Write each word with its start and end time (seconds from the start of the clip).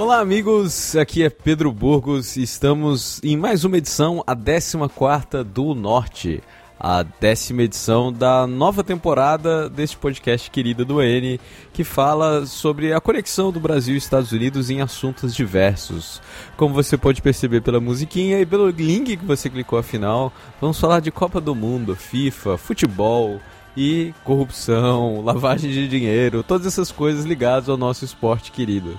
Olá, 0.00 0.18
amigos. 0.18 0.96
Aqui 0.96 1.22
é 1.22 1.28
Pedro 1.28 1.70
Burgos. 1.70 2.38
Estamos 2.38 3.20
em 3.22 3.36
mais 3.36 3.66
uma 3.66 3.76
edição, 3.76 4.24
a 4.26 4.34
14 4.34 5.44
do 5.44 5.74
Norte. 5.74 6.42
A 6.80 7.02
décima 7.02 7.64
edição 7.64 8.10
da 8.10 8.46
nova 8.46 8.82
temporada 8.82 9.68
deste 9.68 9.98
podcast 9.98 10.50
querido 10.50 10.86
do 10.86 11.02
N, 11.02 11.38
que 11.74 11.84
fala 11.84 12.46
sobre 12.46 12.94
a 12.94 13.00
conexão 13.00 13.52
do 13.52 13.60
Brasil 13.60 13.94
e 13.94 13.98
Estados 13.98 14.32
Unidos 14.32 14.70
em 14.70 14.80
assuntos 14.80 15.34
diversos. 15.34 16.22
Como 16.56 16.74
você 16.74 16.96
pode 16.96 17.20
perceber 17.20 17.60
pela 17.60 17.78
musiquinha 17.78 18.40
e 18.40 18.46
pelo 18.46 18.70
link 18.70 19.18
que 19.18 19.26
você 19.26 19.50
clicou 19.50 19.78
afinal, 19.78 20.32
vamos 20.62 20.80
falar 20.80 21.00
de 21.00 21.10
Copa 21.10 21.42
do 21.42 21.54
Mundo, 21.54 21.94
FIFA, 21.94 22.56
futebol, 22.56 23.38
e 23.76 24.12
corrupção, 24.24 25.20
lavagem 25.24 25.70
de 25.70 25.88
dinheiro, 25.88 26.42
todas 26.42 26.66
essas 26.66 26.90
coisas 26.90 27.24
ligadas 27.24 27.68
ao 27.68 27.76
nosso 27.76 28.04
esporte 28.04 28.50
querido. 28.50 28.98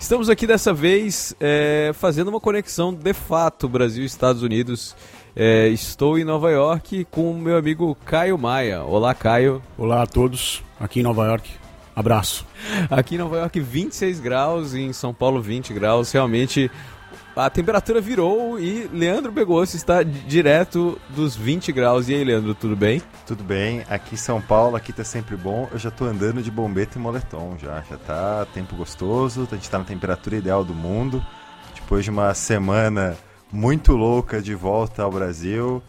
Estamos 0.00 0.30
aqui 0.30 0.46
dessa 0.46 0.72
vez 0.72 1.34
é, 1.40 1.90
fazendo 1.92 2.28
uma 2.28 2.40
conexão 2.40 2.94
de 2.94 3.12
fato 3.12 3.68
Brasil 3.68 4.04
e 4.04 4.06
Estados 4.06 4.42
Unidos. 4.42 4.94
É, 5.34 5.68
estou 5.68 6.16
em 6.18 6.24
Nova 6.24 6.50
York 6.50 7.04
com 7.10 7.32
o 7.32 7.38
meu 7.38 7.56
amigo 7.56 7.96
Caio 8.04 8.38
Maia. 8.38 8.82
Olá, 8.84 9.12
Caio. 9.12 9.60
Olá 9.76 10.02
a 10.02 10.06
todos, 10.06 10.62
aqui 10.78 11.00
em 11.00 11.02
Nova 11.02 11.26
York. 11.26 11.50
Abraço. 11.96 12.46
Aqui 12.88 13.16
em 13.16 13.18
Nova 13.18 13.38
York, 13.38 13.58
26 13.58 14.20
graus, 14.20 14.72
em 14.72 14.92
São 14.92 15.12
Paulo, 15.12 15.42
20 15.42 15.74
graus. 15.74 16.12
Realmente 16.12 16.70
a 17.38 17.48
temperatura 17.48 18.00
virou 18.00 18.58
e 18.58 18.90
Leandro 18.92 19.30
Begosso 19.30 19.76
está 19.76 20.02
direto 20.02 21.00
dos 21.10 21.36
20 21.36 21.70
graus. 21.70 22.08
E 22.08 22.14
aí, 22.14 22.24
Leandro, 22.24 22.52
tudo 22.52 22.74
bem? 22.74 23.00
Tudo 23.24 23.44
bem. 23.44 23.84
Aqui 23.88 24.14
em 24.14 24.18
São 24.18 24.40
Paulo, 24.40 24.74
aqui 24.74 24.92
tá 24.92 25.04
sempre 25.04 25.36
bom. 25.36 25.68
Eu 25.70 25.78
já 25.78 25.88
tô 25.88 26.04
andando 26.04 26.42
de 26.42 26.50
bombeta 26.50 26.98
e 26.98 27.00
moletom 27.00 27.56
já. 27.56 27.80
Já 27.88 27.96
tá 27.96 28.46
tempo 28.52 28.74
gostoso, 28.74 29.46
a 29.52 29.54
gente 29.54 29.70
tá 29.70 29.78
na 29.78 29.84
temperatura 29.84 30.36
ideal 30.36 30.64
do 30.64 30.74
mundo. 30.74 31.24
Depois 31.76 32.04
de 32.04 32.10
uma 32.10 32.34
semana 32.34 33.16
muito 33.52 33.92
louca 33.92 34.42
de 34.42 34.56
volta 34.56 35.04
ao 35.04 35.12
Brasil. 35.12 35.80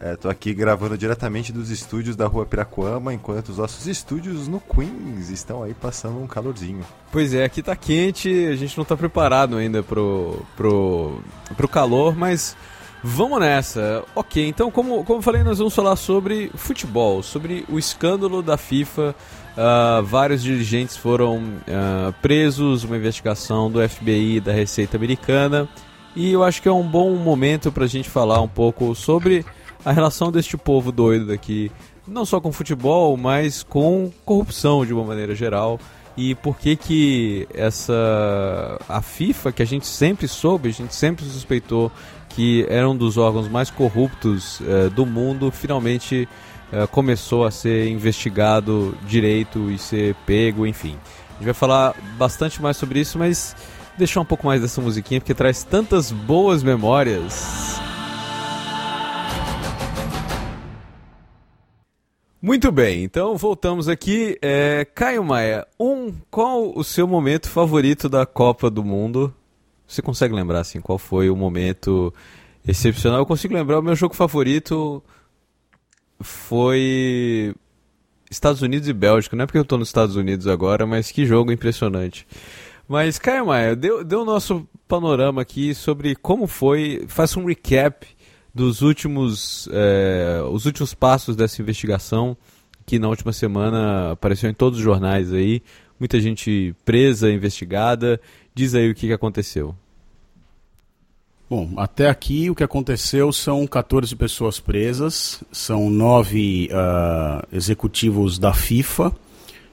Estou 0.00 0.30
é, 0.30 0.32
aqui 0.32 0.54
gravando 0.54 0.96
diretamente 0.96 1.52
dos 1.52 1.70
estúdios 1.70 2.14
da 2.14 2.26
Rua 2.26 2.46
Piracuama, 2.46 3.12
enquanto 3.12 3.48
os 3.48 3.58
nossos 3.58 3.86
estúdios 3.88 4.46
no 4.46 4.60
Queens 4.60 5.28
estão 5.28 5.64
aí 5.64 5.74
passando 5.74 6.22
um 6.22 6.26
calorzinho. 6.26 6.84
Pois 7.10 7.34
é, 7.34 7.44
aqui 7.44 7.62
tá 7.62 7.74
quente, 7.74 8.46
a 8.46 8.54
gente 8.54 8.76
não 8.76 8.82
está 8.82 8.96
preparado 8.96 9.56
ainda 9.56 9.82
pro, 9.82 10.40
pro, 10.56 11.20
pro 11.56 11.66
calor, 11.66 12.16
mas 12.16 12.56
vamos 13.02 13.40
nessa. 13.40 14.04
Ok, 14.14 14.46
então 14.46 14.70
como, 14.70 15.02
como 15.04 15.20
falei, 15.20 15.42
nós 15.42 15.58
vamos 15.58 15.74
falar 15.74 15.96
sobre 15.96 16.50
futebol, 16.54 17.20
sobre 17.20 17.64
o 17.68 17.76
escândalo 17.76 18.40
da 18.40 18.56
FIFA. 18.56 19.14
Uh, 19.56 20.04
vários 20.04 20.44
dirigentes 20.44 20.96
foram 20.96 21.38
uh, 21.38 22.12
presos, 22.22 22.84
uma 22.84 22.96
investigação 22.96 23.68
do 23.68 23.86
FBI 23.86 24.40
da 24.40 24.52
Receita 24.52 24.96
Americana. 24.96 25.68
E 26.14 26.32
eu 26.32 26.44
acho 26.44 26.62
que 26.62 26.68
é 26.68 26.72
um 26.72 26.86
bom 26.86 27.16
momento 27.16 27.72
para 27.72 27.84
a 27.84 27.88
gente 27.88 28.08
falar 28.08 28.40
um 28.40 28.48
pouco 28.48 28.94
sobre 28.94 29.44
a 29.84 29.92
relação 29.92 30.30
deste 30.30 30.56
povo 30.56 30.90
doido 30.90 31.26
daqui, 31.26 31.70
não 32.06 32.24
só 32.24 32.40
com 32.40 32.52
futebol, 32.52 33.16
mas 33.16 33.62
com 33.62 34.10
corrupção 34.24 34.84
de 34.84 34.92
uma 34.92 35.04
maneira 35.04 35.34
geral. 35.34 35.78
E 36.16 36.34
por 36.34 36.58
que 36.58 36.74
que 36.74 37.46
essa 37.54 38.80
a 38.88 39.00
FIFA, 39.00 39.52
que 39.52 39.62
a 39.62 39.66
gente 39.66 39.86
sempre 39.86 40.26
soube, 40.26 40.68
a 40.68 40.72
gente 40.72 40.92
sempre 40.94 41.24
suspeitou 41.24 41.92
que 42.28 42.66
era 42.68 42.88
um 42.90 42.96
dos 42.96 43.16
órgãos 43.16 43.48
mais 43.48 43.70
corruptos 43.70 44.60
eh, 44.66 44.88
do 44.88 45.06
mundo, 45.06 45.50
finalmente 45.52 46.28
eh, 46.72 46.86
começou 46.88 47.44
a 47.44 47.50
ser 47.50 47.88
investigado 47.88 48.96
direito 49.06 49.70
e 49.70 49.78
ser 49.78 50.14
pego, 50.26 50.66
enfim. 50.66 50.96
A 51.30 51.34
gente 51.34 51.44
vai 51.44 51.54
falar 51.54 51.94
bastante 52.18 52.60
mais 52.60 52.76
sobre 52.76 53.00
isso, 53.00 53.16
mas 53.16 53.54
deixar 53.96 54.20
um 54.20 54.24
pouco 54.24 54.44
mais 54.44 54.60
dessa 54.60 54.80
musiquinha 54.80 55.20
porque 55.20 55.34
traz 55.34 55.62
tantas 55.62 56.10
boas 56.10 56.62
memórias. 56.62 57.77
Muito 62.40 62.70
bem, 62.70 63.02
então 63.02 63.36
voltamos 63.36 63.88
aqui. 63.88 64.38
É, 64.40 64.84
Caio 64.94 65.24
Maia, 65.24 65.66
um, 65.78 66.12
qual 66.30 66.72
o 66.76 66.84
seu 66.84 67.06
momento 67.06 67.48
favorito 67.50 68.08
da 68.08 68.24
Copa 68.24 68.70
do 68.70 68.84
Mundo? 68.84 69.34
Você 69.88 70.00
consegue 70.00 70.32
lembrar 70.32 70.60
assim 70.60 70.80
qual 70.80 70.98
foi 70.98 71.28
o 71.30 71.34
momento 71.34 72.14
excepcional? 72.66 73.18
Eu 73.18 73.26
consigo 73.26 73.54
lembrar 73.54 73.80
o 73.80 73.82
meu 73.82 73.96
jogo 73.96 74.14
favorito 74.14 75.02
foi 76.20 77.52
Estados 78.30 78.62
Unidos 78.62 78.88
e 78.88 78.92
Bélgica. 78.92 79.34
Não 79.34 79.42
é 79.42 79.46
porque 79.46 79.58
eu 79.58 79.62
estou 79.62 79.78
nos 79.78 79.88
Estados 79.88 80.14
Unidos 80.14 80.46
agora, 80.46 80.86
mas 80.86 81.10
que 81.10 81.26
jogo 81.26 81.50
impressionante. 81.50 82.24
Mas 82.86 83.18
Caio 83.18 83.46
Maia, 83.46 83.74
deu, 83.74 84.04
o 84.04 84.24
nosso 84.24 84.64
panorama 84.86 85.42
aqui 85.42 85.74
sobre 85.74 86.14
como 86.14 86.46
foi. 86.46 87.04
Faça 87.08 87.40
um 87.40 87.46
recap 87.46 88.06
dos 88.58 88.82
últimos, 88.82 89.68
é, 89.70 90.42
os 90.50 90.66
últimos 90.66 90.92
passos 90.92 91.36
dessa 91.36 91.62
investigação 91.62 92.36
que 92.84 92.98
na 92.98 93.08
última 93.08 93.32
semana 93.32 94.10
apareceu 94.12 94.50
em 94.50 94.54
todos 94.54 94.80
os 94.80 94.84
jornais 94.84 95.32
aí, 95.32 95.62
muita 96.00 96.20
gente 96.20 96.74
presa, 96.84 97.30
investigada. 97.30 98.20
Diz 98.52 98.74
aí 98.74 98.90
o 98.90 98.94
que, 98.96 99.06
que 99.06 99.12
aconteceu. 99.12 99.76
Bom, 101.48 101.74
até 101.76 102.08
aqui 102.08 102.50
o 102.50 102.54
que 102.54 102.64
aconteceu 102.64 103.32
são 103.32 103.64
14 103.64 104.16
pessoas 104.16 104.58
presas, 104.58 105.42
são 105.52 105.88
nove 105.88 106.68
uh, 106.72 107.46
executivos 107.52 108.40
da 108.40 108.52
FIFA, 108.52 109.12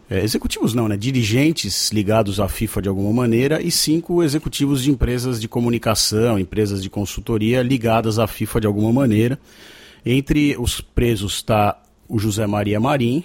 é, 0.10 0.24
executivos 0.24 0.74
não, 0.74 0.88
né? 0.88 0.96
Dirigentes 0.96 1.92
ligados 1.92 2.40
à 2.40 2.48
FIFA 2.48 2.84
de 2.84 2.90
alguma 2.90 3.12
maneira 3.12 3.62
e 3.62 3.72
cinco 3.72 4.22
executivos 4.22 4.84
de 4.84 4.92
empresas 4.92 5.42
de 5.42 5.48
comunicação, 5.48 6.38
empresas 6.38 6.82
de 6.82 6.90
consultoria 6.90 7.64
ligadas 7.64 8.20
à 8.20 8.28
FIFA 8.28 8.62
de 8.62 8.68
alguma 8.68 8.92
maneira. 8.92 9.40
Entre 10.06 10.56
os 10.60 10.80
presos 10.80 11.36
está 11.36 11.82
o 12.08 12.20
José 12.20 12.46
Maria 12.46 12.80
Marim, 12.80 13.24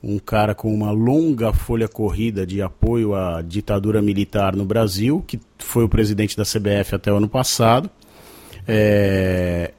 um 0.00 0.18
cara 0.18 0.54
com 0.54 0.72
uma 0.72 0.92
longa 0.92 1.52
folha 1.52 1.88
corrida 1.88 2.46
de 2.46 2.62
apoio 2.62 3.14
à 3.14 3.42
ditadura 3.42 4.00
militar 4.00 4.54
no 4.54 4.64
Brasil, 4.64 5.24
que 5.26 5.40
foi 5.58 5.84
o 5.84 5.88
presidente 5.88 6.36
da 6.36 6.44
CBF 6.44 6.94
até 6.94 7.12
o 7.12 7.16
ano 7.16 7.28
passado. 7.28 7.90
É, 8.66 9.72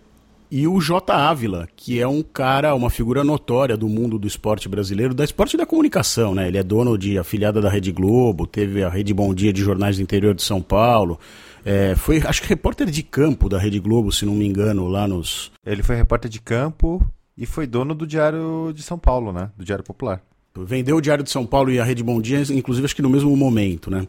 e 0.56 0.68
o 0.68 0.80
J. 0.80 1.12
Ávila, 1.12 1.68
que 1.75 2.00
é 2.00 2.08
um 2.08 2.22
cara, 2.22 2.75
uma 2.75 2.91
figura 2.91 3.24
notória 3.24 3.75
do 3.75 3.90
mundo 3.90 4.19
do 4.19 4.28
esporte 4.28 4.69
brasileiro, 4.69 5.12
da 5.12 5.24
esporte 5.24 5.56
e 5.56 5.58
da 5.58 5.66
comunicação, 5.66 6.36
né? 6.36 6.47
Ele 6.47 6.59
é 6.59 6.64
dono 6.64 6.96
de 6.96 7.18
afiliada 7.18 7.59
da 7.59 7.72
Rede 7.72 7.91
Globo, 7.91 8.46
teve 8.46 8.84
a 8.84 8.90
Rede 8.90 9.16
Bom 9.16 9.34
Dia 9.34 9.52
de 9.52 9.64
jornais 9.64 9.96
do 9.97 10.03
interior 10.03 10.36
de 10.36 10.44
São 10.44 10.62
Paulo. 10.62 11.19
É, 11.66 11.96
foi, 11.96 12.22
acho 12.24 12.40
que 12.40 12.47
repórter 12.47 12.86
de 12.91 13.02
campo 13.02 13.50
da 13.50 13.58
Rede 13.58 13.80
Globo, 13.80 14.12
se 14.12 14.28
não 14.28 14.36
me 14.36 14.46
engano, 14.46 14.88
lá 14.88 15.08
nos. 15.08 15.52
Ele 15.66 15.81
foi 15.81 15.96
repórter 15.96 16.30
de 16.30 16.40
campo 16.40 17.03
e 17.35 17.47
foi 17.47 17.66
dono 17.66 17.96
do 17.96 18.06
Diário 18.06 18.72
de 18.75 18.84
São 18.84 19.00
Paulo, 19.00 19.34
né? 19.34 19.50
Do 19.58 19.66
Diário 19.66 19.84
Popular. 19.84 20.22
Vendeu 20.56 20.97
o 20.97 21.02
Diário 21.02 21.24
de 21.24 21.31
São 21.31 21.47
Paulo 21.47 21.72
e 21.72 21.80
a 21.80 21.84
Rede 21.84 22.03
Bom 22.03 22.22
Dia, 22.22 22.44
inclusive 22.52 22.85
acho 22.85 22.96
que 22.96 23.02
no 23.02 23.09
mesmo 23.09 23.35
momento, 23.35 23.90
né? 23.90 24.08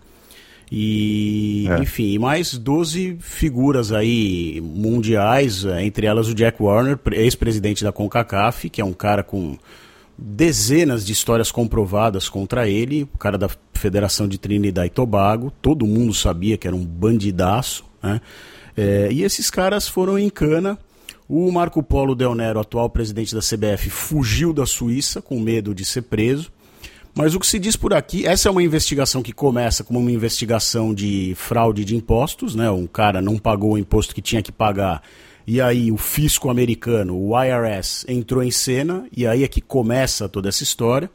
E, 0.77 1.69
é. 1.71 1.79
enfim, 1.79 2.19
mais 2.19 2.59
12 2.59 3.19
figuras 3.21 3.93
aí 3.93 4.61
mundiais, 4.61 5.65
eh, 5.65 5.85
entre 5.85 6.05
elas 6.05 6.27
o 6.27 6.35
Jack 6.35 6.61
Warner, 6.61 6.99
ex-presidente 7.13 7.85
da 7.85 7.93
CONCACAF, 7.93 8.69
que 8.69 8.81
é 8.81 8.85
um 8.85 8.93
cara 8.93 9.23
com 9.23 9.57
dezenas 10.19 11.07
de 11.07 11.13
histórias 11.13 11.53
comprovadas 11.53 12.29
contra 12.29 12.69
ele, 12.69 13.05
o 13.05 13.19
cara 13.19 13.39
da 13.39 13.49
Federação 13.73 14.27
de 14.27 14.37
Trinidad 14.37 14.85
e 14.85 14.91
Tobago, 14.91 15.53
todo 15.63 15.87
mundo 15.87 16.13
sabia 16.13 16.57
que 16.57 16.67
era 16.67 16.75
um 16.75 16.85
bandidaço, 16.85 17.85
né? 18.03 18.21
É, 18.77 19.09
e 19.13 19.23
esses 19.23 19.51
caras 19.51 19.87
foram 19.87 20.19
em 20.19 20.29
cana. 20.29 20.77
O 21.29 21.53
Marco 21.53 21.85
Polo 21.85 22.17
Del 22.17 22.35
Nero, 22.35 22.59
atual 22.59 22.91
presidente 22.91 23.33
da 23.33 23.41
CBF, 23.41 23.91
fugiu 23.91 24.53
da 24.53 24.67
Suíça 24.67 25.23
com 25.23 25.39
medo 25.39 25.73
de 25.73 25.85
ser 25.85 26.03
preso. 26.03 26.51
Mas 27.15 27.35
o 27.35 27.39
que 27.39 27.47
se 27.47 27.61
diz 27.61 27.77
por 27.77 27.95
aqui, 27.95 28.27
essa 28.27 28.49
é 28.49 28.51
uma 28.51 28.63
investigação 28.63 29.23
que 29.23 29.33
começa 29.33 29.85
como 29.85 30.01
uma 30.01 30.11
investigação 30.11 30.93
de 30.93 31.33
fraude 31.37 31.85
de 31.85 31.95
impostos, 31.95 32.57
né? 32.57 32.69
Um 32.71 32.89
cara 32.89 33.23
não 33.23 33.39
pagou 33.39 33.75
o 33.75 33.79
imposto 33.79 34.15
que 34.15 34.21
tinha 34.21 34.43
que 34.43 34.51
pagar. 34.51 35.01
E 35.47 35.61
aí 35.61 35.93
o 35.93 35.97
fisco 35.97 36.51
americano, 36.51 37.17
o 37.17 37.41
IRS, 37.41 38.05
entrou 38.09 38.43
em 38.43 38.51
cena 38.51 39.07
e 39.17 39.27
aí 39.27 39.45
é 39.45 39.49
que 39.49 39.61
começa 39.61 40.29
toda 40.29 40.49
essa 40.49 40.65
história. 40.65 41.09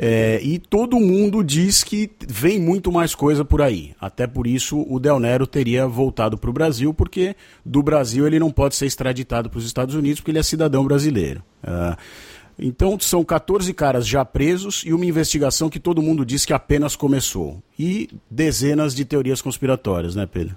É, 0.00 0.40
e 0.44 0.60
todo 0.60 1.00
mundo 1.00 1.42
diz 1.42 1.82
que 1.82 2.08
vem 2.26 2.60
muito 2.60 2.92
mais 2.92 3.16
coisa 3.16 3.44
por 3.44 3.60
aí. 3.60 3.94
Até 4.00 4.28
por 4.28 4.46
isso 4.46 4.86
o 4.88 5.00
Del 5.00 5.18
Nero 5.18 5.44
teria 5.44 5.88
voltado 5.88 6.38
para 6.38 6.48
o 6.48 6.52
Brasil, 6.52 6.94
porque 6.94 7.34
do 7.66 7.82
Brasil 7.82 8.24
ele 8.24 8.38
não 8.38 8.52
pode 8.52 8.76
ser 8.76 8.86
extraditado 8.86 9.50
para 9.50 9.58
os 9.58 9.66
Estados 9.66 9.96
Unidos, 9.96 10.20
porque 10.20 10.30
ele 10.30 10.38
é 10.38 10.42
cidadão 10.42 10.84
brasileiro. 10.84 11.42
Uh, 11.64 11.98
então 12.58 12.98
são 12.98 13.24
14 13.24 13.72
caras 13.72 14.06
já 14.06 14.24
presos 14.24 14.82
e 14.84 14.92
uma 14.92 15.06
investigação 15.06 15.70
que 15.70 15.78
todo 15.78 16.02
mundo 16.02 16.26
diz 16.26 16.44
que 16.44 16.52
apenas 16.52 16.96
começou. 16.96 17.62
E 17.78 18.08
dezenas 18.28 18.94
de 18.94 19.04
teorias 19.04 19.40
conspiratórias, 19.40 20.16
né, 20.16 20.26
Pedro? 20.26 20.56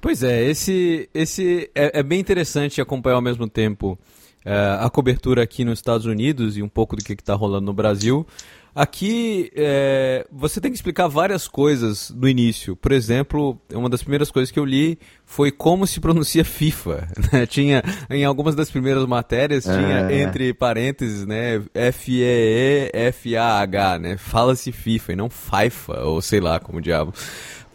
Pois 0.00 0.22
é, 0.22 0.44
esse, 0.44 1.08
esse 1.14 1.70
é, 1.74 2.00
é 2.00 2.02
bem 2.02 2.20
interessante 2.20 2.80
acompanhar 2.80 3.16
ao 3.16 3.22
mesmo 3.22 3.48
tempo 3.48 3.98
uh, 4.44 4.84
a 4.84 4.90
cobertura 4.90 5.42
aqui 5.42 5.64
nos 5.64 5.78
Estados 5.78 6.06
Unidos 6.06 6.56
e 6.56 6.62
um 6.62 6.68
pouco 6.68 6.96
do 6.96 7.04
que 7.04 7.12
está 7.12 7.34
rolando 7.34 7.66
no 7.66 7.72
Brasil. 7.72 8.26
Aqui 8.74 9.52
é, 9.54 10.26
você 10.32 10.60
tem 10.60 10.70
que 10.70 10.76
explicar 10.76 11.06
várias 11.06 11.46
coisas 11.46 12.10
no 12.10 12.28
início. 12.28 12.74
Por 12.74 12.90
exemplo, 12.90 13.56
uma 13.72 13.88
das 13.88 14.02
primeiras 14.02 14.32
coisas 14.32 14.50
que 14.50 14.58
eu 14.58 14.64
li 14.64 14.98
foi 15.24 15.52
como 15.52 15.86
se 15.86 16.00
pronuncia 16.00 16.42
FIFA. 16.44 17.06
Né? 17.32 17.46
Tinha 17.46 17.82
em 18.10 18.24
algumas 18.24 18.56
das 18.56 18.70
primeiras 18.70 19.06
matérias 19.06 19.62
tinha 19.62 20.10
é. 20.10 20.22
entre 20.22 20.52
parênteses, 20.52 21.24
né, 21.24 21.62
F 21.72 22.12
E 22.12 22.22
E 22.22 22.90
F 22.92 23.36
A 23.36 23.60
H, 23.60 23.98
né? 23.98 24.16
Fala-se 24.16 24.72
FIFA 24.72 25.12
e 25.12 25.16
não 25.16 25.30
FIFA 25.30 26.00
ou 26.00 26.20
sei 26.20 26.40
lá 26.40 26.58
como 26.58 26.80
diabo 26.80 27.14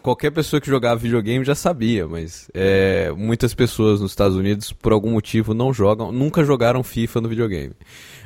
qualquer 0.02 0.30
pessoa 0.30 0.60
que 0.60 0.66
jogava 0.66 0.96
videogame 0.96 1.44
já 1.44 1.54
sabia, 1.54 2.06
mas 2.06 2.50
é, 2.54 3.12
muitas 3.16 3.54
pessoas 3.54 4.00
nos 4.00 4.12
Estados 4.12 4.36
Unidos, 4.36 4.72
por 4.72 4.92
algum 4.92 5.10
motivo, 5.12 5.54
não 5.54 5.72
jogam, 5.72 6.10
nunca 6.10 6.44
jogaram 6.44 6.82
FIFA 6.82 7.20
no 7.20 7.28
videogame. 7.28 7.74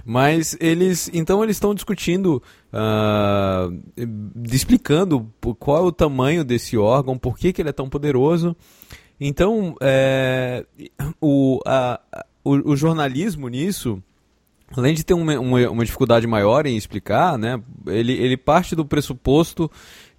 Mas 0.04 0.56
eles, 0.60 1.10
então 1.14 1.42
eles 1.42 1.56
estão 1.56 1.74
discutindo, 1.74 2.42
uh, 2.72 3.82
explicando 4.52 5.32
qual 5.58 5.78
é 5.78 5.80
o 5.80 5.92
tamanho 5.92 6.44
desse 6.44 6.76
órgão, 6.76 7.16
por 7.16 7.38
que, 7.38 7.52
que 7.52 7.62
ele 7.62 7.70
é 7.70 7.72
tão 7.72 7.88
poderoso. 7.88 8.54
Então, 9.18 9.74
é, 9.80 10.66
o, 11.20 11.60
a, 11.64 12.00
o, 12.44 12.72
o, 12.72 12.76
jornalismo 12.76 13.48
nisso, 13.48 14.02
além 14.76 14.94
de 14.94 15.04
ter 15.04 15.14
uma, 15.14 15.38
uma, 15.38 15.70
uma, 15.70 15.84
dificuldade 15.84 16.26
maior 16.26 16.66
em 16.66 16.76
explicar, 16.76 17.38
né, 17.38 17.62
ele, 17.86 18.12
ele 18.12 18.36
parte 18.36 18.74
do 18.74 18.84
pressuposto 18.84 19.70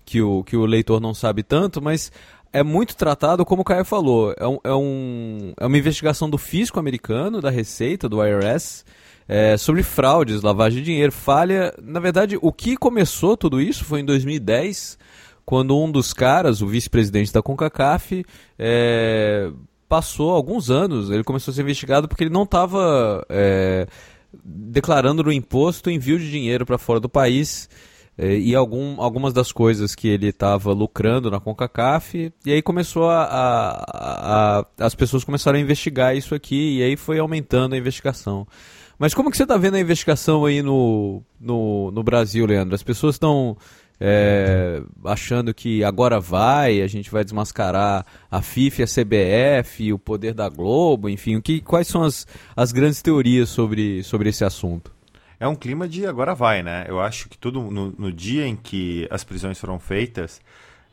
que 0.04 0.22
o, 0.22 0.44
que 0.44 0.56
o 0.56 0.66
leitor 0.66 1.00
não 1.00 1.14
sabe 1.14 1.44
tanto, 1.44 1.82
mas 1.82 2.12
é 2.54 2.64
muito 2.64 2.96
tratado, 2.96 3.46
como 3.46 3.64
o 3.64 3.66
Caio 3.66 3.84
falou, 3.84 4.34
é, 4.38 4.48
um, 4.48 4.60
é, 4.64 4.74
um, 4.74 5.54
é 5.60 5.66
uma 5.66 5.78
investigação 5.78 6.30
do 6.30 6.38
fisco 6.38 6.80
americano, 6.80 7.42
da 7.42 7.50
Receita, 7.50 8.08
do 8.08 8.26
IRS, 8.26 8.86
é, 9.28 9.58
sobre 9.58 9.84
fraudes, 9.84 10.42
lavagem 10.42 10.80
de 10.80 10.86
dinheiro, 10.86 11.12
falha. 11.12 11.74
Na 11.82 12.00
verdade, 12.00 12.38
o 12.42 12.52
que 12.52 12.78
começou 12.78 13.36
tudo 13.36 13.60
isso 13.60 13.84
foi 13.84 14.02
em 14.02 14.06
2010, 14.06 14.98
quando 15.46 15.78
um 15.78 15.92
dos 15.92 16.14
caras, 16.14 16.62
o 16.62 16.68
vice-presidente 16.68 17.34
da 17.34 17.42
CONCACAF, 17.42 18.26
é, 18.58 19.52
passou 19.88 20.32
alguns 20.32 20.70
anos, 20.70 21.10
ele 21.10 21.24
começou 21.24 21.52
a 21.52 21.56
ser 21.56 21.62
investigado 21.62 22.08
porque 22.08 22.24
ele 22.24 22.34
não 22.34 22.44
estava 22.44 23.26
é, 23.30 23.88
declarando 24.44 25.24
no 25.24 25.32
imposto 25.32 25.90
envio 25.90 26.20
de 26.20 26.30
dinheiro 26.30 26.66
para 26.66 26.78
fora 26.78 27.00
do 27.00 27.10
país. 27.10 27.70
É, 28.18 28.38
e 28.38 28.56
algum, 28.56 29.02
algumas 29.02 29.34
das 29.34 29.52
coisas 29.52 29.94
que 29.94 30.08
ele 30.08 30.28
estava 30.30 30.72
lucrando 30.72 31.30
na 31.30 31.38
CONCACAF, 31.38 32.32
e 32.46 32.54
aí 32.54 32.62
começou 32.62 33.10
a, 33.10 33.24
a, 33.24 34.60
a, 34.60 34.66
As 34.80 34.96
pessoas 34.96 35.26
começaram 35.26 35.58
a 35.60 35.62
investigar 35.62 36.16
isso 36.16 36.34
aqui, 36.34 36.78
e 36.78 36.84
aí 36.84 36.96
foi 36.96 37.20
aumentando 37.20 37.76
a 37.76 37.78
investigação. 37.78 38.48
Mas 38.98 39.14
como 39.14 39.30
que 39.30 39.38
você 39.38 39.44
está 39.44 39.58
vendo 39.58 39.76
a 39.76 39.80
investigação 39.80 40.46
aí 40.46 40.62
no, 40.62 41.22
no, 41.40 41.92
no 41.92 42.04
Brasil, 42.04 42.46
Leandro? 42.46 42.76
As 42.76 42.84
pessoas 42.84 43.16
estão 43.16 43.58
é, 44.00 44.82
achando 45.04 45.54
que 45.54 45.84
agora 45.84 46.20
vai, 46.20 46.82
a 46.82 46.88
gente 46.88 47.12
vai 47.12 47.24
desmascarar 47.24 48.06
a 48.32 48.42
FIFA, 48.42 48.84
a 48.84 48.88
CBF, 48.88 49.94
o 49.94 50.00
poder 50.00 50.34
da 50.34 50.48
Globo, 50.50 51.10
enfim, 51.10 51.36
o 51.36 51.42
que, 51.42 51.62
quais 51.62 51.88
são 51.88 52.04
as, 52.04 52.26
as 52.56 52.72
grandes 52.72 53.02
teorias 53.02 53.50
sobre, 53.50 54.04
sobre 54.04 54.30
esse 54.30 54.44
assunto? 54.44 54.96
é 55.40 55.48
um 55.48 55.56
clima 55.56 55.88
de 55.88 56.06
agora 56.06 56.34
vai, 56.34 56.64
né? 56.64 56.86
Eu 56.88 57.00
acho 57.00 57.30
que 57.30 57.38
tudo 57.38 57.62
no, 57.62 57.92
no 57.98 58.12
dia 58.12 58.48
em 58.48 58.56
que 58.56 59.08
as 59.12 59.24
prisões 59.24 59.60
foram 59.60 59.80
feitas, 59.80 60.42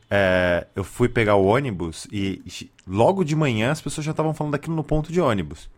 é, 0.09 0.67
eu 0.75 0.83
fui 0.83 1.09
pegar 1.09 1.35
o 1.35 1.45
ônibus 1.45 2.07
e 2.11 2.41
logo 2.85 3.23
de 3.23 3.35
manhã 3.35 3.71
as 3.71 3.81
pessoas 3.81 4.05
já 4.05 4.11
estavam 4.11 4.33
falando 4.33 4.53
daquilo 4.53 4.75
no 4.75 4.83
ponto 4.83 5.11
de 5.11 5.19
ônibus. 5.19 5.69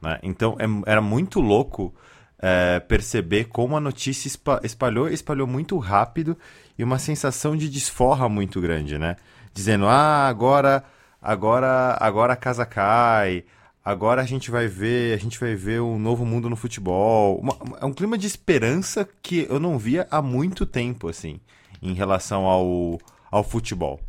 Né? 0.00 0.18
Então 0.22 0.56
é, 0.58 0.90
era 0.90 1.00
muito 1.00 1.40
louco 1.40 1.94
é, 2.40 2.80
perceber 2.80 3.44
como 3.44 3.76
a 3.76 3.80
notícia 3.80 4.28
espalhou, 4.62 5.08
espalhou 5.08 5.46
muito 5.46 5.76
rápido 5.78 6.36
e 6.78 6.82
uma 6.82 6.98
sensação 6.98 7.56
de 7.56 7.68
desforra 7.68 8.28
muito 8.28 8.60
grande, 8.60 8.98
né? 8.98 9.16
Dizendo, 9.52 9.86
ah, 9.86 10.26
agora, 10.26 10.82
agora, 11.20 11.96
agora 12.00 12.32
a 12.32 12.36
casa 12.36 12.64
cai, 12.64 13.44
agora 13.84 14.22
a 14.22 14.24
gente 14.24 14.50
vai 14.50 14.66
ver, 14.66 15.12
a 15.12 15.18
gente 15.18 15.38
vai 15.38 15.54
ver 15.54 15.82
um 15.82 15.98
novo 15.98 16.24
mundo 16.24 16.48
no 16.48 16.56
futebol. 16.56 17.42
É 17.80 17.84
um 17.84 17.92
clima 17.92 18.16
de 18.16 18.26
esperança 18.26 19.06
que 19.20 19.46
eu 19.50 19.60
não 19.60 19.78
via 19.78 20.06
há 20.10 20.22
muito 20.22 20.64
tempo, 20.64 21.08
assim, 21.08 21.40
em 21.82 21.92
relação 21.92 22.46
ao, 22.46 22.98
ao 23.30 23.44
futebol. 23.44 24.00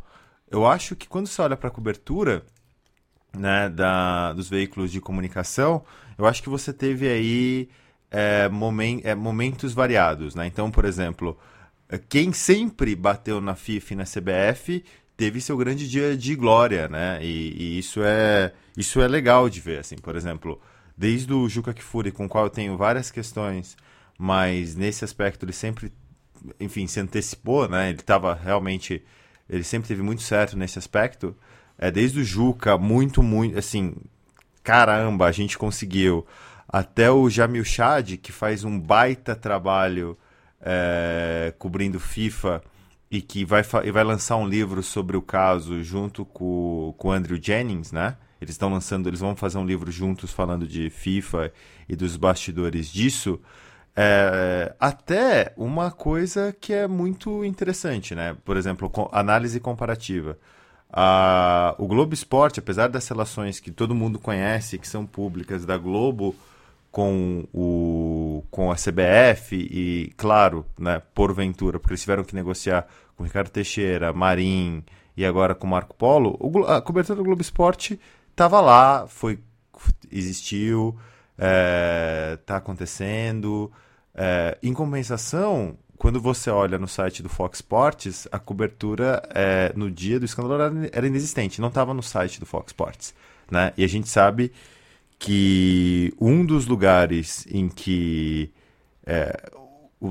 Eu 0.50 0.66
acho 0.66 0.94
que 0.96 1.08
quando 1.08 1.26
você 1.26 1.42
olha 1.42 1.56
para 1.56 1.68
a 1.68 1.72
cobertura 1.72 2.44
né, 3.36 3.68
da, 3.68 4.32
dos 4.32 4.48
veículos 4.48 4.90
de 4.90 5.00
comunicação, 5.00 5.84
eu 6.18 6.26
acho 6.26 6.42
que 6.42 6.48
você 6.48 6.72
teve 6.72 7.08
aí 7.08 7.68
é, 8.10 8.48
momen, 8.48 9.00
é, 9.04 9.14
momentos 9.14 9.72
variados. 9.72 10.34
Né? 10.34 10.46
Então, 10.46 10.70
por 10.70 10.84
exemplo, 10.84 11.38
quem 12.08 12.32
sempre 12.32 12.94
bateu 12.94 13.40
na 13.40 13.54
FIFA 13.54 13.92
e 13.92 13.96
na 13.96 14.04
CBF 14.04 14.84
teve 15.16 15.40
seu 15.40 15.56
grande 15.56 15.88
dia 15.88 16.16
de 16.16 16.34
glória, 16.34 16.88
né? 16.88 17.18
E, 17.22 17.76
e, 17.76 17.78
isso 17.78 18.00
é 18.02 18.52
isso 18.76 19.00
é 19.00 19.06
legal 19.06 19.48
de 19.48 19.60
ver, 19.60 19.80
assim, 19.80 19.96
por 19.96 20.16
exemplo, 20.16 20.60
desde 20.96 21.32
o 21.32 21.48
Juca 21.48 21.74
Kifuri, 21.74 22.10
com 22.10 22.24
o 22.26 22.28
qual 22.28 22.44
eu 22.44 22.50
tenho 22.50 22.76
várias 22.76 23.10
questões, 23.10 23.76
mas 24.18 24.74
nesse 24.74 25.04
aspecto 25.04 25.44
ele 25.44 25.52
sempre, 25.52 25.92
enfim, 26.58 26.86
se 26.86 26.98
antecipou, 27.00 27.68
né? 27.68 27.90
Ele 27.90 28.00
estava 28.00 28.34
realmente, 28.34 29.02
ele 29.48 29.64
sempre 29.64 29.88
teve 29.88 30.02
muito 30.02 30.22
certo 30.22 30.56
nesse 30.56 30.78
aspecto. 30.78 31.36
É 31.82 31.90
desde 31.90 32.20
o 32.20 32.24
Juca, 32.24 32.78
muito, 32.78 33.24
muito, 33.24 33.58
assim, 33.58 33.96
caramba, 34.62 35.26
a 35.26 35.32
gente 35.32 35.58
conseguiu. 35.58 36.24
Até 36.68 37.10
o 37.10 37.28
Jamil 37.28 37.64
Chad, 37.64 38.18
que 38.18 38.30
faz 38.30 38.62
um 38.62 38.78
baita 38.78 39.34
trabalho 39.34 40.16
é, 40.60 41.52
cobrindo 41.58 41.98
FIFA 41.98 42.62
e 43.10 43.20
que 43.20 43.44
vai, 43.44 43.64
vai 43.64 44.04
lançar 44.04 44.36
um 44.36 44.46
livro 44.46 44.80
sobre 44.80 45.16
o 45.16 45.22
caso 45.22 45.82
junto 45.82 46.24
com, 46.24 46.94
com 46.96 47.08
o 47.08 47.10
Andrew 47.10 47.36
Jennings, 47.42 47.90
né? 47.90 48.16
Eles 48.40 48.54
estão 48.54 48.70
lançando, 48.70 49.08
eles 49.08 49.18
vão 49.18 49.34
fazer 49.34 49.58
um 49.58 49.66
livro 49.66 49.90
juntos 49.90 50.30
falando 50.30 50.68
de 50.68 50.88
FIFA 50.88 51.52
e 51.88 51.96
dos 51.96 52.16
bastidores 52.16 52.86
disso. 52.92 53.40
É, 53.96 54.72
até 54.78 55.52
uma 55.56 55.90
coisa 55.90 56.56
que 56.60 56.72
é 56.72 56.86
muito 56.86 57.44
interessante, 57.44 58.14
né? 58.14 58.36
Por 58.44 58.56
exemplo, 58.56 58.88
análise 59.10 59.58
comparativa. 59.58 60.38
A, 60.92 61.74
o 61.78 61.86
Globo 61.86 62.12
Esporte, 62.12 62.60
apesar 62.60 62.88
das 62.88 63.08
relações 63.08 63.58
que 63.58 63.70
todo 63.70 63.94
mundo 63.94 64.18
conhece, 64.18 64.78
que 64.78 64.86
são 64.86 65.06
públicas 65.06 65.64
da 65.64 65.78
Globo 65.78 66.34
com, 66.90 67.44
o, 67.54 68.44
com 68.50 68.70
a 68.70 68.74
CBF 68.74 69.56
e, 69.56 70.12
claro, 70.16 70.66
né, 70.78 71.00
porventura, 71.14 71.78
porque 71.78 71.94
eles 71.94 72.02
tiveram 72.02 72.22
que 72.22 72.34
negociar 72.34 72.86
com 73.16 73.24
Ricardo 73.24 73.48
Teixeira, 73.48 74.12
Marim 74.12 74.84
e 75.16 75.24
agora 75.24 75.54
com 75.54 75.66
Marco 75.66 75.94
Polo, 75.94 76.36
o, 76.38 76.64
a 76.64 76.82
cobertura 76.82 77.16
do 77.16 77.24
Globo 77.24 77.40
Esporte 77.40 77.98
estava 78.30 78.60
lá, 78.60 79.06
foi, 79.06 79.38
existiu, 80.10 80.96
está 81.36 82.54
é, 82.54 82.58
acontecendo. 82.58 83.72
É, 84.14 84.58
em 84.62 84.74
compensação, 84.74 85.78
quando 86.02 86.20
você 86.20 86.50
olha 86.50 86.80
no 86.80 86.88
site 86.88 87.22
do 87.22 87.28
Fox 87.28 87.58
Sports, 87.58 88.26
a 88.32 88.36
cobertura 88.36 89.22
é, 89.32 89.72
no 89.76 89.88
dia 89.88 90.18
do 90.18 90.24
escândalo 90.24 90.60
era, 90.60 90.90
era 90.92 91.06
inexistente, 91.06 91.60
não 91.60 91.68
estava 91.68 91.94
no 91.94 92.02
site 92.02 92.40
do 92.40 92.44
Fox 92.44 92.70
Sports. 92.70 93.14
Né? 93.48 93.72
E 93.76 93.84
a 93.84 93.86
gente 93.86 94.08
sabe 94.08 94.50
que 95.16 96.12
um 96.20 96.44
dos 96.44 96.66
lugares 96.66 97.46
em 97.48 97.68
que 97.68 98.50
é, 99.06 99.48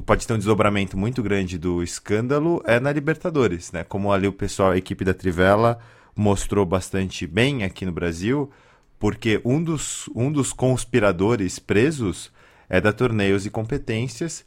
pode 0.05 0.25
ter 0.25 0.33
um 0.33 0.37
desdobramento 0.37 0.97
muito 0.97 1.21
grande 1.21 1.57
do 1.57 1.83
escândalo 1.83 2.63
é 2.65 2.79
na 2.79 2.93
Libertadores, 2.93 3.73
né? 3.73 3.83
Como 3.83 4.13
ali 4.13 4.29
o 4.29 4.31
pessoal, 4.31 4.71
a 4.71 4.77
equipe 4.77 5.03
da 5.03 5.13
Trivela 5.13 5.77
mostrou 6.15 6.65
bastante 6.65 7.27
bem 7.27 7.65
aqui 7.65 7.85
no 7.85 7.91
Brasil, 7.91 8.49
porque 8.97 9.41
um 9.43 9.61
dos, 9.61 10.09
um 10.15 10.31
dos 10.31 10.53
conspiradores 10.53 11.59
presos 11.59 12.31
é 12.69 12.79
da 12.79 12.93
Torneios 12.93 13.45
e 13.45 13.49
Competências, 13.49 14.45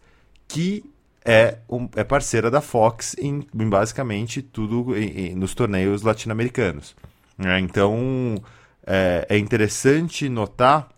que 0.48 0.93
é, 1.24 1.58
um, 1.68 1.88
é 1.96 2.04
parceira 2.04 2.50
da 2.50 2.60
Fox 2.60 3.16
em, 3.18 3.46
em 3.54 3.68
basicamente 3.68 4.42
tudo 4.42 4.96
em, 4.96 5.30
em, 5.30 5.34
nos 5.34 5.54
torneios 5.54 6.02
latino-americanos. 6.02 6.94
É, 7.38 7.58
então 7.58 8.36
é, 8.86 9.26
é 9.30 9.38
interessante 9.38 10.28
notar, 10.28 10.88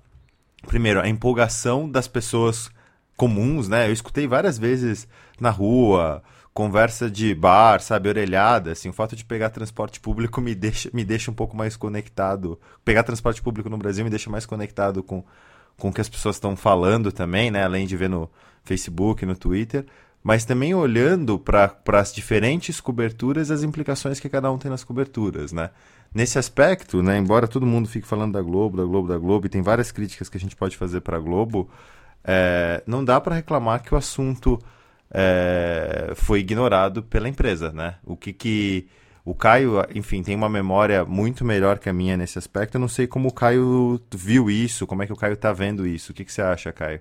primeiro, 0.66 1.00
a 1.00 1.08
empolgação 1.08 1.88
das 1.88 2.08
pessoas 2.08 2.68
comuns, 3.16 3.68
né? 3.68 3.88
Eu 3.88 3.92
escutei 3.92 4.26
várias 4.26 4.58
vezes 4.58 5.06
na 5.40 5.50
rua, 5.50 6.22
conversa 6.52 7.08
de 7.08 7.34
bar, 7.34 7.80
sabe, 7.80 8.08
orelhada, 8.08 8.72
assim, 8.72 8.88
o 8.88 8.92
fato 8.92 9.14
de 9.14 9.24
pegar 9.24 9.50
transporte 9.50 10.00
público 10.00 10.40
me 10.40 10.54
deixa, 10.54 10.90
me 10.92 11.04
deixa 11.04 11.30
um 11.30 11.34
pouco 11.34 11.56
mais 11.56 11.76
conectado. 11.76 12.58
Pegar 12.84 13.04
transporte 13.04 13.40
público 13.40 13.70
no 13.70 13.78
Brasil 13.78 14.04
me 14.04 14.10
deixa 14.10 14.28
mais 14.28 14.44
conectado 14.44 15.02
com, 15.02 15.24
com 15.78 15.88
o 15.88 15.92
que 15.92 16.00
as 16.00 16.08
pessoas 16.08 16.36
estão 16.36 16.56
falando 16.56 17.12
também, 17.12 17.50
né? 17.50 17.64
Além 17.64 17.86
de 17.86 17.96
ver 17.96 18.10
no 18.10 18.28
Facebook, 18.64 19.24
no 19.24 19.36
Twitter 19.36 19.86
mas 20.26 20.44
também 20.44 20.74
olhando 20.74 21.38
para 21.38 21.72
as 21.92 22.12
diferentes 22.12 22.80
coberturas 22.80 23.48
as 23.48 23.62
implicações 23.62 24.18
que 24.18 24.28
cada 24.28 24.50
um 24.50 24.58
tem 24.58 24.68
nas 24.68 24.82
coberturas, 24.82 25.52
né? 25.52 25.70
Nesse 26.12 26.36
aspecto, 26.36 27.00
né, 27.00 27.16
embora 27.16 27.46
todo 27.46 27.64
mundo 27.64 27.88
fique 27.88 28.08
falando 28.08 28.32
da 28.32 28.42
Globo, 28.42 28.76
da 28.76 28.82
Globo, 28.82 29.06
da 29.06 29.18
Globo, 29.18 29.46
e 29.46 29.48
tem 29.48 29.62
várias 29.62 29.92
críticas 29.92 30.28
que 30.28 30.36
a 30.36 30.40
gente 30.40 30.56
pode 30.56 30.76
fazer 30.76 31.00
para 31.00 31.16
a 31.16 31.20
Globo, 31.20 31.70
é, 32.24 32.82
não 32.88 33.04
dá 33.04 33.20
para 33.20 33.36
reclamar 33.36 33.80
que 33.84 33.94
o 33.94 33.96
assunto 33.96 34.58
é, 35.12 36.10
foi 36.16 36.40
ignorado 36.40 37.04
pela 37.04 37.28
empresa, 37.28 37.70
né? 37.70 37.94
O 38.04 38.16
que 38.16 38.32
que 38.32 38.88
o 39.24 39.32
Caio, 39.32 39.74
enfim, 39.94 40.24
tem 40.24 40.34
uma 40.34 40.48
memória 40.48 41.04
muito 41.04 41.44
melhor 41.44 41.78
que 41.78 41.88
a 41.88 41.92
minha 41.92 42.16
nesse 42.16 42.36
aspecto. 42.36 42.74
Eu 42.74 42.80
não 42.80 42.88
sei 42.88 43.06
como 43.06 43.28
o 43.28 43.32
Caio 43.32 44.00
viu 44.12 44.50
isso, 44.50 44.88
como 44.88 45.04
é 45.04 45.06
que 45.06 45.12
o 45.12 45.16
Caio 45.16 45.34
está 45.34 45.52
vendo 45.52 45.86
isso. 45.86 46.10
O 46.10 46.14
que, 46.16 46.24
que 46.24 46.32
você 46.32 46.42
acha, 46.42 46.72
Caio? 46.72 47.00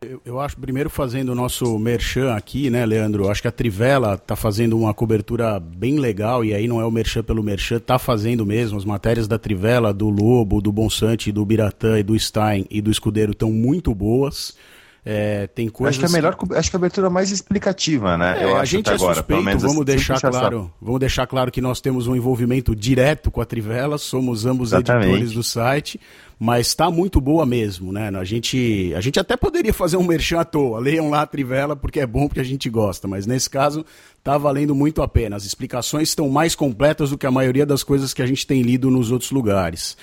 Eu, 0.00 0.22
eu, 0.24 0.40
acho, 0.40 0.56
primeiro 0.56 0.88
fazendo 0.88 1.30
o 1.30 1.34
nosso 1.34 1.76
merchan 1.76 2.32
aqui, 2.32 2.70
né, 2.70 2.86
Leandro? 2.86 3.28
Acho 3.28 3.42
que 3.42 3.48
a 3.48 3.52
Trivela 3.52 4.14
está 4.14 4.36
fazendo 4.36 4.78
uma 4.78 4.94
cobertura 4.94 5.58
bem 5.58 5.98
legal, 5.98 6.44
e 6.44 6.54
aí 6.54 6.68
não 6.68 6.80
é 6.80 6.84
o 6.84 6.90
merchan 6.90 7.24
pelo 7.24 7.42
merchan, 7.42 7.78
está 7.78 7.98
fazendo 7.98 8.46
mesmo. 8.46 8.78
As 8.78 8.84
matérias 8.84 9.26
da 9.26 9.40
Trivela, 9.40 9.92
do 9.92 10.08
Lobo, 10.08 10.60
do 10.60 10.70
Bonsante, 10.70 11.32
do 11.32 11.44
Biratã 11.44 11.98
e 11.98 12.04
do 12.04 12.16
Stein 12.16 12.64
e 12.70 12.80
do 12.80 12.92
Escudeiro 12.92 13.32
estão 13.32 13.50
muito 13.50 13.92
boas. 13.92 14.56
É, 15.04 15.48
tem 15.48 15.68
coisas... 15.68 15.96
Acho 15.96 16.06
que 16.06 16.12
é 16.12 16.20
melhor, 16.20 16.36
acho 16.54 16.70
que 16.70 16.76
a 16.76 16.78
abertura 16.78 17.10
mais 17.10 17.32
explicativa, 17.32 18.16
né? 18.16 18.40
É, 18.40 18.44
eu 18.44 18.56
a 18.56 18.64
gente 18.64 18.90
é 18.90 18.94
agora, 18.94 19.14
suspeito, 19.14 19.42
vamos 19.42 19.64
assim, 19.64 19.84
deixar 19.84 20.20
claro, 20.20 20.72
vamos 20.80 21.00
deixar 21.00 21.26
claro 21.26 21.50
que 21.50 21.60
nós 21.60 21.80
temos 21.80 22.06
um 22.06 22.14
envolvimento 22.14 22.76
direto 22.76 23.30
com 23.30 23.40
a 23.40 23.44
Trivela, 23.44 23.96
somos 23.96 24.44
ambos 24.44 24.68
Exatamente. 24.68 25.06
editores 25.06 25.32
do 25.32 25.42
site, 25.42 25.98
mas 26.38 26.68
está 26.68 26.90
muito 26.90 27.20
boa 27.20 27.44
mesmo, 27.44 27.92
né? 27.92 28.10
A 28.14 28.24
gente, 28.24 28.92
a 28.94 29.00
gente 29.00 29.18
até 29.18 29.36
poderia 29.36 29.72
fazer 29.72 29.96
um 29.96 30.06
merchan 30.06 30.40
à 30.40 30.44
toa, 30.44 30.78
leiam 30.78 31.10
lá 31.10 31.22
a 31.22 31.26
Trivela 31.26 31.74
porque 31.74 31.98
é 31.98 32.06
bom 32.06 32.28
porque 32.28 32.40
a 32.40 32.44
gente 32.44 32.70
gosta, 32.70 33.08
mas 33.08 33.26
nesse 33.26 33.50
caso 33.50 33.84
está 34.18 34.38
valendo 34.38 34.74
muito 34.74 35.02
a 35.02 35.08
pena. 35.08 35.34
As 35.34 35.44
explicações 35.44 36.10
estão 36.10 36.28
mais 36.28 36.54
completas 36.54 37.10
do 37.10 37.18
que 37.18 37.26
a 37.26 37.30
maioria 37.30 37.66
das 37.66 37.82
coisas 37.82 38.14
que 38.14 38.22
a 38.22 38.26
gente 38.26 38.46
tem 38.46 38.62
lido 38.62 38.90
nos 38.90 39.10
outros 39.10 39.32
lugares. 39.32 39.96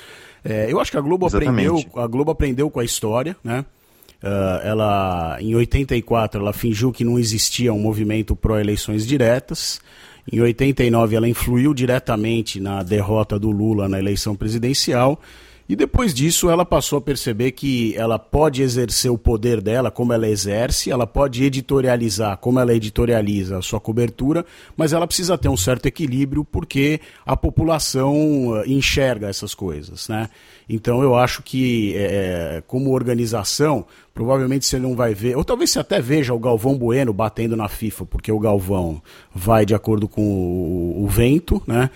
É, 0.44 0.72
eu 0.72 0.80
acho 0.80 0.92
que 0.92 0.98
a 0.98 1.02
Globo 1.02 1.26
aprendeu, 1.26 1.84
a 1.96 2.06
Globo 2.06 2.32
aprendeu 2.32 2.70
com 2.70 2.80
a 2.80 2.86
história, 2.86 3.36
né? 3.44 3.66
Uh, 4.24 4.60
ela, 4.64 5.38
em 5.40 5.54
84, 5.56 6.42
ela 6.42 6.54
fingiu 6.54 6.92
que 6.92 7.04
não 7.04 7.20
existia 7.20 7.72
um 7.72 7.80
movimento 7.80 8.36
pró-eleições 8.36 9.06
diretas. 9.06 9.80
Em 10.32 10.42
89, 10.42 11.16
ela 11.16 11.30
influiu 11.30 11.74
diretamente 11.74 12.60
na 12.60 12.82
derrota 12.82 13.38
do 13.38 13.52
Lula 13.52 13.88
na 13.88 14.00
eleição 14.00 14.36
presidencial. 14.36 15.22
E 15.68 15.76
depois 15.76 16.14
disso, 16.14 16.48
ela 16.48 16.64
passou 16.64 17.00
a 17.00 17.02
perceber 17.02 17.52
que 17.52 17.96
ela 17.98 18.20
pode 18.20 18.62
exercer 18.62 19.12
o 19.12 19.18
poder 19.18 19.62
dela 19.62 19.90
como 19.90 20.14
ela 20.14 20.28
exerce, 20.28 20.92
ela 20.92 21.08
pode 21.08 21.44
editorializar 21.44 22.38
como 22.38 22.60
ela 22.60 22.72
editorializa 22.74 23.58
a 23.58 23.62
sua 23.64 23.80
cobertura, 23.80 24.46
mas 24.78 24.94
ela 24.94 25.08
precisa 25.08 25.40
ter 25.40 25.50
um 25.50 25.58
certo 25.58 25.88
equilíbrio 25.88 26.46
porque 26.46 27.00
a 27.26 27.36
população 27.36 28.56
eh, 28.58 28.68
enxerga 28.68 29.28
essas 29.28 29.56
coisas, 29.56 30.08
né? 30.08 30.30
Então 30.70 31.02
eu 31.02 31.16
acho 31.16 31.42
que, 31.42 31.96
é, 31.96 32.64
como 32.68 32.94
organização, 32.94 33.86
provavelmente 34.14 34.66
você 34.68 34.78
não 34.78 34.96
vai 34.96 35.16
ver, 35.16 35.36
ou 35.36 35.44
talvez 35.44 35.72
você 35.72 35.80
até 35.80 36.00
veja 36.00 36.34
o 36.34 36.40
Galvão 36.40 36.78
Bueno 36.78 37.12
batendo 37.12 37.56
na 37.56 37.68
FIFA, 37.68 38.06
porque 38.06 38.32
o 38.32 38.40
Galvão 38.40 39.02
vai 39.34 39.66
de 39.66 39.74
acordo 39.74 40.08
com 40.08 40.22
o, 40.22 41.04
o 41.04 41.08
vento, 41.08 41.62
né? 41.66 41.90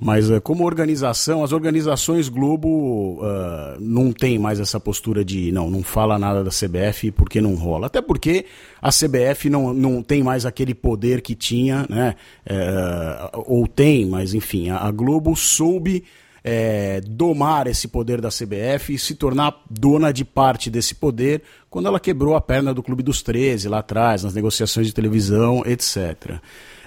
Mas 0.00 0.30
uh, 0.30 0.40
como 0.40 0.64
organização, 0.64 1.44
as 1.44 1.52
organizações 1.52 2.28
Globo 2.28 3.20
uh, 3.20 3.78
não 3.78 4.12
tem 4.12 4.38
mais 4.38 4.58
essa 4.58 4.80
postura 4.80 5.22
de 5.22 5.52
não, 5.52 5.70
não 5.70 5.82
fala 5.82 6.18
nada 6.18 6.42
da 6.42 6.50
CBF 6.50 7.10
porque 7.12 7.40
não 7.40 7.54
rola. 7.54 7.86
Até 7.86 8.00
porque 8.00 8.46
a 8.80 8.88
CBF 8.88 9.50
não, 9.50 9.74
não 9.74 10.02
tem 10.02 10.22
mais 10.22 10.46
aquele 10.46 10.74
poder 10.74 11.20
que 11.20 11.34
tinha, 11.34 11.86
né? 11.88 12.14
Uh, 12.48 13.44
ou 13.46 13.68
tem, 13.68 14.06
mas 14.06 14.32
enfim, 14.32 14.70
a, 14.70 14.78
a 14.78 14.90
Globo 14.90 15.36
soube 15.36 16.04
é, 16.42 17.00
domar 17.02 17.66
esse 17.66 17.86
poder 17.88 18.20
da 18.20 18.28
CBF 18.28 18.94
e 18.94 18.98
se 18.98 19.14
tornar 19.14 19.62
dona 19.68 20.12
de 20.12 20.24
parte 20.24 20.70
desse 20.70 20.94
poder 20.94 21.42
quando 21.68 21.86
ela 21.86 22.00
quebrou 22.00 22.34
a 22.34 22.40
perna 22.40 22.72
do 22.72 22.82
Clube 22.82 23.02
dos 23.02 23.22
13 23.22 23.68
lá 23.68 23.80
atrás, 23.80 24.24
nas 24.24 24.34
negociações 24.34 24.86
de 24.86 24.94
televisão, 24.94 25.62
etc. 25.66 26.40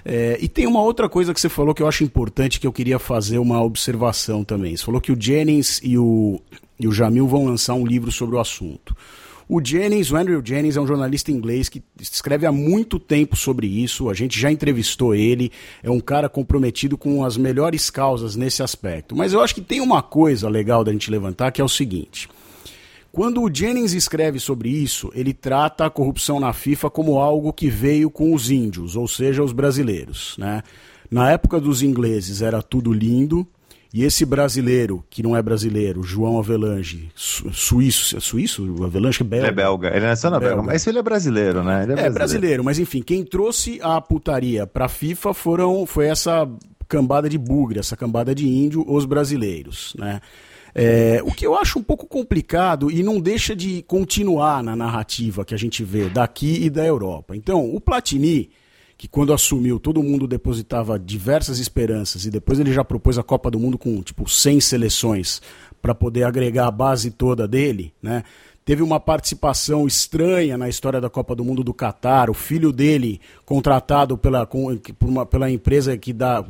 É, 0.06 0.38
e 0.42 0.48
tem 0.48 0.68
uma 0.68 0.82
outra 0.82 1.08
coisa 1.08 1.34
que 1.34 1.40
você 1.40 1.50
falou 1.50 1.74
que 1.74 1.82
eu 1.82 1.88
acho 1.88 2.04
importante, 2.04 2.60
que 2.60 2.68
eu 2.68 2.74
queria 2.74 3.00
fazer 3.00 3.38
uma 3.38 3.62
observação 3.62 4.44
também. 4.44 4.76
Você 4.76 4.84
falou 4.84 5.00
que 5.00 5.12
o 5.12 5.18
Jennings 5.20 5.80
e 5.84 5.98
o, 5.98 6.40
e 6.80 6.88
o 6.88 6.92
Jamil 6.92 7.28
vão 7.28 7.46
lançar 7.46 7.74
um 7.74 7.86
livro 7.86 8.12
sobre 8.12 8.36
o 8.36 8.40
assunto. 8.40 8.96
O 9.48 9.62
Jennings, 9.64 10.12
o 10.12 10.16
Andrew 10.16 10.42
Jennings, 10.44 10.78
é 10.78 10.82
um 10.82 10.88
jornalista 10.88 11.32
inglês 11.32 11.68
que 11.68 11.84
escreve 12.00 12.46
há 12.46 12.52
muito 12.52 12.98
tempo 12.98 13.36
sobre 13.36 13.68
isso. 13.68 14.10
A 14.10 14.14
gente 14.14 14.40
já 14.40 14.52
entrevistou 14.52 15.14
ele. 15.14 15.52
É 15.82 15.92
um 15.92 16.00
cara 16.00 16.30
comprometido 16.30 16.98
com 16.98 17.24
as 17.24 17.38
melhores 17.38 17.90
causas 17.90 18.36
nesse 18.36 18.64
aspecto. 18.64 19.16
Mas 19.16 19.34
eu 19.34 19.42
acho 19.42 19.54
que 19.54 19.62
tem 19.62 19.82
uma 19.82 20.02
coisa 20.02 20.48
legal 20.48 20.84
da 20.84 20.92
gente 20.92 21.12
levantar 21.12 21.52
que 21.52 21.62
é 21.62 21.64
o 21.64 21.70
seguinte. 21.70 22.30
Quando 23.14 23.44
o 23.44 23.56
Jennings 23.56 23.94
escreve 23.94 24.40
sobre 24.40 24.70
isso, 24.70 25.12
ele 25.14 25.36
trata 25.36 25.86
a 25.86 25.90
corrupção 25.90 26.40
na 26.40 26.52
FIFA 26.52 26.90
como 26.90 27.20
algo 27.20 27.54
que 27.54 27.70
veio 27.70 28.10
com 28.10 28.34
os 28.34 28.50
índios, 28.50 28.96
ou 28.96 29.08
seja, 29.08 29.44
os 29.44 29.52
brasileiros. 29.54 30.36
Né? 30.36 30.64
Na 31.12 31.30
época 31.30 31.60
dos 31.60 31.84
ingleses 31.84 32.42
era 32.42 32.60
tudo 32.60 32.92
lindo, 32.92 33.48
e 33.94 34.04
esse 34.04 34.26
brasileiro, 34.26 35.06
que 35.12 35.22
não 35.22 35.38
é 35.38 35.44
brasileiro, 35.44 36.02
João 36.02 36.40
Avelange, 36.40 37.12
su 37.14 37.54
suíço, 37.54 38.18
é 38.18 38.20
suíço? 38.20 38.84
Avelange 38.84 39.22
é 39.22 39.24
belga. 39.24 39.46
Ele 39.46 39.52
é 39.52 39.56
belga, 39.56 39.96
ele 39.96 40.08
nasceu 40.08 40.32
na 40.32 40.40
belga, 40.40 40.64
mas 40.64 40.88
ele 40.88 40.98
é 40.98 41.04
brasileiro, 41.04 41.64
né? 41.64 41.84
Ele 41.84 41.92
é, 41.92 41.94
é 41.94 41.96
brasileiro. 41.96 42.14
brasileiro. 42.16 42.64
mas 42.64 42.80
enfim, 42.80 43.04
quem 43.04 43.24
trouxe 43.24 43.80
a 43.84 44.02
putaria 44.02 44.66
para 44.66 44.86
a 44.86 44.90
FIFA 44.90 45.36
foram, 45.36 45.86
foi 45.86 46.08
essa 46.08 46.50
cambada 46.88 47.30
de 47.30 47.38
bugre, 47.38 47.78
essa 47.78 47.96
cambada 47.96 48.34
de 48.34 48.48
índio, 48.48 48.84
os 48.88 49.06
brasileiros, 49.06 49.94
né? 50.00 50.20
É, 50.76 51.22
o 51.24 51.32
que 51.32 51.46
eu 51.46 51.56
acho 51.56 51.78
um 51.78 51.84
pouco 51.84 52.08
complicado 52.08 52.90
e 52.90 53.04
não 53.04 53.20
deixa 53.20 53.56
de 53.56 53.84
continuar 53.84 54.64
na 54.64 54.76
narrativa 54.76 55.46
que 55.46 55.54
a 55.54 55.58
gente 55.58 55.84
vê 55.84 56.10
daqui 56.10 56.64
e 56.64 56.70
da 56.70 56.84
Europa. 56.86 57.36
Então, 57.36 57.74
o 57.74 57.80
Platini, 57.80 58.50
que 58.98 59.08
quando 59.08 59.34
assumiu 59.34 59.80
todo 59.80 60.02
mundo 60.02 60.28
depositava 60.28 60.98
diversas 60.98 61.60
esperanças 61.60 62.26
e 62.26 62.32
depois 62.32 62.60
ele 62.60 62.74
já 62.74 62.84
propôs 62.84 63.18
a 63.20 63.24
Copa 63.24 63.52
do 63.52 63.60
Mundo 63.60 63.78
com 63.78 64.02
tipo 64.02 64.28
100 64.28 64.62
seleções 64.62 65.42
para 65.82 65.94
poder 65.94 66.24
agregar 66.24 66.68
a 66.68 66.72
base 66.72 67.12
toda 67.12 67.48
dele, 67.48 67.94
né? 68.02 68.24
Teve 68.66 68.82
uma 68.82 69.00
participação 69.00 69.86
estranha 69.86 70.58
na 70.58 70.70
história 70.70 71.02
da 71.02 71.10
Copa 71.10 71.36
do 71.36 71.44
Mundo 71.44 71.64
do 71.64 71.74
Catar. 71.74 72.30
O 72.30 72.34
filho 72.34 72.72
dele, 72.72 73.20
contratado 73.46 74.18
pela, 74.18 74.46
com, 74.46 74.80
uma, 75.02 75.26
pela 75.26 75.50
empresa 75.50 75.98
que 75.98 76.14
dá 76.14 76.44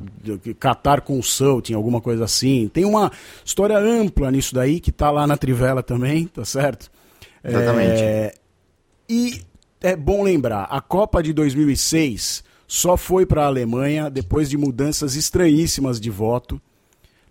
Qatar 0.60 1.02
Consulting, 1.02 1.74
alguma 1.74 2.00
coisa 2.00 2.26
assim. 2.26 2.70
Tem 2.72 2.86
uma 2.86 3.12
história 3.44 3.78
ampla 3.78 4.32
nisso 4.32 4.54
daí, 4.54 4.80
que 4.80 4.90
está 4.92 5.10
lá 5.10 5.26
na 5.26 5.38
Trivela 5.38 5.82
também, 5.82 6.28
tá 6.28 6.46
certo? 6.46 6.92
Exatamente. 7.44 8.02
É, 8.02 8.34
e 9.10 9.42
é 9.82 9.96
bom 9.96 10.24
lembrar, 10.24 10.64
a 10.70 10.80
Copa 10.80 11.22
de 11.22 11.34
2006 11.34 12.44
só 12.68 12.96
foi 12.96 13.26
para 13.26 13.44
a 13.44 13.48
Alemanha 13.48 14.10
depois 14.10 14.50
de 14.50 14.58
mudanças 14.58 15.16
estranhíssimas 15.16 16.00
de 16.00 16.10
voto. 16.10 16.62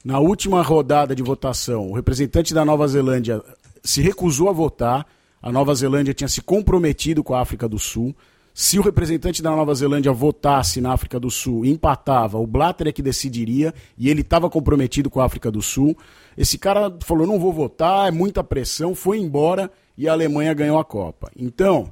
Na 0.04 0.18
última 0.18 0.62
rodada 0.62 1.14
de 1.14 1.22
votação, 1.22 1.90
o 1.90 1.94
representante 1.94 2.52
da 2.52 2.64
Nova 2.64 2.86
Zelândia 2.88 3.42
se 3.82 4.00
recusou 4.00 4.48
a 4.48 4.52
votar. 4.52 5.06
A 5.40 5.50
Nova 5.50 5.74
Zelândia 5.74 6.14
tinha 6.14 6.28
se 6.28 6.40
comprometido 6.40 7.22
com 7.24 7.34
a 7.34 7.40
África 7.40 7.68
do 7.68 7.78
Sul. 7.78 8.14
Se 8.54 8.78
o 8.78 8.82
representante 8.82 9.42
da 9.42 9.50
Nova 9.50 9.74
Zelândia 9.74 10.12
votasse 10.12 10.80
na 10.80 10.92
África 10.92 11.18
do 11.18 11.30
Sul 11.30 11.64
e 11.64 11.70
empatava, 11.70 12.38
o 12.38 12.46
Blatter 12.46 12.88
é 12.88 12.92
que 12.92 13.00
decidiria 13.00 13.72
e 13.96 14.10
ele 14.10 14.20
estava 14.20 14.50
comprometido 14.50 15.08
com 15.08 15.20
a 15.20 15.24
África 15.24 15.50
do 15.50 15.62
Sul. 15.62 15.96
Esse 16.36 16.58
cara 16.58 16.94
falou: 17.02 17.26
não 17.26 17.40
vou 17.40 17.52
votar, 17.52 18.08
é 18.08 18.10
muita 18.10 18.44
pressão, 18.44 18.94
foi 18.94 19.18
embora 19.18 19.70
e 19.96 20.06
a 20.06 20.12
Alemanha 20.12 20.52
ganhou 20.52 20.78
a 20.78 20.84
Copa. 20.84 21.30
Então, 21.34 21.90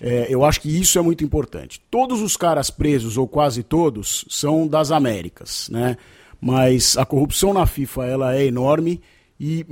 é, 0.00 0.26
eu 0.30 0.44
acho 0.44 0.60
que 0.62 0.80
isso 0.80 0.98
é 0.98 1.02
muito 1.02 1.24
importante. 1.24 1.80
Todos 1.90 2.22
os 2.22 2.36
caras 2.36 2.70
presos, 2.70 3.18
ou 3.18 3.28
quase 3.28 3.62
todos, 3.62 4.24
são 4.30 4.66
das 4.66 4.90
Américas, 4.90 5.68
né? 5.70 5.96
Mas 6.40 6.96
a 6.96 7.04
corrupção 7.04 7.52
na 7.52 7.66
FIFA 7.66 8.06
ela 8.06 8.34
é 8.34 8.46
enorme 8.46 9.00
e 9.38 9.64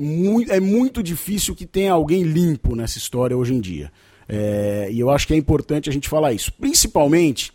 é 0.49 0.61
muito 0.61 1.03
difícil 1.03 1.55
que 1.55 1.67
tenha 1.67 1.93
alguém 1.93 2.23
limpo 2.23 2.77
nessa 2.77 2.99
história 2.99 3.37
hoje 3.37 3.55
em 3.55 3.61
dia. 3.61 3.91
É, 4.29 4.89
e 4.91 5.01
eu 5.01 5.11
acho 5.11 5.27
que 5.27 5.35
é 5.35 5.37
importante 5.37 5.91
a 5.91 5.93
gente 5.93 6.09
falar 6.09 6.33
isso. 6.33 6.53
Principalmente 6.53 7.53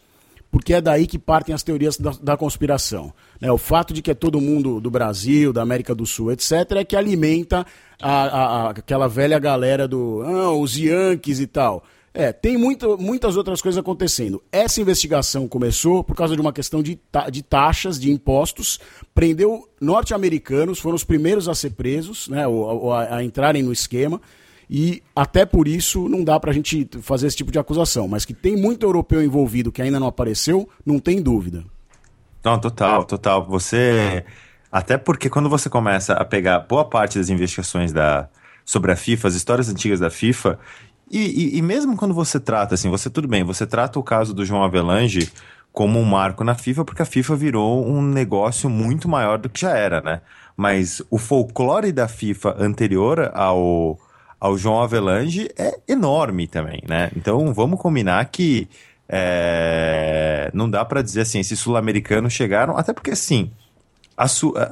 porque 0.52 0.74
é 0.74 0.82
daí 0.82 1.08
que 1.08 1.18
partem 1.18 1.56
as 1.56 1.64
teorias 1.64 1.98
da, 1.98 2.12
da 2.22 2.38
conspiração. 2.38 3.14
Né? 3.40 3.50
O 3.50 3.58
fato 3.58 3.94
de 3.94 4.02
que 4.02 4.12
é 4.12 4.14
todo 4.14 4.42
mundo 4.42 4.82
do 4.82 4.92
Brasil, 4.92 5.54
da 5.54 5.62
América 5.62 5.96
do 5.96 6.06
Sul, 6.06 6.32
etc., 6.32 6.52
é 6.76 6.84
que 6.84 6.96
alimenta 6.96 7.66
a, 8.02 8.12
a, 8.12 8.44
a 8.44 8.70
aquela 8.72 9.08
velha 9.08 9.40
galera 9.40 9.88
do 9.88 10.22
ah, 10.24 10.52
os 10.52 10.76
Yankees 10.76 11.40
e 11.40 11.48
tal. 11.48 11.84
É, 12.14 12.34
tem 12.34 12.58
muito, 12.58 12.98
muitas 12.98 13.38
outras 13.38 13.62
coisas 13.62 13.80
acontecendo. 13.80 14.44
Essa 14.52 14.82
investigação 14.82 15.48
começou 15.48 16.04
por 16.04 16.16
causa 16.16 16.36
de 16.36 16.42
uma 16.42 16.52
questão 16.52 16.84
de, 16.84 16.98
ta 16.98 17.30
de 17.30 17.42
taxas, 17.42 17.98
de 17.98 18.12
impostos, 18.12 18.80
prendeu 19.16 19.70
norte-americanos, 19.80 20.80
foram 20.80 20.96
os 20.96 21.06
primeiros 21.06 21.48
a 21.48 21.56
ser 21.56 21.72
presos, 21.72 22.28
né, 22.28 22.46
ou, 22.46 22.56
ou 22.56 22.94
a, 22.94 23.18
a, 23.18 23.24
entrarem 23.24 23.64
no 23.64 23.72
esquema, 23.72 24.22
e 24.70 25.02
até 25.16 25.46
por 25.46 25.70
isso 25.70 26.10
não 26.10 26.22
dá 26.24 26.38
para 26.38 26.52
a 26.52 26.54
gente 26.54 26.88
fazer 27.02 27.28
esse 27.28 27.38
tipo 27.38 27.52
de 27.52 27.60
acusação. 27.60 28.10
Mas 28.10 28.26
que 28.26 28.34
tem 28.34 28.58
muito 28.58 28.86
europeu 28.86 29.24
envolvido 29.24 29.72
que 29.72 29.82
ainda 29.82 30.00
não 30.00 30.08
apareceu, 30.08 30.68
não 30.86 31.00
tem 31.00 31.22
dúvida. 31.22 31.64
Não, 32.44 32.60
total, 32.60 33.06
total. 33.06 33.46
Você. 33.48 34.26
Até 34.72 34.98
porque 34.98 35.30
quando 35.30 35.50
você 35.50 35.70
começa 35.70 36.14
a 36.14 36.24
pegar 36.24 36.60
boa 36.60 36.86
parte 36.86 37.20
das 37.20 37.30
investigações 37.30 37.92
da, 37.92 38.30
sobre 38.66 38.92
a 38.92 38.96
FIFA, 38.96 39.28
as 39.28 39.36
histórias 39.36 39.70
antigas 39.70 40.00
da 40.00 40.10
FIFA, 40.10 40.58
E, 41.12 41.20
e, 41.20 41.58
e, 41.58 41.62
mesmo 41.62 41.98
quando 41.98 42.14
você 42.14 42.40
trata, 42.40 42.76
assim, 42.76 42.90
você 42.90 43.10
tudo 43.10 43.28
bem, 43.28 43.44
você 43.44 43.68
trata 43.68 44.00
o 44.00 44.04
caso 44.04 44.34
do 44.34 44.46
João 44.46 44.64
Avelange 44.64 45.30
como 45.74 46.00
um 46.00 46.06
marco 46.06 46.44
na 46.44 46.56
FIFA, 46.56 46.86
porque 46.86 47.02
a 47.02 47.06
FIFA 47.06 47.36
virou 47.36 47.86
um 47.86 48.02
negócio 48.02 48.70
muito 48.70 49.10
maior 49.10 49.38
do 49.38 49.50
que 49.50 49.60
já 49.60 49.76
era, 49.76 50.00
né? 50.00 50.22
Mas 50.56 51.02
o 51.10 51.18
folclore 51.18 51.92
da 51.92 52.08
FIFA 52.08 52.56
anterior 52.58 53.30
ao, 53.34 54.00
ao 54.40 54.58
João 54.58 54.82
Avelange 54.82 55.50
é 55.58 55.80
enorme 55.86 56.48
também, 56.48 56.82
né? 56.88 57.12
Então 57.16 57.54
vamos 57.54 57.80
combinar 57.80 58.24
que 58.26 58.70
é, 59.08 60.50
não 60.54 60.70
dá 60.70 60.86
para 60.86 61.02
dizer 61.02 61.22
assim, 61.22 61.40
esses 61.40 61.60
sul-americanos 61.60 62.32
chegaram, 62.32 62.78
até 62.78 62.94
porque 62.94 63.12
assim, 63.12 63.52
a, 64.16 64.26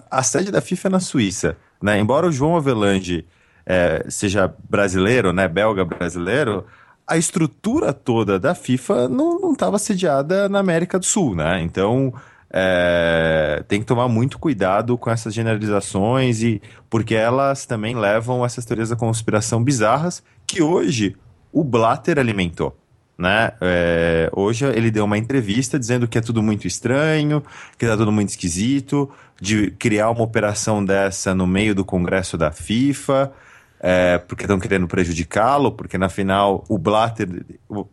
a, 0.10 0.24
sede 0.24 0.52
da 0.52 0.62
FIFA 0.62 0.88
é 0.88 0.92
na 0.92 1.00
Suíça, 1.02 1.58
né? 1.82 2.00
Embora 2.00 2.28
o 2.28 2.32
João 2.32 2.56
Avelange 2.56 3.26
é, 3.70 4.04
seja 4.10 4.52
brasileiro, 4.68 5.32
né, 5.32 5.48
belga 5.48 5.86
brasileiro, 5.86 6.66
a 7.06 7.18
estrutura 7.18 7.94
toda 7.94 8.40
da 8.40 8.56
FIFA 8.56 9.08
não 9.08 9.54
estava 9.54 9.78
sediada 9.78 10.50
na 10.50 10.58
América 10.58 10.98
do 10.98 11.06
Sul, 11.06 11.36
né? 11.36 11.62
Então 11.62 12.14
é, 12.52 13.64
tem 13.68 13.80
que 13.80 13.86
tomar 13.86 14.08
muito 14.08 14.40
cuidado 14.40 14.98
com 14.98 15.12
essas 15.12 15.34
generalizações 15.34 16.42
e 16.42 16.62
porque 16.90 17.14
elas 17.14 17.66
também 17.68 17.96
levam 17.96 18.44
essas 18.44 18.66
teorias 18.66 18.90
da 18.90 18.96
conspiração 18.96 19.64
bizarras 19.64 20.24
que 20.48 20.62
hoje 20.64 21.16
o 21.52 21.64
Blatter 21.64 22.18
alimentou. 22.18 22.76
Né? 23.18 23.52
É, 23.60 24.30
hoje 24.34 24.66
ele 24.66 24.90
deu 24.90 25.04
uma 25.04 25.18
entrevista 25.18 25.78
dizendo 25.78 26.08
que 26.08 26.18
é 26.18 26.22
tudo 26.22 26.42
muito 26.42 26.66
estranho, 26.66 27.44
que 27.78 27.86
está 27.86 27.98
tudo 27.98 28.12
muito 28.12 28.30
esquisito, 28.30 29.12
de 29.40 29.72
criar 29.72 30.10
uma 30.10 30.24
operação 30.24 30.84
dessa 30.84 31.36
no 31.36 31.46
meio 31.46 31.76
do 31.76 31.84
Congresso 31.84 32.38
da 32.38 32.52
FIFA 32.52 33.32
é, 33.80 34.18
porque 34.18 34.44
estão 34.44 34.60
querendo 34.60 34.88
prejudicá-lo, 34.88 35.72
porque 35.72 35.98
na 35.98 36.10
final 36.10 36.66
o 36.68 36.78
Blatter, 36.78 37.46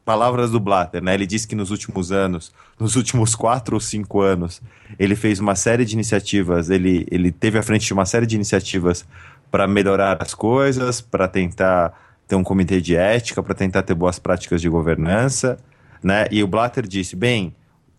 palavras 0.04 0.50
do 0.50 0.58
Blatter, 0.58 1.02
né? 1.02 1.14
Ele 1.14 1.26
disse 1.26 1.46
que 1.46 1.54
nos 1.54 1.70
últimos 1.70 2.10
anos, 2.10 2.52
nos 2.78 2.96
últimos 2.96 3.34
quatro 3.34 3.76
ou 3.76 3.80
cinco 3.80 4.20
anos, 4.20 4.60
ele 4.98 5.14
fez 5.14 5.38
uma 5.38 5.54
série 5.54 5.84
de 5.84 5.94
iniciativas, 5.94 6.70
ele, 6.70 7.06
ele 7.10 7.30
teve 7.30 7.58
à 7.58 7.62
frente 7.62 7.86
de 7.86 7.92
uma 7.92 8.04
série 8.04 8.26
de 8.26 8.34
iniciativas 8.34 9.06
para 9.50 9.68
melhorar 9.68 10.20
as 10.20 10.34
coisas, 10.34 11.00
para 11.00 11.28
tentar 11.28 11.92
ter 12.26 12.34
um 12.34 12.42
comitê 12.42 12.80
de 12.80 12.96
ética, 12.96 13.40
para 13.40 13.54
tentar 13.54 13.82
ter 13.82 13.94
boas 13.94 14.18
práticas 14.18 14.60
de 14.60 14.68
governança, 14.68 15.56
né? 16.02 16.26
E 16.32 16.42
o 16.42 16.48
Blatter 16.48 16.84
disse, 16.86 17.14
bem, 17.14 17.54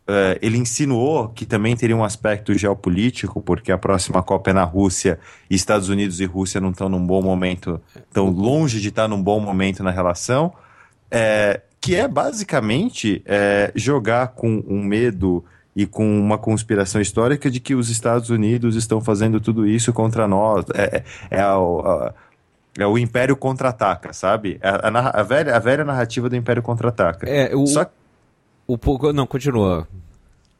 Uh, 0.08 0.40
ele 0.42 0.58
insinuou 0.58 1.28
que 1.28 1.46
também 1.46 1.76
teria 1.76 1.96
um 1.96 2.04
aspecto 2.04 2.54
geopolítico, 2.54 3.42
porque 3.42 3.74
a 3.74 3.78
próxima 3.78 4.24
Copa 4.24 4.52
é 4.52 4.54
na 4.54 4.64
Rússia 4.64 5.20
e 5.50 5.56
Estados 5.56 5.90
Unidos 5.90 6.22
e 6.22 6.26
Rússia 6.26 6.62
não 6.62 6.70
estão 6.70 6.88
num 6.88 7.06
bom 7.06 7.22
momento, 7.22 7.82
estão 7.94 8.30
longe 8.30 8.80
de 8.80 8.88
estar 8.88 9.10
num 9.10 9.22
bom 9.22 9.38
momento 9.42 9.84
na 9.84 9.92
relação, 9.92 10.54
é, 11.12 11.60
que 11.82 11.94
é 11.94 12.08
basicamente 12.08 13.22
é, 13.26 13.70
jogar 13.76 14.30
com 14.30 14.64
um 14.66 14.82
medo 14.82 15.44
e 15.76 15.86
com 15.86 16.20
uma 16.20 16.38
conspiração 16.38 17.02
histórica 17.02 17.52
de 17.52 17.60
que 17.60 17.76
os 17.76 17.90
Estados 17.90 18.30
Unidos 18.30 18.76
estão 18.76 19.02
fazendo 19.02 19.42
tudo 19.42 19.68
isso 19.68 19.92
contra 19.92 20.26
nós. 20.26 20.66
É, 20.74 21.04
é, 21.30 21.38
é 21.38 21.42
a, 21.42 22.14
é 22.80 22.88
o 22.88 22.98
Império 22.98 23.36
contra-ataca, 23.36 24.14
sabe? 24.14 24.60
A, 24.62 24.88
a, 24.88 25.20
a, 25.20 25.24
velha, 25.24 25.56
a 25.56 25.60
velha 25.60 25.84
narrativa 25.84 26.30
do 26.30 26.36
Império 26.36 26.64
contra-ataca. 26.64 27.28
É, 27.30 27.56
o... 27.56 27.68
Só 27.68 27.86
o 28.68 28.78
pouco. 28.78 29.14
Não, 29.14 29.26
continua. 29.26 29.88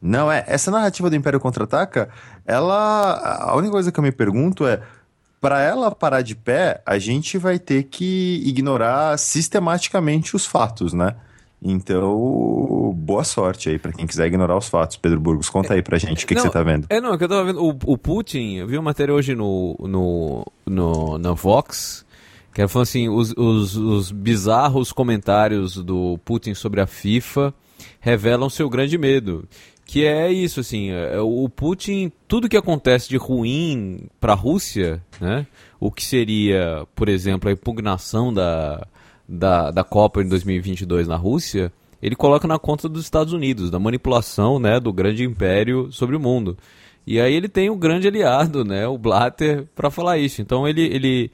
Não, 0.00 0.30
é. 0.30 0.44
Essa 0.48 0.70
narrativa 0.70 1.10
do 1.10 1.16
Império 1.16 1.38
Contra-Ataca, 1.38 2.08
ela. 2.46 3.38
A 3.40 3.56
única 3.56 3.72
coisa 3.72 3.92
que 3.92 4.00
eu 4.00 4.04
me 4.04 4.12
pergunto 4.12 4.66
é. 4.66 4.80
Para 5.40 5.62
ela 5.62 5.88
parar 5.92 6.20
de 6.20 6.34
pé, 6.34 6.82
a 6.84 6.98
gente 6.98 7.38
vai 7.38 7.60
ter 7.60 7.84
que 7.84 8.42
ignorar 8.44 9.16
sistematicamente 9.16 10.34
os 10.34 10.44
fatos, 10.44 10.92
né? 10.92 11.14
Então, 11.62 12.92
boa 12.96 13.22
sorte 13.22 13.68
aí 13.68 13.78
para 13.78 13.92
quem 13.92 14.04
quiser 14.04 14.26
ignorar 14.26 14.56
os 14.56 14.68
fatos. 14.68 14.96
Pedro 14.96 15.20
Burgos, 15.20 15.48
conta 15.48 15.74
aí 15.74 15.82
pra 15.82 15.96
gente 15.96 16.24
o 16.24 16.26
que, 16.26 16.34
que, 16.34 16.40
você 16.40 16.50
tá 16.50 16.62
vendo. 16.62 16.86
É, 16.88 17.00
não, 17.00 17.14
é 17.14 17.18
que 17.18 17.22
eu 17.22 17.28
tava 17.28 17.44
vendo. 17.44 17.62
O, 17.62 17.76
o 17.84 17.96
Putin, 17.96 18.56
eu 18.56 18.66
vi 18.66 18.76
uma 18.76 18.82
matéria 18.82 19.14
hoje 19.14 19.36
no, 19.36 19.76
no, 19.80 20.46
no, 20.66 21.18
no 21.18 21.34
Vox, 21.36 22.04
que 22.52 22.66
falou 22.68 22.82
assim: 22.82 23.08
os, 23.08 23.32
os, 23.36 23.76
os 23.76 24.10
bizarros 24.10 24.92
comentários 24.92 25.76
do 25.76 26.18
Putin 26.24 26.54
sobre 26.54 26.80
a 26.80 26.86
FIFA 26.86 27.52
revelam 28.00 28.48
seu 28.48 28.68
grande 28.68 28.96
medo. 28.96 29.48
Que 29.84 30.04
é 30.04 30.30
isso, 30.30 30.60
assim, 30.60 30.90
é, 30.90 31.18
o 31.18 31.48
Putin, 31.48 32.12
tudo 32.26 32.48
que 32.48 32.56
acontece 32.56 33.08
de 33.08 33.16
ruim 33.16 34.06
para 34.20 34.34
a 34.34 34.36
Rússia, 34.36 35.02
né? 35.18 35.46
O 35.80 35.90
que 35.90 36.04
seria, 36.04 36.86
por 36.94 37.08
exemplo, 37.08 37.48
a 37.48 37.52
impugnação 37.52 38.32
da, 38.32 38.86
da, 39.26 39.70
da 39.70 39.84
Copa 39.84 40.22
em 40.22 40.28
2022 40.28 41.08
na 41.08 41.16
Rússia, 41.16 41.72
ele 42.02 42.14
coloca 42.14 42.46
na 42.46 42.58
conta 42.58 42.88
dos 42.88 43.02
Estados 43.02 43.32
Unidos, 43.32 43.70
da 43.70 43.78
manipulação, 43.78 44.58
né, 44.58 44.78
do 44.78 44.92
grande 44.92 45.24
império 45.24 45.90
sobre 45.90 46.16
o 46.16 46.20
mundo. 46.20 46.56
E 47.06 47.20
aí 47.20 47.34
ele 47.34 47.48
tem 47.48 47.70
um 47.70 47.78
grande 47.78 48.06
aliado, 48.06 48.64
né, 48.64 48.86
o 48.86 48.98
Blatter, 48.98 49.66
para 49.74 49.90
falar 49.90 50.18
isso. 50.18 50.40
Então 50.40 50.68
ele, 50.68 50.82
ele 50.82 51.30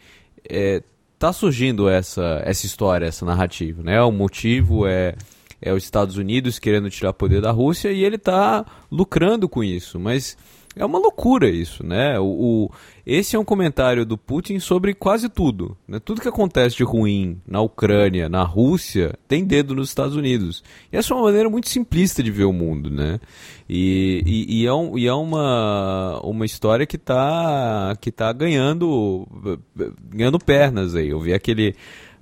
é, 0.49 0.83
tá 1.19 1.33
surgindo 1.33 1.89
essa, 1.89 2.41
essa 2.45 2.67
história, 2.67 3.07
essa 3.07 3.25
narrativa, 3.25 3.83
né? 3.83 4.01
O 4.03 4.13
motivo 4.13 4.87
é 4.87 5.15
é 5.65 5.73
os 5.73 5.83
Estados 5.83 6.19
Unidos 6.19 6.59
querendo 6.59 6.91
tirar 6.91 7.15
poder 7.15 7.41
da 7.41 7.51
Rússia 7.51 7.91
e 7.91 8.05
ele 8.05 8.17
está 8.17 8.67
lucrando 8.93 9.49
com 9.49 9.65
isso. 9.65 9.99
Mas 9.99 10.37
é 10.77 10.85
uma 10.85 10.99
loucura 10.99 11.49
isso, 11.49 11.87
né? 11.87 12.19
O, 12.19 12.25
o, 12.25 12.71
esse 13.07 13.35
é 13.35 13.39
um 13.39 13.45
comentário 13.45 14.05
do 14.05 14.19
Putin 14.19 14.59
sobre 14.59 14.93
quase 14.93 15.29
tudo. 15.31 15.75
Né? 15.89 15.99
Tudo 15.99 16.21
que 16.21 16.29
acontece 16.29 16.77
de 16.77 16.85
ruim 16.85 17.41
na 17.47 17.63
Ucrânia, 17.63 18.29
na 18.29 18.43
Rússia, 18.43 19.15
tem 19.27 19.45
dedo 19.45 19.75
nos 19.75 19.89
Estados 19.89 20.17
Unidos. 20.17 20.63
E 20.93 20.97
essa 20.99 21.15
é 21.15 21.17
uma 21.17 21.25
maneira 21.25 21.49
muito 21.49 21.69
simplista 21.69 22.23
de 22.23 22.31
ver 22.31 22.45
o 22.45 22.53
mundo, 22.53 22.91
né? 22.91 23.21
E, 23.67 24.23
e, 24.27 24.61
e, 24.61 24.67
é, 24.67 24.73
um, 24.73 24.99
e 24.99 25.07
é, 25.07 25.15
uma, 25.15 26.21
uma 26.23 26.45
história 26.45 26.85
que 26.85 26.97
está 26.97 27.97
que 27.99 28.13
tá 28.13 28.31
ganhando, 28.33 29.27
ganhando 30.11 30.39
pernas 30.39 30.95
aí. 30.95 31.09
Eu 31.09 31.21
vi 31.21 31.33
aquele 31.33 31.75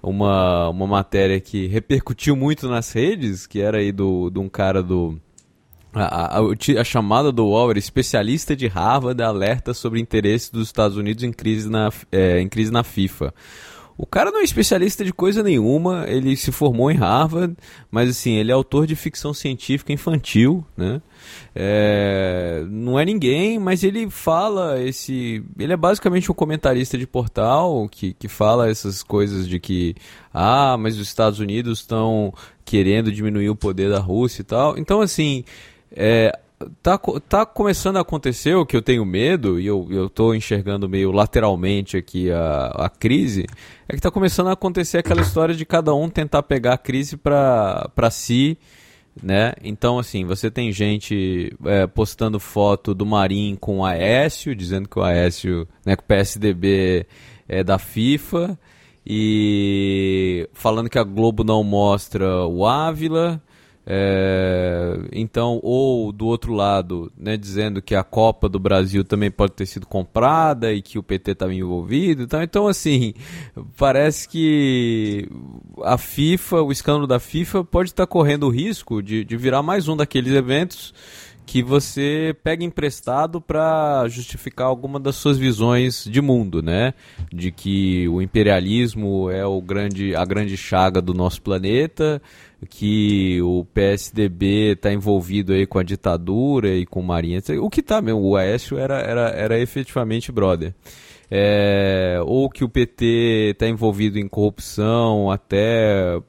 uma, 0.03 0.69
uma 0.69 0.87
matéria 0.87 1.41
que 1.41 1.67
repercutiu 1.67 2.35
muito 2.35 2.69
nas 2.69 2.93
redes, 2.93 3.47
que 3.47 3.61
era 3.61 3.79
aí 3.79 3.93
do, 3.93 4.29
de 4.31 4.39
um 4.39 4.49
cara 4.49 4.83
do. 4.83 5.19
A, 5.95 6.39
a, 6.39 6.81
a, 6.81 6.85
chamada 6.85 7.31
do 7.31 7.45
UOL 7.47 7.73
especialista 7.73 8.57
de 8.57 8.67
Harvard 8.67 9.23
alerta 9.23 9.75
sobre 9.75 10.01
interesse 10.01 10.51
dos 10.51 10.69
Estados 10.69 10.97
Unidos 10.97 11.23
em 11.23 11.31
crise 11.31 11.69
na, 11.69 11.91
é, 12.11 12.41
em 12.41 12.49
crise 12.49 12.73
na 12.73 12.83
FIFA. 12.83 13.33
O 14.03 14.07
cara 14.07 14.33
não 14.33 14.41
é 14.41 14.43
especialista 14.43 15.05
de 15.05 15.13
coisa 15.13 15.45
nenhuma, 15.45 16.07
ele 16.09 16.37
se 16.37 16.51
formou 16.51 16.91
em 16.91 16.97
Harvard, 16.97 17.57
mas 17.89 18.11
assim, 18.11 18.33
ele 18.33 18.51
é 18.51 18.53
autor 18.53 18.85
de 18.85 18.97
ficção 18.97 19.33
científica 19.33 19.93
infantil, 19.93 20.67
né? 20.77 21.01
É, 21.55 22.65
não 22.69 22.99
é 22.99 23.05
ninguém, 23.05 23.61
mas 23.61 23.85
ele 23.85 24.11
fala 24.11 24.83
esse. 24.83 25.45
Ele 25.57 25.73
é 25.73 25.77
basicamente 25.77 26.33
um 26.33 26.35
comentarista 26.35 26.99
de 26.99 27.07
portal 27.07 27.89
que, 27.89 28.13
que 28.15 28.27
fala 28.27 28.69
essas 28.69 29.05
coisas 29.05 29.49
de 29.49 29.61
que. 29.61 29.95
Ah, 30.35 30.77
mas 30.77 30.99
os 30.99 31.07
Estados 31.07 31.39
Unidos 31.39 31.79
estão 31.79 32.35
querendo 32.65 33.13
diminuir 33.13 33.51
o 33.51 33.57
poder 33.57 33.89
da 33.89 34.01
Rússia 34.01 34.43
e 34.43 34.45
tal. 34.45 34.77
Então, 34.77 35.01
assim. 35.01 35.45
É, 35.95 36.37
tá, 36.83 36.99
tá 37.29 37.47
começando 37.47 37.97
a 37.97 38.01
acontecer 38.01 38.55
o 38.55 38.67
que 38.67 38.77
eu 38.77 38.83
tenho 38.83 39.05
medo, 39.05 39.59
e 39.61 39.67
eu, 39.67 39.87
eu 39.91 40.09
tô 40.09 40.35
enxergando 40.35 40.89
meio 40.89 41.11
lateralmente 41.11 41.97
aqui 41.97 42.31
a, 42.31 42.67
a 42.77 42.89
crise, 42.89 43.47
é 43.89 43.95
que 43.95 44.01
tá 44.01 44.11
começando 44.11 44.49
a 44.49 44.53
acontecer 44.53 44.99
aquela 44.99 45.21
história 45.21 45.55
de 45.55 45.65
cada 45.65 45.95
um 45.95 46.09
tentar 46.09 46.43
pegar 46.43 46.75
a 46.75 46.79
crise 46.79 47.17
para 47.17 48.11
si, 48.11 48.59
né? 49.23 49.53
Então, 49.63 49.99
assim, 49.99 50.25
você 50.25 50.51
tem 50.51 50.73
gente 50.73 51.55
é, 51.65 51.87
postando 51.87 52.41
foto 52.41 52.95
do 52.95 53.05
Marim 53.05 53.57
com 53.61 53.79
o 53.79 53.85
Aécio, 53.85 54.55
dizendo 54.55 54.89
que 54.89 54.99
o 54.99 55.03
Aécio, 55.03 55.69
né, 55.85 55.97
que 55.97 56.03
o 56.03 56.07
PSDB 56.07 57.07
é 57.49 57.63
da 57.63 57.79
FIFA, 57.79 58.59
e 59.05 60.49
falando 60.53 60.89
que 60.89 60.99
a 60.99 61.05
Globo 61.05 61.45
não 61.45 61.63
mostra 61.63 62.47
o 62.47 62.65
Ávila, 62.65 63.43
é, 63.85 64.97
então, 65.13 65.59
ou 65.63 66.13
do 66.13 66.27
outro 66.27 66.53
lado, 66.53 67.13
né, 67.17 67.37
dizendo 67.37 67.83
que 67.83 67.95
a 67.95 68.05
Copa 68.05 68.49
do 68.49 68.59
Brasil 68.59 69.05
também 69.05 69.31
pode 69.31 69.53
ter 69.53 69.67
sido 69.67 69.87
comprada 69.87 70.73
e 70.73 70.81
que 70.81 70.99
o 70.99 71.03
PT 71.03 71.33
estava 71.33 71.53
envolvido. 71.53 72.23
Então, 72.23 72.43
então, 72.43 72.69
assim, 72.69 73.13
parece 73.77 74.29
que 74.29 75.29
a 75.83 75.99
FIFA, 75.99 76.63
o 76.63 76.71
escândalo 76.71 77.07
da 77.07 77.19
FIFA, 77.19 77.65
pode 77.65 77.91
estar 77.91 78.07
correndo 78.07 78.47
o 78.47 78.51
risco 78.51 79.03
de, 79.03 79.25
de 79.25 79.37
virar 79.37 79.63
mais 79.63 79.89
um 79.89 79.97
daqueles 79.97 80.33
eventos 80.33 80.95
que 81.45 81.63
você 81.63 82.35
pega 82.43 82.65
emprestado 82.65 83.41
para 83.41 84.07
justificar 84.09 84.69
alguma 84.69 85.01
das 85.01 85.17
suas 85.17 85.37
visões 85.37 86.05
de 86.05 86.21
mundo, 86.21 86.63
né? 86.63 86.95
De 87.33 87.51
que 87.51 88.09
o 88.09 88.23
imperialismo 88.23 89.29
é 89.29 89.45
o 89.45 89.61
grande, 89.61 90.15
a 90.15 90.25
grande 90.25 90.57
chaga 90.57 91.03
do 91.03 91.13
nosso 91.13 91.43
planeta, 91.43 92.23
que 92.69 93.41
o 93.43 93.65
PSDB 93.75 94.73
está 94.73 94.93
envolvido 94.93 95.53
aí 95.53 95.67
com 95.67 95.79
a 95.79 95.83
ditadura 95.83 96.69
e 96.69 96.87
com 96.87 97.03
Marinha, 97.03 97.41
o 97.61 97.69
que 97.69 97.83
tá 97.83 98.01
mesmo, 98.01 98.21
o 98.21 98.37
Aécio 98.37 98.79
era, 98.79 98.99
era, 99.01 99.31
era 99.31 99.59
efetivamente 99.59 100.31
brother. 100.31 100.75
é, 101.35 102.21
ou 102.27 102.51
que 102.51 102.63
o 102.63 102.69
PT 102.69 103.53
está 103.53 103.67
envolvido 103.67 104.19
em 104.19 104.29
corrupção 104.29 105.31
até, 105.31 106.21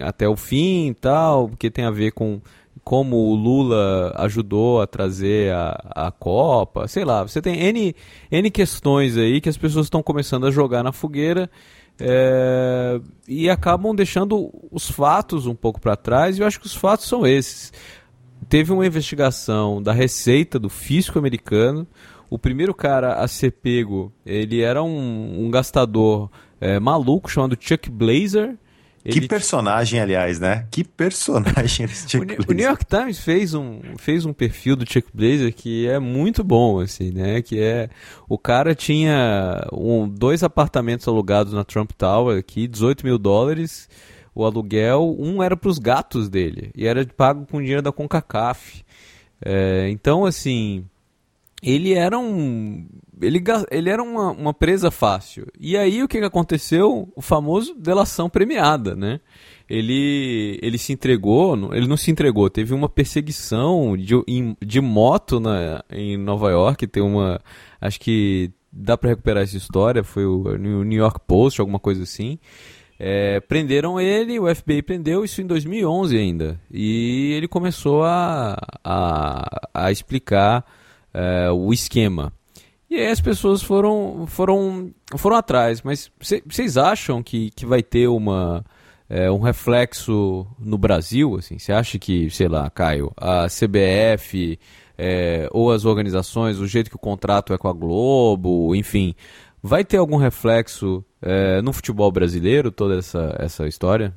até 0.00 0.28
o 0.28 0.36
fim 0.36 0.88
e 0.88 0.94
tal, 0.94 1.48
porque 1.48 1.70
tem 1.70 1.86
a 1.86 1.90
ver 1.90 2.12
com 2.12 2.38
como 2.84 3.16
o 3.16 3.34
Lula 3.34 4.12
ajudou 4.16 4.82
a 4.82 4.86
trazer 4.86 5.52
a, 5.54 6.06
a 6.08 6.10
Copa, 6.10 6.88
sei 6.88 7.04
lá, 7.04 7.22
você 7.22 7.40
tem 7.40 7.60
N, 7.60 7.94
N 8.30 8.50
questões 8.50 9.16
aí 9.16 9.40
que 9.40 9.48
as 9.48 9.56
pessoas 9.56 9.86
estão 9.86 10.02
começando 10.02 10.46
a 10.46 10.50
jogar 10.50 10.82
na 10.82 10.92
fogueira 10.92 11.48
é, 12.04 13.00
e 13.28 13.48
acabam 13.48 13.94
deixando 13.94 14.52
os 14.70 14.90
fatos 14.90 15.46
um 15.46 15.54
pouco 15.54 15.80
para 15.80 15.94
trás, 15.94 16.36
e 16.36 16.40
eu 16.40 16.46
acho 16.46 16.58
que 16.58 16.66
os 16.66 16.74
fatos 16.74 17.06
são 17.06 17.24
esses. 17.24 17.72
Teve 18.48 18.72
uma 18.72 18.84
investigação 18.84 19.80
da 19.80 19.92
Receita 19.92 20.58
do 20.58 20.68
Fisco 20.68 21.18
americano. 21.18 21.86
O 22.28 22.38
primeiro 22.38 22.74
cara 22.74 23.14
a 23.14 23.28
ser 23.28 23.52
pego, 23.52 24.12
ele 24.26 24.62
era 24.62 24.82
um, 24.82 25.44
um 25.46 25.50
gastador 25.50 26.28
é, 26.60 26.80
maluco 26.80 27.30
chamado 27.30 27.56
Chuck 27.58 27.88
Blazer. 27.88 28.56
Ele... 29.04 29.20
Que 29.20 29.28
personagem, 29.28 30.00
aliás, 30.00 30.38
né? 30.38 30.66
Que 30.70 30.84
personagem 30.84 31.86
esse 31.86 32.08
Chuck 32.08 32.22
o, 32.22 32.26
Blazer. 32.26 32.50
O 32.50 32.52
New 32.52 32.66
York 32.66 32.84
Times 32.84 33.18
fez 33.18 33.52
um, 33.52 33.80
fez 33.98 34.24
um 34.24 34.32
perfil 34.32 34.76
do 34.76 34.90
Chuck 34.90 35.08
Blazer 35.12 35.52
que 35.52 35.88
é 35.88 35.98
muito 35.98 36.44
bom, 36.44 36.80
assim, 36.80 37.10
né? 37.10 37.42
Que 37.42 37.60
é... 37.60 37.90
O 38.28 38.38
cara 38.38 38.74
tinha 38.74 39.66
um, 39.72 40.08
dois 40.08 40.42
apartamentos 40.42 41.08
alugados 41.08 41.52
na 41.52 41.64
Trump 41.64 41.90
Tower 41.98 42.38
aqui, 42.38 42.68
18 42.68 43.04
mil 43.04 43.18
dólares 43.18 43.88
o 44.34 44.44
aluguel. 44.44 45.16
Um 45.18 45.42
era 45.42 45.56
para 45.56 45.68
os 45.68 45.78
gatos 45.78 46.28
dele 46.28 46.70
e 46.74 46.86
era 46.86 47.04
pago 47.04 47.46
com 47.46 47.60
dinheiro 47.60 47.82
da 47.82 47.92
CONCACAF. 47.92 48.84
É, 49.44 49.88
então, 49.90 50.24
assim... 50.24 50.84
Ele 51.62 51.94
era 51.94 52.18
um 52.18 52.86
ele, 53.20 53.42
ele 53.70 53.88
era 53.88 54.02
uma, 54.02 54.32
uma 54.32 54.52
presa 54.52 54.90
fácil. 54.90 55.46
E 55.58 55.76
aí 55.76 56.02
o 56.02 56.08
que, 56.08 56.18
que 56.18 56.24
aconteceu? 56.24 57.08
O 57.14 57.22
famoso 57.22 57.74
delação 57.74 58.28
premiada, 58.28 58.94
né? 58.94 59.20
Ele, 59.68 60.58
ele 60.60 60.76
se 60.76 60.92
entregou, 60.92 61.72
ele 61.74 61.86
não 61.86 61.96
se 61.96 62.10
entregou, 62.10 62.50
teve 62.50 62.74
uma 62.74 62.88
perseguição 62.88 63.96
de, 63.96 64.14
de 64.60 64.80
moto 64.80 65.40
na, 65.40 65.82
em 65.90 66.18
Nova 66.18 66.50
York, 66.50 66.86
tem 66.86 67.02
uma, 67.02 67.40
acho 67.80 67.98
que 67.98 68.50
dá 68.70 68.98
para 68.98 69.10
recuperar 69.10 69.44
essa 69.44 69.56
história, 69.56 70.02
foi 70.02 70.26
o 70.26 70.56
New 70.58 70.98
York 70.98 71.20
Post, 71.26 71.60
alguma 71.60 71.78
coisa 71.78 72.02
assim. 72.02 72.38
É, 72.98 73.40
prenderam 73.40 74.00
ele, 74.00 74.38
o 74.38 74.54
FBI 74.54 74.82
prendeu 74.82 75.24
isso 75.24 75.40
em 75.40 75.46
2011 75.46 76.16
ainda. 76.16 76.60
E 76.70 77.32
ele 77.32 77.48
começou 77.48 78.04
a, 78.04 78.56
a, 78.84 79.68
a 79.72 79.90
explicar 79.90 80.64
é, 81.12 81.50
o 81.50 81.72
esquema. 81.72 82.32
E 82.88 82.96
aí 82.96 83.06
as 83.06 83.20
pessoas 83.20 83.62
foram, 83.62 84.26
foram, 84.26 84.92
foram 85.16 85.36
atrás. 85.36 85.80
Mas 85.82 86.10
vocês 86.46 86.76
acham 86.76 87.22
que, 87.22 87.50
que 87.50 87.64
vai 87.64 87.82
ter 87.82 88.06
uma, 88.06 88.64
é, 89.08 89.30
um 89.30 89.40
reflexo 89.40 90.46
no 90.58 90.76
Brasil? 90.76 91.36
Assim? 91.36 91.58
Você 91.58 91.72
acha 91.72 91.98
que, 91.98 92.28
sei 92.28 92.48
lá, 92.48 92.68
Caio, 92.68 93.10
a 93.16 93.46
CBF 93.46 94.58
é, 94.98 95.48
ou 95.52 95.72
as 95.72 95.84
organizações, 95.84 96.58
o 96.58 96.66
jeito 96.66 96.90
que 96.90 96.96
o 96.96 96.98
contrato 96.98 97.52
é 97.54 97.58
com 97.58 97.68
a 97.68 97.72
Globo, 97.72 98.74
enfim, 98.74 99.14
vai 99.62 99.84
ter 99.84 99.96
algum 99.96 100.16
reflexo 100.16 101.04
é, 101.20 101.62
no 101.62 101.72
futebol 101.72 102.12
brasileiro, 102.12 102.70
toda 102.70 102.98
essa, 102.98 103.34
essa 103.38 103.66
história? 103.66 104.14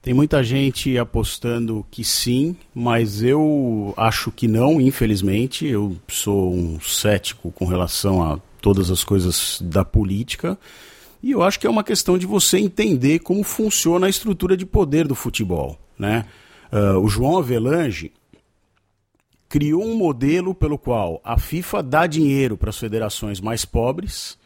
Tem 0.00 0.14
muita 0.14 0.42
gente 0.44 0.96
apostando 0.96 1.84
que 1.90 2.04
sim, 2.04 2.56
mas 2.74 3.22
eu 3.22 3.92
acho 3.96 4.30
que 4.30 4.46
não, 4.46 4.80
infelizmente. 4.80 5.66
Eu 5.66 5.96
sou 6.08 6.54
um 6.54 6.80
cético 6.80 7.50
com 7.50 7.64
relação 7.64 8.22
a 8.22 8.38
todas 8.60 8.90
as 8.90 9.02
coisas 9.02 9.58
da 9.60 9.84
política. 9.84 10.58
E 11.22 11.32
eu 11.32 11.42
acho 11.42 11.58
que 11.58 11.66
é 11.66 11.70
uma 11.70 11.82
questão 11.82 12.16
de 12.16 12.26
você 12.26 12.58
entender 12.58 13.18
como 13.18 13.42
funciona 13.42 14.06
a 14.06 14.10
estrutura 14.10 14.56
de 14.56 14.64
poder 14.64 15.06
do 15.06 15.16
futebol. 15.16 15.76
Né? 15.98 16.24
Uh, 16.72 16.98
o 17.00 17.08
João 17.08 17.38
Avelange 17.38 18.12
criou 19.48 19.82
um 19.82 19.96
modelo 19.96 20.54
pelo 20.54 20.78
qual 20.78 21.20
a 21.24 21.38
FIFA 21.38 21.82
dá 21.82 22.06
dinheiro 22.06 22.56
para 22.56 22.70
as 22.70 22.78
federações 22.78 23.40
mais 23.40 23.64
pobres 23.64 24.38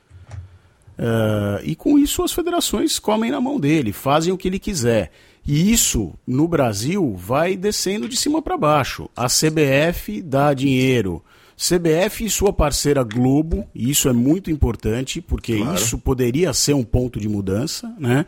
uh, 0.97 1.61
e 1.65 1.75
com 1.75 1.99
isso 1.99 2.23
as 2.23 2.33
federações 2.33 3.01
comem 3.01 3.31
na 3.31 3.41
mão 3.41 3.59
dele, 3.59 3.93
fazem 3.93 4.33
o 4.33 4.39
que 4.39 4.49
ele 4.49 4.61
quiser. 4.61 5.11
E 5.47 5.73
isso, 5.73 6.15
no 6.27 6.47
Brasil, 6.47 7.15
vai 7.17 7.57
descendo 7.57 8.09
de 8.09 8.17
cima 8.17 8.41
para 8.41 8.57
baixo. 8.57 9.09
A 9.17 9.27
CBF 9.27 10.23
dá 10.23 10.55
dinheiro. 10.55 11.23
CBF 11.57 12.25
e 12.25 12.31
sua 12.31 12.53
parceira 12.53 13.05
Globo, 13.05 13.67
e 13.75 13.91
isso 13.91 14.09
é 14.09 14.13
muito 14.13 14.51
importante, 14.51 15.21
porque 15.21 15.59
claro. 15.59 15.75
isso 15.75 15.99
poderia 15.99 16.53
ser 16.53 16.75
um 16.75 16.83
ponto 16.83 17.21
de 17.21 17.29
mudança, 17.29 17.95
né? 17.99 18.27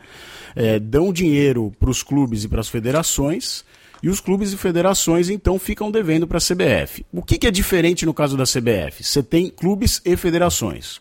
É, 0.55 0.79
dão 0.79 1.13
dinheiro 1.13 1.73
para 1.81 1.91
os 1.91 2.03
clubes 2.03 2.45
e 2.45 2.49
para 2.49 2.61
as 2.61 2.69
federações, 2.69 3.65
e 4.03 4.09
os 4.09 4.21
clubes 4.21 4.53
e 4.53 4.57
federações 4.57 5.31
então 5.31 5.59
ficam 5.59 5.91
devendo 5.91 6.27
para 6.27 6.39
a 6.39 6.41
CBF. 6.41 7.05
O 7.13 7.23
que, 7.23 7.39
que 7.39 7.47
é 7.47 7.51
diferente 7.51 8.05
no 8.05 8.15
caso 8.15 8.37
da 8.37 8.45
CBF? 8.45 9.03
Você 9.03 9.23
tem 9.23 9.49
clubes 9.49 10.01
e 10.05 10.17
federações. 10.17 11.01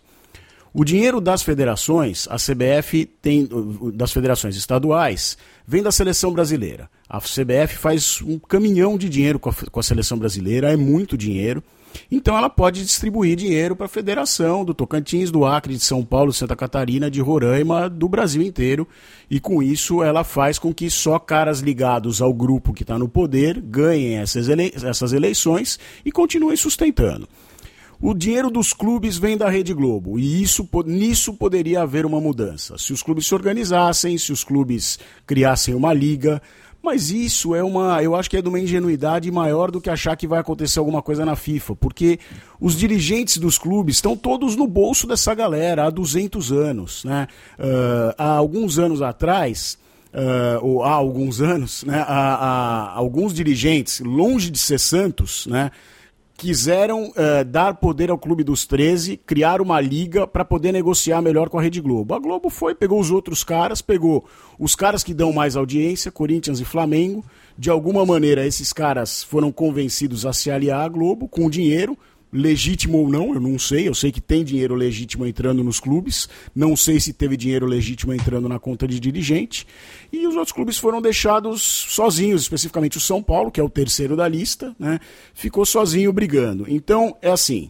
O 0.73 0.83
dinheiro 0.83 1.21
das 1.21 1.43
federações, 1.43 2.27
a 2.31 2.37
CBF 2.37 3.05
tem, 3.21 3.47
das 3.93 4.11
federações 4.11 4.55
estaduais, 4.55 5.37
vem 5.67 5.83
da 5.83 5.91
seleção 5.91 6.33
brasileira. 6.33 6.89
A 7.07 7.19
CBF 7.19 7.77
faz 7.77 8.21
um 8.23 8.39
caminhão 8.39 8.97
de 8.97 9.07
dinheiro 9.07 9.37
com 9.37 9.49
a, 9.49 9.53
com 9.53 9.79
a 9.79 9.83
seleção 9.83 10.17
brasileira, 10.17 10.73
é 10.73 10.75
muito 10.75 11.15
dinheiro. 11.15 11.63
Então 12.11 12.35
ela 12.35 12.49
pode 12.49 12.83
distribuir 12.83 13.35
dinheiro 13.35 13.75
para 13.75 13.85
a 13.85 13.89
federação 13.89 14.65
do 14.65 14.73
Tocantins, 14.73 15.29
do 15.29 15.45
Acre, 15.45 15.75
de 15.75 15.83
São 15.83 16.03
Paulo, 16.03 16.33
Santa 16.33 16.55
Catarina, 16.55 17.09
de 17.09 17.21
Roraima, 17.21 17.87
do 17.87 18.09
Brasil 18.09 18.41
inteiro. 18.41 18.87
E 19.29 19.39
com 19.39 19.61
isso 19.61 20.01
ela 20.01 20.23
faz 20.23 20.57
com 20.57 20.73
que 20.73 20.89
só 20.89 21.19
caras 21.19 21.59
ligados 21.59 22.19
ao 22.19 22.33
grupo 22.33 22.73
que 22.73 22.81
está 22.81 22.97
no 22.97 23.07
poder 23.07 23.61
ganhem 23.61 24.17
essas, 24.17 24.49
ele 24.49 24.73
essas 24.83 25.13
eleições 25.13 25.79
e 26.03 26.11
continuem 26.11 26.57
sustentando. 26.57 27.27
O 28.05 28.13
dinheiro 28.13 28.51
dos 28.51 28.73
clubes 28.73 29.17
vem 29.17 29.37
da 29.37 29.47
Rede 29.47 29.73
Globo 29.73 30.19
e 30.19 30.43
isso, 30.43 30.67
nisso 30.85 31.33
poderia 31.35 31.83
haver 31.83 32.05
uma 32.05 32.19
mudança. 32.19 32.77
Se 32.77 32.91
os 32.91 33.01
clubes 33.01 33.25
se 33.25 33.33
organizassem, 33.33 34.17
se 34.17 34.33
os 34.33 34.43
clubes 34.43 34.99
criassem 35.25 35.73
uma 35.73 35.93
liga. 35.93 36.41
Mas 36.83 37.11
isso 37.11 37.55
é 37.55 37.63
uma. 37.63 38.03
Eu 38.03 38.13
acho 38.13 38.29
que 38.29 38.35
é 38.35 38.41
de 38.41 38.49
uma 38.49 38.59
ingenuidade 38.59 39.31
maior 39.31 39.71
do 39.71 39.79
que 39.79 39.89
achar 39.89 40.17
que 40.17 40.27
vai 40.27 40.41
acontecer 40.41 40.79
alguma 40.79 41.01
coisa 41.01 41.23
na 41.23 41.37
FIFA, 41.37 41.77
porque 41.77 42.19
os 42.59 42.75
dirigentes 42.75 43.37
dos 43.37 43.57
clubes 43.57 43.95
estão 43.95 44.17
todos 44.17 44.57
no 44.57 44.67
bolso 44.67 45.07
dessa 45.07 45.33
galera 45.33 45.85
há 45.85 45.89
200 45.89 46.51
anos. 46.51 47.05
Né? 47.05 47.25
Uh, 47.57 48.13
há 48.17 48.31
alguns 48.33 48.79
anos 48.79 49.01
atrás. 49.01 49.81
Uh, 50.13 50.59
ou 50.61 50.83
há 50.83 50.91
alguns 50.91 51.41
anos, 51.41 51.83
né, 51.85 52.05
há, 52.07 52.35
há, 52.35 52.91
alguns 52.91 53.33
dirigentes, 53.33 53.99
longe 53.99 54.51
de 54.51 54.59
ser 54.59 54.79
santos, 54.79 55.47
né, 55.47 55.71
quiseram 56.43 57.05
uh, 57.05 57.45
dar 57.45 57.75
poder 57.75 58.09
ao 58.11 58.17
Clube 58.17 58.43
dos 58.43 58.65
13, 58.65 59.15
criar 59.15 59.61
uma 59.61 59.79
liga 59.79 60.27
para 60.27 60.43
poder 60.43 60.73
negociar 60.73 61.21
melhor 61.21 61.47
com 61.47 61.57
a 61.57 61.61
Rede 61.61 61.79
Globo. 61.79 62.13
A 62.13 62.19
Globo 62.19 62.49
foi, 62.49 62.75
pegou 62.75 62.99
os 62.99 63.09
outros 63.09 63.45
caras, 63.45 63.81
pegou 63.81 64.25
os 64.59 64.75
caras 64.75 65.05
que 65.05 65.13
dão 65.13 65.31
mais 65.31 65.55
audiência, 65.55 66.11
Corinthians 66.11 66.59
e 66.59 66.65
Flamengo. 66.65 67.23
De 67.57 67.69
alguma 67.69 68.05
maneira, 68.05 68.45
esses 68.45 68.73
caras 68.73 69.23
foram 69.23 69.53
convencidos 69.53 70.25
a 70.25 70.33
se 70.33 70.51
aliar 70.51 70.81
à 70.81 70.89
Globo 70.89 71.29
com 71.29 71.49
dinheiro 71.49 71.97
legítimo 72.33 72.97
ou 72.97 73.07
não, 73.07 73.33
eu 73.33 73.39
não 73.39 73.59
sei. 73.59 73.87
Eu 73.87 73.93
sei 73.93 74.11
que 74.11 74.19
tem 74.19 74.43
dinheiro 74.43 74.73
legítimo 74.73 75.25
entrando 75.25 75.63
nos 75.63 75.79
clubes, 75.79 76.27
não 76.55 76.75
sei 76.75 76.99
se 76.99 77.13
teve 77.13 77.37
dinheiro 77.37 77.65
legítimo 77.65 78.13
entrando 78.13 78.49
na 78.49 78.59
conta 78.59 78.87
de 78.87 78.99
dirigente. 78.99 79.67
E 80.11 80.25
os 80.25 80.35
outros 80.35 80.51
clubes 80.51 80.77
foram 80.77 81.01
deixados 81.01 81.61
sozinhos, 81.61 82.41
especificamente 82.41 82.97
o 82.97 83.01
São 83.01 83.21
Paulo, 83.21 83.51
que 83.51 83.59
é 83.59 83.63
o 83.63 83.69
terceiro 83.69 84.15
da 84.15 84.27
lista, 84.27 84.75
né? 84.79 84.99
ficou 85.33 85.65
sozinho 85.65 86.11
brigando. 86.11 86.65
Então, 86.67 87.15
é 87.21 87.29
assim: 87.29 87.69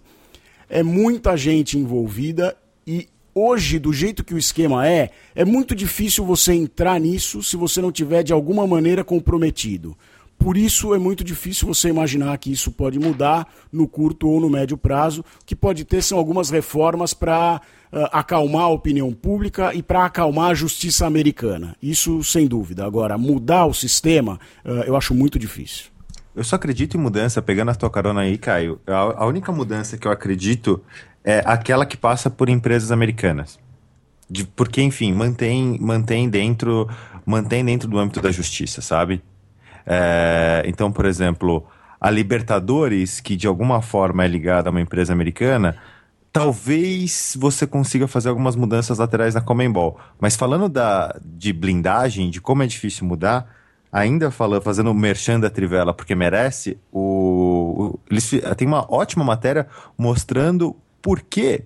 é 0.69 0.81
muita 0.81 1.35
gente 1.35 1.77
envolvida 1.77 2.55
e 2.87 3.07
hoje, 3.35 3.79
do 3.79 3.91
jeito 3.91 4.23
que 4.23 4.33
o 4.33 4.37
esquema 4.37 4.87
é, 4.87 5.09
é 5.35 5.43
muito 5.43 5.73
difícil 5.73 6.25
você 6.25 6.53
entrar 6.53 6.99
nisso 6.99 7.41
se 7.41 7.57
você 7.57 7.81
não 7.81 7.91
tiver 7.91 8.23
de 8.23 8.31
alguma 8.31 8.65
maneira 8.67 9.03
comprometido. 9.03 9.97
Por 10.43 10.57
isso 10.57 10.93
é 10.93 10.99
muito 10.99 11.23
difícil 11.23 11.65
você 11.65 11.87
imaginar 11.87 12.37
que 12.37 12.51
isso 12.51 12.69
pode 12.69 12.99
mudar 12.99 13.47
no 13.71 13.87
curto 13.87 14.27
ou 14.27 14.41
no 14.41 14.49
médio 14.49 14.77
prazo. 14.77 15.21
O 15.21 15.45
que 15.45 15.55
pode 15.55 15.85
ter 15.85 16.01
são 16.01 16.17
algumas 16.17 16.49
reformas 16.49 17.13
para 17.13 17.61
uh, 17.93 17.97
ah, 17.97 18.19
acalmar 18.19 18.63
a 18.63 18.67
opinião 18.67 19.13
pública 19.13 19.73
e 19.73 19.81
para 19.81 20.03
acalmar 20.03 20.51
a 20.51 20.53
justiça 20.53 21.07
americana. 21.07 21.77
Isso 21.81 22.21
sem 22.25 22.45
dúvida. 22.45 22.85
Agora, 22.85 23.17
mudar 23.17 23.67
o 23.67 23.73
sistema, 23.73 24.37
uh, 24.65 24.83
eu 24.85 24.97
acho 24.97 25.15
muito 25.15 25.39
difícil. 25.39 25.85
Eu 26.35 26.43
só 26.43 26.57
acredito 26.57 26.97
em 26.97 26.99
mudança, 26.99 27.41
pegando 27.41 27.71
a 27.71 27.75
tua 27.75 27.89
carona 27.89 28.19
aí, 28.19 28.37
Caio. 28.37 28.81
A, 28.85 29.23
a 29.23 29.25
única 29.25 29.49
mudança 29.49 29.97
que 29.97 30.05
eu 30.05 30.11
acredito 30.11 30.83
é 31.23 31.41
aquela 31.45 31.85
que 31.85 31.95
passa 31.95 32.29
por 32.29 32.49
empresas 32.49 32.91
americanas. 32.91 33.57
De, 34.29 34.43
porque, 34.43 34.81
enfim, 34.81 35.13
mantém, 35.13 35.77
mantém, 35.79 36.27
dentro, 36.27 36.89
mantém 37.25 37.63
dentro 37.63 37.87
do 37.87 37.97
âmbito 37.97 38.19
da 38.19 38.29
justiça, 38.29 38.81
sabe? 38.81 39.23
É, 39.85 40.63
então, 40.65 40.91
por 40.91 41.05
exemplo, 41.05 41.65
a 41.99 42.09
Libertadores, 42.09 43.19
que 43.19 43.35
de 43.35 43.47
alguma 43.47 43.81
forma 43.81 44.23
é 44.23 44.27
ligada 44.27 44.69
a 44.69 44.71
uma 44.71 44.81
empresa 44.81 45.13
americana, 45.13 45.77
talvez 46.31 47.37
você 47.39 47.67
consiga 47.67 48.07
fazer 48.07 48.29
algumas 48.29 48.55
mudanças 48.55 48.97
laterais 48.97 49.35
na 49.35 49.41
Comembol. 49.41 49.99
Mas 50.19 50.35
falando 50.35 50.67
da, 50.67 51.15
de 51.23 51.53
blindagem, 51.53 52.29
de 52.29 52.41
como 52.41 52.63
é 52.63 52.67
difícil 52.67 53.05
mudar, 53.05 53.47
ainda 53.91 54.31
falando, 54.31 54.63
fazendo 54.63 54.89
o 54.89 54.93
merchan 54.93 55.39
da 55.39 55.49
Trivela, 55.49 55.93
porque 55.93 56.15
merece, 56.15 56.77
o, 56.91 56.99
o, 57.77 57.99
eles 58.09 58.31
tem 58.57 58.67
uma 58.67 58.91
ótima 58.91 59.23
matéria 59.23 59.67
mostrando 59.95 60.75
por 60.99 61.21
que 61.21 61.63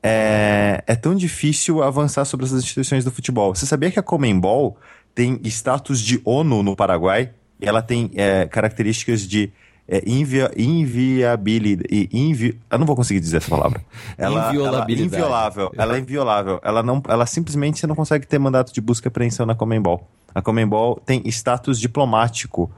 é, 0.00 0.84
é 0.86 0.94
tão 0.94 1.16
difícil 1.16 1.82
avançar 1.82 2.24
sobre 2.24 2.46
essas 2.46 2.62
instituições 2.62 3.04
do 3.04 3.10
futebol. 3.10 3.54
Você 3.54 3.66
sabia 3.66 3.90
que 3.90 3.98
a 3.98 4.02
Comembol 4.02 4.76
tem 5.14 5.40
status 5.44 6.00
de 6.00 6.20
ONU 6.24 6.62
no 6.62 6.76
Paraguai? 6.76 7.32
Ela 7.60 7.82
tem 7.82 8.10
é, 8.14 8.46
características 8.46 9.26
de 9.26 9.52
é, 9.88 10.02
invia, 10.06 10.50
inviabilidade. 10.56 12.08
Invi, 12.12 12.58
eu 12.70 12.78
não 12.78 12.86
vou 12.86 12.96
conseguir 12.96 13.20
dizer 13.20 13.38
essa 13.38 13.50
palavra. 13.50 13.80
Ela, 14.16 14.54
ela 14.54 14.86
inviolável. 14.90 15.72
Ela 15.76 15.96
é 15.96 16.00
inviolável. 16.00 16.60
Ela, 16.62 16.82
não, 16.82 17.02
ela 17.08 17.26
simplesmente 17.26 17.78
você 17.78 17.86
não 17.86 17.94
consegue 17.94 18.26
ter 18.26 18.38
mandato 18.38 18.72
de 18.72 18.80
busca 18.80 19.06
e 19.06 19.08
apreensão 19.08 19.46
na 19.46 19.54
Comembol. 19.54 20.08
A 20.34 20.42
Comembol 20.42 21.00
tem 21.04 21.22
status 21.26 21.78
diplomático 21.78 22.70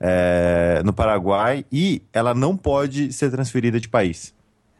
é, 0.00 0.82
no 0.84 0.92
Paraguai 0.92 1.64
e 1.70 2.02
ela 2.12 2.34
não 2.34 2.56
pode 2.56 3.12
ser 3.12 3.30
transferida 3.30 3.78
de 3.78 3.88
país. 3.88 4.34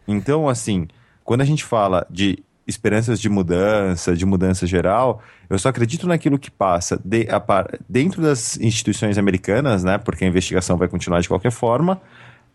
Então, 0.06 0.48
assim, 0.48 0.86
quando 1.22 1.40
a 1.40 1.44
gente 1.44 1.64
fala 1.64 2.06
de 2.10 2.43
esperanças 2.66 3.20
de 3.20 3.28
mudança, 3.28 4.16
de 4.16 4.24
mudança 4.24 4.66
geral, 4.66 5.22
eu 5.50 5.58
só 5.58 5.68
acredito 5.68 6.06
naquilo 6.06 6.38
que 6.38 6.50
passa 6.50 7.00
de, 7.04 7.28
a, 7.30 7.42
dentro 7.88 8.22
das 8.22 8.58
instituições 8.58 9.18
americanas, 9.18 9.84
né? 9.84 9.98
Porque 9.98 10.24
a 10.24 10.28
investigação 10.28 10.76
vai 10.76 10.88
continuar 10.88 11.20
de 11.20 11.28
qualquer 11.28 11.52
forma, 11.52 12.00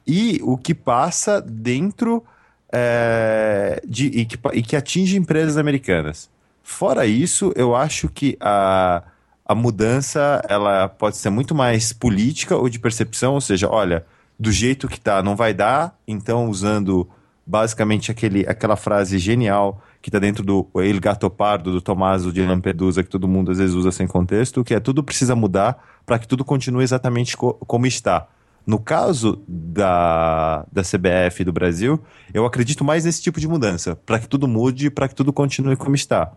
e 0.06 0.40
o 0.44 0.58
que 0.58 0.74
passa 0.74 1.40
dentro 1.40 2.24
é, 2.72 3.82
de, 3.88 4.08
e, 4.08 4.26
que, 4.26 4.40
e 4.54 4.62
que 4.62 4.76
atinge 4.76 5.18
empresas 5.18 5.58
americanas. 5.58 6.30
Fora 6.64 7.06
isso, 7.06 7.52
eu 7.56 7.76
acho 7.76 8.10
que 8.10 8.38
a, 8.40 9.04
a 9.46 9.56
mudança 9.56 10.42
ela 10.48 10.88
pode 10.88 11.18
ser 11.18 11.30
muito 11.30 11.54
mais 11.54 11.94
política 11.94 12.56
ou 12.56 12.70
de 12.70 12.80
percepção, 12.80 13.34
ou 13.34 13.42
seja, 13.42 13.70
olha, 13.70 14.06
do 14.40 14.52
jeito 14.52 14.88
que 14.88 15.00
tá, 15.00 15.22
não 15.22 15.36
vai 15.36 15.54
dar, 15.54 15.96
então 16.08 16.48
usando 16.48 17.10
basicamente 17.46 18.12
aquele, 18.12 18.48
aquela 18.48 18.76
frase 18.76 19.18
genial 19.18 19.82
que 20.02 20.10
está 20.10 20.20
dentro 20.20 20.44
do 20.44 20.68
El 20.76 21.00
Gato 21.00 21.30
Pardo, 21.30 21.72
do 21.72 21.82
Tommaso 21.82 22.32
de 22.32 22.46
Lampedusa, 22.46 23.04
que 23.04 23.10
todo 23.10 23.28
mundo 23.28 23.52
às 23.52 23.58
vezes 23.58 23.76
usa 23.76 23.92
sem 23.92 24.08
contexto, 24.08 24.64
que 24.64 24.74
é 24.74 24.80
tudo 24.80 25.04
precisa 25.04 25.36
mudar 25.36 25.84
para 26.06 26.18
que 26.18 26.28
tudo 26.28 26.46
continue 26.46 26.84
exatamente 26.84 27.36
co 27.36 27.54
como 27.54 27.86
está. 27.86 28.28
No 28.66 28.80
caso 28.80 29.42
da, 29.48 30.66
da 30.72 30.84
CBF 30.84 31.44
do 31.44 31.52
Brasil, 31.52 32.00
eu 32.34 32.46
acredito 32.46 32.84
mais 32.84 33.04
nesse 33.04 33.22
tipo 33.22 33.40
de 33.40 33.48
mudança, 33.48 33.96
para 33.96 34.20
que 34.20 34.28
tudo 34.28 34.48
mude, 34.48 34.90
para 34.90 35.08
que 35.08 35.16
tudo 35.16 35.34
continue 35.34 35.76
como 35.76 35.96
está. 35.96 36.32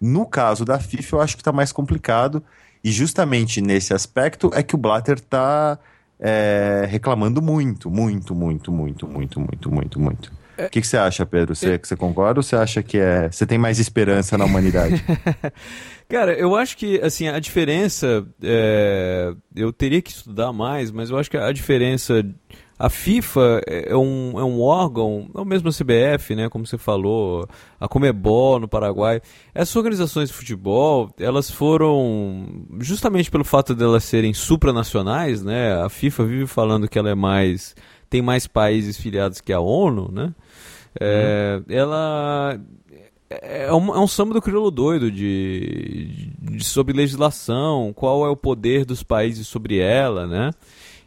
No 0.00 0.26
caso 0.26 0.64
da 0.64 0.78
FIFA, 0.78 1.16
eu 1.16 1.20
acho 1.20 1.36
que 1.36 1.40
está 1.40 1.52
mais 1.52 1.72
complicado, 1.72 2.42
e 2.84 2.90
justamente 2.90 3.60
nesse 3.60 3.94
aspecto 3.94 4.50
é 4.54 4.62
que 4.62 4.74
o 4.74 4.78
Blatter 4.78 5.16
está 5.16 5.78
é, 6.20 6.86
reclamando 6.88 7.40
muito, 7.40 7.90
muito, 7.90 8.34
muito, 8.34 8.72
muito, 8.72 9.06
muito, 9.06 9.40
muito, 9.40 9.70
muito, 9.70 10.00
muito. 10.00 10.41
O 10.66 10.70
que, 10.70 10.80
que, 10.80 10.86
você 10.86 10.96
acha, 10.96 11.24
Pedro? 11.26 11.54
Você, 11.54 11.74
é... 11.74 11.78
você 11.82 11.96
concorda 11.96 12.40
ou 12.40 12.42
você 12.42 12.56
acha 12.56 12.82
que 12.82 12.98
é, 12.98 13.30
você 13.30 13.46
tem 13.46 13.58
mais 13.58 13.78
esperança 13.78 14.36
na 14.36 14.44
humanidade? 14.44 15.02
Cara, 16.08 16.34
eu 16.34 16.54
acho 16.54 16.76
que 16.76 17.00
assim 17.00 17.28
a 17.28 17.38
diferença 17.38 18.26
é... 18.42 19.34
eu 19.54 19.72
teria 19.72 20.02
que 20.02 20.10
estudar 20.10 20.52
mais, 20.52 20.90
mas 20.90 21.10
eu 21.10 21.18
acho 21.18 21.30
que 21.30 21.36
a 21.36 21.52
diferença 21.52 22.22
a 22.82 22.90
FIFA 22.90 23.60
é 23.64 23.96
um, 23.96 24.32
é 24.40 24.42
um 24.42 24.60
órgão, 24.60 25.30
é 25.32 25.40
o 25.40 25.44
mesmo 25.44 25.68
a 25.68 25.72
CBF, 25.72 26.34
né, 26.34 26.48
como 26.48 26.66
você 26.66 26.76
falou, 26.76 27.48
a 27.78 27.86
Comebol 27.86 28.58
no 28.58 28.66
Paraguai. 28.66 29.22
Essas 29.54 29.76
organizações 29.76 30.30
de 30.30 30.34
futebol, 30.34 31.08
elas 31.16 31.48
foram, 31.48 32.66
justamente 32.80 33.30
pelo 33.30 33.44
fato 33.44 33.72
de 33.72 33.84
elas 33.84 34.02
serem 34.02 34.34
supranacionais, 34.34 35.44
né, 35.44 35.80
a 35.80 35.88
FIFA 35.88 36.24
vive 36.24 36.46
falando 36.48 36.88
que 36.88 36.98
ela 36.98 37.10
é 37.10 37.14
mais, 37.14 37.76
tem 38.10 38.20
mais 38.20 38.48
países 38.48 38.96
filiados 38.96 39.40
que 39.40 39.52
a 39.52 39.60
ONU, 39.60 40.10
né, 40.10 40.34
é, 41.00 41.56
uhum. 41.56 41.64
Ela 41.74 42.60
é, 43.40 43.72
um, 43.72 43.94
é 43.94 44.00
um 44.00 44.06
samba 44.06 44.34
do 44.34 44.42
crioulo 44.42 44.70
doido 44.70 45.10
de, 45.10 46.30
de, 46.40 46.64
sobre 46.64 46.92
legislação, 46.92 47.92
qual 47.94 48.26
é 48.26 48.28
o 48.28 48.36
poder 48.36 48.84
dos 48.84 49.02
países 49.02 49.46
sobre 49.46 49.78
ela, 49.78 50.26
né? 50.26 50.50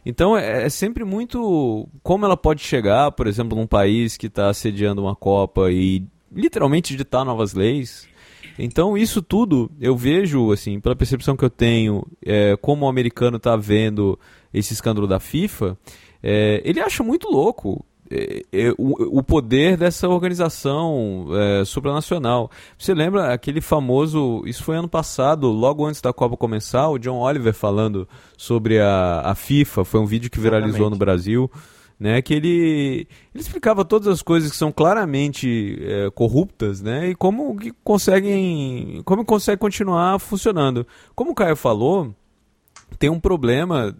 Então 0.04 0.36
é, 0.36 0.64
é 0.64 0.68
sempre 0.68 1.04
muito 1.04 1.88
como 2.02 2.24
ela 2.24 2.36
pode 2.36 2.62
chegar, 2.62 3.12
por 3.12 3.26
exemplo, 3.26 3.56
num 3.56 3.66
país 3.66 4.16
que 4.16 4.26
está 4.26 4.52
sediando 4.52 5.02
uma 5.02 5.14
Copa 5.14 5.70
e 5.70 6.04
literalmente 6.32 6.96
ditar 6.96 7.24
novas 7.24 7.54
leis. 7.54 8.08
Então 8.58 8.96
isso 8.96 9.20
tudo 9.20 9.70
eu 9.80 9.96
vejo 9.96 10.50
assim 10.52 10.80
pela 10.80 10.96
percepção 10.96 11.36
que 11.36 11.44
eu 11.44 11.50
tenho, 11.50 12.04
é, 12.24 12.56
como 12.56 12.86
o 12.86 12.88
americano 12.88 13.36
está 13.36 13.56
vendo 13.56 14.18
esse 14.52 14.72
escândalo 14.72 15.06
da 15.06 15.20
FIFA, 15.20 15.76
é, 16.22 16.60
ele 16.64 16.80
acha 16.80 17.02
muito 17.04 17.28
louco 17.28 17.84
o, 18.78 19.18
o 19.18 19.22
poder 19.22 19.76
dessa 19.76 20.08
organização 20.08 21.26
é, 21.32 21.64
supranacional. 21.64 22.50
Você 22.78 22.94
lembra 22.94 23.32
aquele 23.32 23.60
famoso. 23.60 24.42
Isso 24.46 24.62
foi 24.62 24.76
ano 24.76 24.88
passado, 24.88 25.48
logo 25.48 25.84
antes 25.84 26.00
da 26.00 26.12
Copa 26.12 26.36
começar, 26.36 26.88
o 26.88 26.98
John 26.98 27.18
Oliver 27.18 27.54
falando 27.54 28.08
sobre 28.36 28.80
a, 28.80 29.22
a 29.24 29.34
FIFA. 29.34 29.84
Foi 29.84 30.00
um 30.00 30.06
vídeo 30.06 30.30
que 30.30 30.40
viralizou 30.40 30.70
Exatamente. 30.70 30.90
no 30.90 30.98
Brasil. 30.98 31.50
Né, 31.98 32.20
que 32.20 32.34
ele, 32.34 33.08
ele 33.34 33.40
explicava 33.40 33.82
todas 33.82 34.06
as 34.08 34.20
coisas 34.20 34.50
que 34.50 34.56
são 34.58 34.70
claramente 34.70 35.78
é, 35.80 36.10
corruptas, 36.10 36.82
né, 36.82 37.08
e 37.08 37.14
como 37.14 37.56
que 37.56 37.72
conseguem, 37.82 39.00
como 39.02 39.24
consegue 39.24 39.56
continuar 39.56 40.18
funcionando. 40.18 40.86
Como 41.14 41.30
o 41.30 41.34
Caio 41.34 41.56
falou, 41.56 42.14
tem 42.98 43.10
um 43.10 43.20
problema, 43.20 43.94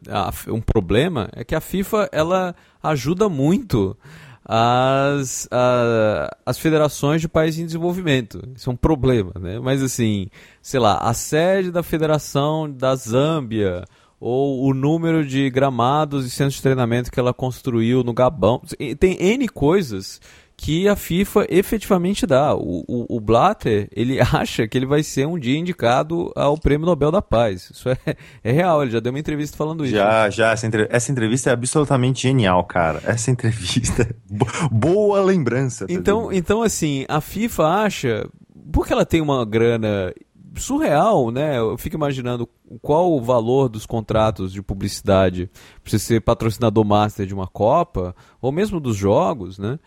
um 0.49 0.61
problema 0.61 1.29
é 1.33 1.45
que 1.45 1.55
a 1.55 1.61
FIFA 1.61 2.09
ela 2.13 2.55
ajuda 2.83 3.29
muito 3.29 3.97
as, 4.45 5.49
a, 5.51 6.31
as 6.47 6.59
federações 6.59 7.21
de 7.21 7.29
países 7.29 7.61
em 7.61 7.67
desenvolvimento. 7.67 8.41
Isso 8.55 8.71
é 8.71 8.73
um 8.73 8.77
problema, 8.77 9.33
né? 9.41 9.59
Mas 9.59 9.83
assim, 9.83 10.29
sei 10.63 10.79
lá, 10.79 10.99
a 10.99 11.13
sede 11.13 11.73
da 11.73 11.83
federação 11.83 12.71
da 12.71 12.95
Zâmbia 12.95 13.85
ou 14.21 14.65
o 14.65 14.73
número 14.73 15.27
de 15.27 15.51
gramados 15.51 16.25
e 16.25 16.31
centros 16.31 16.55
de 16.55 16.63
treinamento 16.63 17.11
que 17.11 17.21
ela 17.21 17.35
construiu 17.35 18.03
no 18.03 18.15
Gabão. 18.15 18.63
Tem 18.99 19.21
N 19.21 19.49
coisas 19.49 20.21
que 20.57 20.89
a 20.89 20.97
FIFA 20.97 21.47
efetivamente 21.51 22.27
dá. 22.27 22.55
O, 22.55 22.83
o, 22.89 23.17
o, 23.17 23.21
Blatter, 23.21 23.89
ele 23.95 24.19
acha 24.33 24.67
que 24.67 24.79
ele 24.79 24.87
vai 24.87 25.03
ser 25.03 25.27
um 25.27 25.39
dia 25.39 25.59
indicado 25.59 26.33
ao 26.35 26.57
Prêmio 26.57 26.87
Nobel 26.87 27.11
da 27.11 27.21
Paz. 27.21 27.71
Isso 27.71 27.89
é, 27.89 27.97
é 28.43 28.53
real, 28.53 28.83
ele 28.83 28.91
já 28.91 29.01
deu 29.01 29.13
uma 29.13 29.19
entrevista 29.19 29.57
falando 29.57 29.85
isso. 29.85 29.95
Já, 29.95 30.31
já. 30.31 30.53
Essa, 30.53 30.67
entre... 30.67 30.89
essa 30.91 31.13
entrevista 31.13 31.51
é 31.51 31.53
absolutamente 31.53 32.23
genial, 32.23 32.65
cara. 32.65 33.03
Essa 33.05 33.31
entrevista. 33.31 34.09
Boa 34.73 35.21
lembrança. 35.21 35.87
Tá 35.87 35.93
então, 35.93 36.33
então, 36.33 36.63
assim, 36.63 37.05
a 37.09 37.21
FIFA 37.21 37.65
acha. 37.65 38.29
Porque 38.73 38.93
ela 38.93 39.07
tem 39.07 39.21
uma 39.21 39.45
grana 39.45 40.13
surreal, 40.57 41.31
né? 41.31 41.59
Eu 41.59 41.77
fico 41.77 41.97
imaginando 41.97 42.49
qual 42.81 43.13
o 43.13 43.21
valor 43.21 43.69
dos 43.69 43.87
contratos 43.87 44.53
de 44.53 44.63
publicidade 44.63 45.51
para 45.83 45.91
você 45.91 45.99
ser 45.99 46.21
patrocinador 46.21 46.85
master 46.85 47.27
de 47.27 47.35
uma 47.35 47.47
Copa, 47.47 48.15
ou 48.41 48.51
mesmo 48.51 48.81
dos 48.81 48.97
jogos, 48.97 49.59
né? 49.59 49.79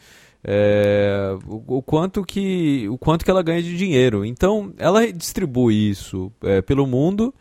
É, 0.44 1.38
o, 1.46 1.78
o, 1.78 1.82
quanto 1.82 2.24
que 2.24 2.88
o 2.90 2.98
quanto 2.98 3.26
que 3.26 3.32
ela 3.32 3.44
ganha 3.44 3.62
de 3.62 3.78
dinheiro. 3.78 4.24
Então, 4.26 4.74
ela 4.78 5.12
distribui 5.12 5.90
isso 5.90 6.32
é, 6.42 6.62
pelo 6.62 6.88
mundo 6.88 7.34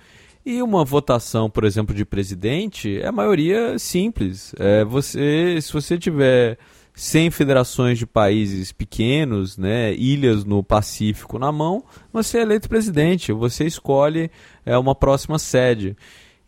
e 0.44 0.62
uma 0.62 0.84
votação, 0.84 1.50
por 1.50 1.64
exemplo, 1.64 1.94
de 1.94 2.04
presidente 2.04 2.98
é 3.00 3.08
a 3.08 3.12
maioria 3.12 3.78
simples. 3.78 4.54
É, 4.58 4.82
você, 4.84 5.58
se 5.60 5.70
você 5.72 5.98
tiver 5.98 6.58
100 6.94 7.30
federações 7.30 7.98
de 7.98 8.06
países 8.06 8.72
pequenos, 8.72 9.58
né, 9.58 9.92
ilhas 9.94 10.44
no 10.44 10.62
Pacífico 10.64 11.38
na 11.38 11.52
mão, 11.52 11.84
você 12.12 12.38
é 12.38 12.42
eleito 12.42 12.68
presidente. 12.68 13.30
Você 13.30 13.66
escolhe 13.66 14.30
é, 14.64 14.76
uma 14.78 14.94
próxima 14.94 15.38
sede. 15.38 15.94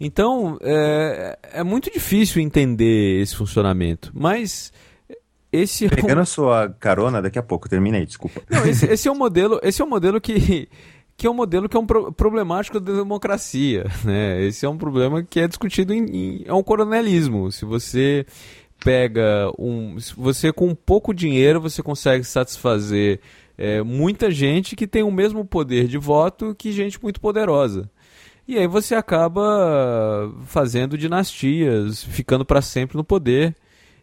Então, 0.00 0.56
é, 0.62 1.38
é 1.52 1.62
muito 1.62 1.92
difícil 1.92 2.40
entender 2.40 3.20
esse 3.20 3.36
funcionamento. 3.36 4.10
Mas 4.14 4.72
esse 5.52 5.88
Pegando 5.88 6.10
é 6.10 6.16
um... 6.16 6.22
a 6.22 6.26
sua 6.26 6.68
carona, 6.78 7.20
daqui 7.20 7.38
a 7.38 7.42
pouco, 7.42 7.68
terminei, 7.68 8.06
desculpa. 8.06 8.40
Não, 8.48 8.64
esse, 8.64 8.86
esse, 8.86 9.08
é 9.08 9.12
um 9.12 9.16
modelo, 9.16 9.60
esse 9.62 9.82
é 9.82 9.84
um 9.84 9.88
modelo 9.88 10.20
que, 10.20 10.68
que 11.16 11.26
é 11.26 11.30
um 11.30 11.34
modelo 11.34 11.68
que 11.68 11.76
é 11.76 11.80
um 11.80 11.86
pro, 11.86 12.12
problemático 12.12 12.78
da 12.78 12.92
democracia, 12.92 13.84
né? 14.04 14.42
Esse 14.42 14.64
é 14.64 14.68
um 14.68 14.78
problema 14.78 15.22
que 15.22 15.40
é 15.40 15.48
discutido 15.48 15.92
em, 15.92 16.04
em 16.04 16.44
é 16.46 16.54
um 16.54 16.62
coronelismo. 16.62 17.50
Se 17.50 17.64
você 17.64 18.24
pega 18.82 19.50
um, 19.58 19.98
se 19.98 20.14
você 20.16 20.52
com 20.52 20.74
pouco 20.74 21.12
dinheiro 21.12 21.60
você 21.60 21.82
consegue 21.82 22.24
satisfazer 22.24 23.20
é, 23.58 23.82
muita 23.82 24.30
gente 24.30 24.74
que 24.74 24.86
tem 24.86 25.02
o 25.02 25.10
mesmo 25.10 25.44
poder 25.44 25.86
de 25.86 25.98
voto 25.98 26.54
que 26.54 26.72
gente 26.72 27.00
muito 27.02 27.20
poderosa. 27.20 27.90
E 28.48 28.58
aí 28.58 28.66
você 28.66 28.94
acaba 28.94 30.32
fazendo 30.46 30.96
dinastias, 30.96 32.02
ficando 32.02 32.44
para 32.44 32.62
sempre 32.62 32.96
no 32.96 33.04
poder. 33.04 33.54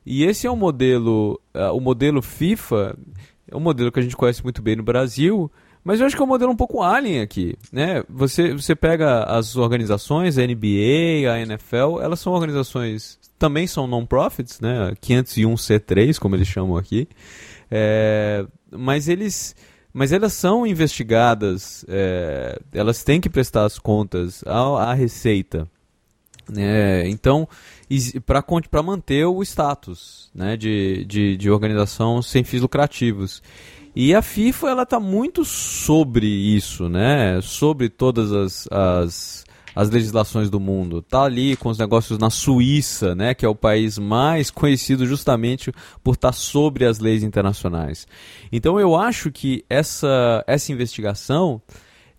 E 0.09 0.23
esse 0.23 0.47
é 0.47 0.51
um 0.51 0.55
modelo, 0.55 1.37
uh, 1.53 1.75
o 1.75 1.81
modelo 1.81 2.21
FIFA 2.21 2.97
é 3.45 3.57
um 3.57 3.59
modelo 3.59 3.91
que 3.91 3.99
a 3.99 4.01
gente 4.01 4.15
conhece 4.15 4.41
muito 4.41 4.61
bem 4.61 4.77
no 4.77 4.81
Brasil, 4.81 5.51
mas 5.83 5.99
eu 5.99 6.05
acho 6.05 6.15
que 6.15 6.21
é 6.21 6.23
um 6.23 6.29
modelo 6.29 6.49
um 6.49 6.55
pouco 6.55 6.81
alien 6.81 7.19
aqui, 7.19 7.57
né? 7.73 8.01
Você, 8.07 8.53
você 8.53 8.73
pega 8.73 9.25
as 9.25 9.57
organizações, 9.57 10.37
a 10.37 10.47
NBA, 10.47 11.29
a 11.29 11.41
NFL, 11.41 11.99
elas 12.01 12.21
são 12.21 12.31
organizações, 12.31 13.19
também 13.37 13.67
são 13.67 13.85
non-profits, 13.85 14.61
né? 14.61 14.93
501c3, 15.01 16.17
como 16.17 16.37
eles 16.37 16.47
chamam 16.47 16.77
aqui. 16.77 17.09
É, 17.69 18.45
mas 18.71 19.09
eles 19.09 19.57
mas 19.93 20.13
elas 20.13 20.31
são 20.31 20.65
investigadas, 20.65 21.83
é, 21.89 22.57
elas 22.71 23.03
têm 23.03 23.19
que 23.19 23.29
prestar 23.29 23.65
as 23.65 23.77
contas 23.77 24.41
à, 24.47 24.91
à 24.91 24.93
Receita. 24.93 25.67
Né? 26.49 27.07
Então, 27.09 27.47
para 28.25 28.83
manter 28.83 29.25
o 29.25 29.41
status 29.43 30.29
né, 30.33 30.57
de, 30.57 31.05
de, 31.05 31.37
de 31.37 31.49
organização 31.49 32.21
sem 32.21 32.43
fins 32.43 32.61
lucrativos. 32.61 33.41
E 33.95 34.13
a 34.13 34.21
FIFA 34.21 34.69
ela 34.69 34.83
está 34.83 34.99
muito 34.99 35.43
sobre 35.43 36.27
isso, 36.27 36.87
né? 36.87 37.41
Sobre 37.41 37.89
todas 37.89 38.31
as, 38.31 38.67
as, 38.71 39.45
as 39.75 39.89
legislações 39.89 40.51
do 40.51 40.59
mundo. 40.59 41.01
Tá 41.01 41.23
ali 41.23 41.55
com 41.55 41.69
os 41.69 41.79
negócios 41.79 42.19
na 42.19 42.29
Suíça, 42.29 43.15
né? 43.15 43.33
Que 43.33 43.43
é 43.43 43.49
o 43.49 43.55
país 43.55 43.97
mais 43.97 44.51
conhecido 44.51 45.03
justamente 45.07 45.73
por 46.03 46.13
estar 46.13 46.27
tá 46.27 46.31
sobre 46.31 46.85
as 46.85 46.99
leis 46.99 47.23
internacionais. 47.23 48.05
Então 48.51 48.79
eu 48.79 48.95
acho 48.95 49.31
que 49.31 49.65
essa, 49.67 50.43
essa 50.45 50.71
investigação 50.71 51.59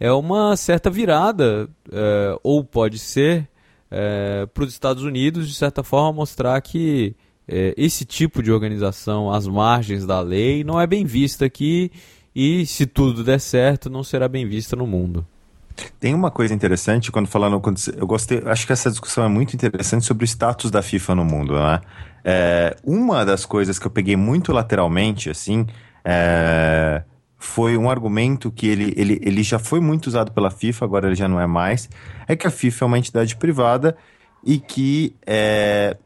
é 0.00 0.10
uma 0.10 0.56
certa 0.56 0.90
virada, 0.90 1.68
é, 1.92 2.36
ou 2.42 2.64
pode 2.64 2.98
ser, 2.98 3.48
é, 3.90 4.46
para 4.46 4.64
os 4.64 4.72
Estados 4.72 5.02
Unidos, 5.02 5.48
de 5.48 5.54
certa 5.54 5.82
forma, 5.82 6.12
mostrar 6.12 6.60
que 6.60 7.14
é, 7.46 7.74
esse 7.76 8.04
tipo 8.04 8.42
de 8.42 8.52
organização 8.52 9.32
às 9.32 9.46
margens 9.46 10.04
da 10.04 10.20
lei 10.20 10.62
não 10.62 10.80
é 10.80 10.86
bem 10.86 11.04
vista 11.04 11.46
aqui 11.46 11.90
e, 12.34 12.66
se 12.66 12.86
tudo 12.86 13.24
der 13.24 13.40
certo, 13.40 13.88
não 13.88 14.04
será 14.04 14.28
bem 14.28 14.46
vista 14.46 14.76
no 14.76 14.86
mundo. 14.86 15.26
Tem 16.00 16.14
uma 16.14 16.30
coisa 16.30 16.52
interessante 16.52 17.10
quando 17.10 17.28
falando, 17.28 17.60
eu 17.96 18.06
gostei, 18.06 18.42
acho 18.46 18.66
que 18.66 18.72
essa 18.72 18.90
discussão 18.90 19.24
é 19.24 19.28
muito 19.28 19.54
interessante 19.54 20.04
sobre 20.04 20.24
o 20.24 20.26
status 20.26 20.70
da 20.70 20.82
FIFA 20.82 21.14
no 21.14 21.24
mundo, 21.24 21.54
né? 21.54 21.80
É, 22.24 22.76
uma 22.84 23.24
das 23.24 23.46
coisas 23.46 23.78
que 23.78 23.86
eu 23.86 23.90
peguei 23.90 24.16
muito 24.16 24.52
lateralmente, 24.52 25.30
assim, 25.30 25.66
é, 26.04 27.02
foi 27.38 27.76
um 27.76 27.88
argumento 27.88 28.50
que 28.50 28.66
ele, 28.66 28.92
ele, 28.96 29.20
ele 29.22 29.42
já 29.42 29.58
foi 29.58 29.80
muito 29.80 30.08
usado 30.08 30.32
pela 30.32 30.50
FIFA, 30.50 30.84
agora 30.84 31.06
ele 31.06 31.14
já 31.14 31.28
não 31.28 31.40
é 31.40 31.46
mais, 31.46 31.88
é 32.26 32.34
que 32.34 32.46
a 32.46 32.50
FIFA 32.50 32.84
é 32.84 32.86
uma 32.86 32.98
entidade 32.98 33.36
privada 33.36 33.96
e 34.44 34.58
que 34.58 35.14
é, 35.24 35.96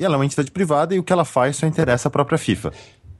ela 0.00 0.14
é 0.14 0.18
uma 0.18 0.24
entidade 0.24 0.50
privada 0.50 0.94
e 0.94 0.98
o 0.98 1.02
que 1.02 1.12
ela 1.12 1.24
faz 1.24 1.56
só 1.56 1.66
interessa 1.66 2.08
a 2.08 2.10
própria 2.10 2.38
FIFA, 2.38 2.72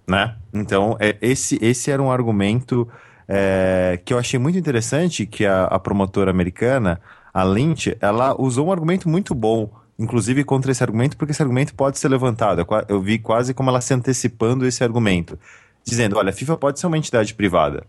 né? 0.08 0.34
Então, 0.52 0.96
é, 0.98 1.16
esse, 1.20 1.58
esse 1.60 1.90
era 1.90 2.02
um 2.02 2.10
argumento 2.10 2.88
é, 3.28 4.00
que 4.04 4.14
eu 4.14 4.18
achei 4.18 4.38
muito 4.38 4.58
interessante, 4.58 5.26
que 5.26 5.44
a, 5.44 5.64
a 5.64 5.78
promotora 5.78 6.30
americana, 6.30 7.00
a 7.32 7.44
Lynch, 7.44 7.96
ela 8.00 8.34
usou 8.40 8.68
um 8.68 8.72
argumento 8.72 9.08
muito 9.08 9.34
bom, 9.34 9.70
inclusive 9.98 10.42
contra 10.42 10.72
esse 10.72 10.82
argumento, 10.82 11.16
porque 11.16 11.32
esse 11.32 11.42
argumento 11.42 11.74
pode 11.74 11.98
ser 11.98 12.08
levantado. 12.08 12.66
Eu 12.88 13.00
vi 13.00 13.18
quase 13.18 13.52
como 13.52 13.68
ela 13.68 13.80
se 13.80 13.92
antecipando 13.92 14.66
esse 14.66 14.82
argumento, 14.82 15.38
dizendo, 15.84 16.16
olha, 16.16 16.30
a 16.30 16.32
FIFA 16.32 16.56
pode 16.56 16.80
ser 16.80 16.86
uma 16.86 16.98
entidade 16.98 17.34
privada, 17.34 17.84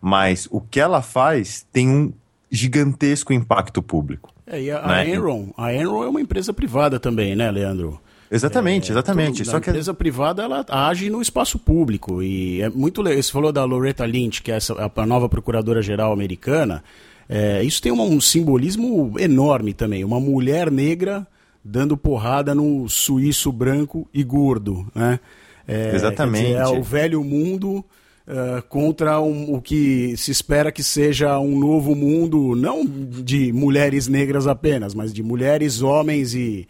mas 0.00 0.48
o 0.50 0.60
que 0.60 0.80
ela 0.80 1.02
faz 1.02 1.66
tem 1.72 1.88
um 1.88 2.12
gigantesco 2.50 3.32
impacto 3.32 3.82
público. 3.82 4.32
É, 4.46 4.60
e 4.60 4.70
a, 4.70 4.86
né? 4.86 4.94
a 4.94 5.08
Enron, 5.08 5.48
a 5.56 5.72
Enron 5.74 6.04
é 6.04 6.08
uma 6.08 6.20
empresa 6.20 6.52
privada 6.52 7.00
também, 7.00 7.34
né, 7.34 7.50
Leandro? 7.50 8.00
Exatamente, 8.30 8.90
é, 8.90 8.92
exatamente. 8.92 9.44
Só 9.44 9.60
que 9.60 9.68
a 9.68 9.72
empresa 9.72 9.94
privada 9.94 10.42
ela 10.42 10.64
age 10.68 11.08
no 11.08 11.22
espaço 11.22 11.58
público 11.58 12.22
e 12.22 12.60
é 12.62 12.68
muito 12.68 13.00
legal. 13.00 13.22
Você 13.22 13.30
falou 13.30 13.52
da 13.52 13.64
Loretta 13.64 14.04
Lynch, 14.04 14.42
que 14.42 14.50
é 14.50 14.56
essa, 14.56 14.90
a 14.94 15.06
nova 15.06 15.28
procuradora-geral 15.28 16.12
americana. 16.12 16.82
É, 17.28 17.62
isso 17.62 17.80
tem 17.80 17.92
um 17.92 18.20
simbolismo 18.20 19.14
enorme 19.18 19.72
também. 19.72 20.04
Uma 20.04 20.20
mulher 20.20 20.70
negra 20.70 21.26
dando 21.64 21.96
porrada 21.96 22.54
no 22.54 22.88
suíço 22.88 23.50
branco 23.50 24.06
e 24.12 24.22
gordo, 24.22 24.86
né? 24.94 25.18
É, 25.66 25.94
exatamente. 25.94 26.46
Dizer, 26.46 26.58
é 26.58 26.66
o 26.66 26.82
velho 26.82 27.22
mundo 27.24 27.84
uh, 28.26 28.62
contra 28.68 29.20
um, 29.20 29.54
o 29.54 29.60
que 29.60 30.16
se 30.16 30.30
espera 30.30 30.70
que 30.70 30.82
seja 30.82 31.38
um 31.38 31.58
novo 31.58 31.94
mundo, 31.94 32.54
não 32.54 32.84
de 32.84 33.52
mulheres 33.52 34.06
negras 34.08 34.46
apenas, 34.46 34.94
mas 34.94 35.12
de 35.12 35.22
mulheres, 35.22 35.82
homens 35.82 36.34
e 36.34 36.66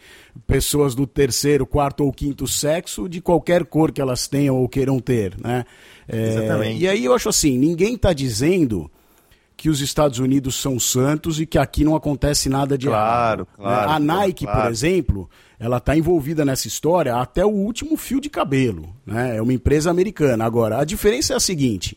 pessoas 0.46 0.94
do 0.94 1.06
terceiro, 1.06 1.66
quarto 1.66 2.04
ou 2.04 2.12
quinto 2.12 2.46
sexo, 2.46 3.08
de 3.08 3.20
qualquer 3.20 3.64
cor 3.64 3.92
que 3.92 4.00
elas 4.00 4.26
tenham 4.26 4.56
ou 4.56 4.68
queiram 4.68 4.98
ter. 4.98 5.34
Né? 5.40 5.64
É, 6.08 6.28
Exatamente. 6.28 6.82
E 6.82 6.88
aí 6.88 7.04
eu 7.04 7.14
acho 7.14 7.28
assim: 7.28 7.58
ninguém 7.58 7.94
está 7.94 8.12
dizendo 8.12 8.90
que 9.64 9.70
os 9.70 9.80
Estados 9.80 10.18
Unidos 10.18 10.56
são 10.56 10.78
santos 10.78 11.40
e 11.40 11.46
que 11.46 11.56
aqui 11.56 11.84
não 11.84 11.96
acontece 11.96 12.50
nada 12.50 12.76
de 12.76 12.86
claro, 12.86 13.48
errado. 13.48 13.48
Claro, 13.56 13.90
A 13.92 13.98
Nike, 13.98 14.44
claro. 14.44 14.60
por 14.60 14.70
exemplo, 14.70 15.30
ela 15.58 15.78
está 15.78 15.96
envolvida 15.96 16.44
nessa 16.44 16.68
história 16.68 17.16
até 17.16 17.46
o 17.46 17.48
último 17.48 17.96
fio 17.96 18.20
de 18.20 18.28
cabelo. 18.28 18.94
Né? 19.06 19.38
É 19.38 19.40
uma 19.40 19.54
empresa 19.54 19.90
americana. 19.90 20.44
Agora, 20.44 20.80
a 20.80 20.84
diferença 20.84 21.32
é 21.32 21.36
a 21.36 21.40
seguinte: 21.40 21.96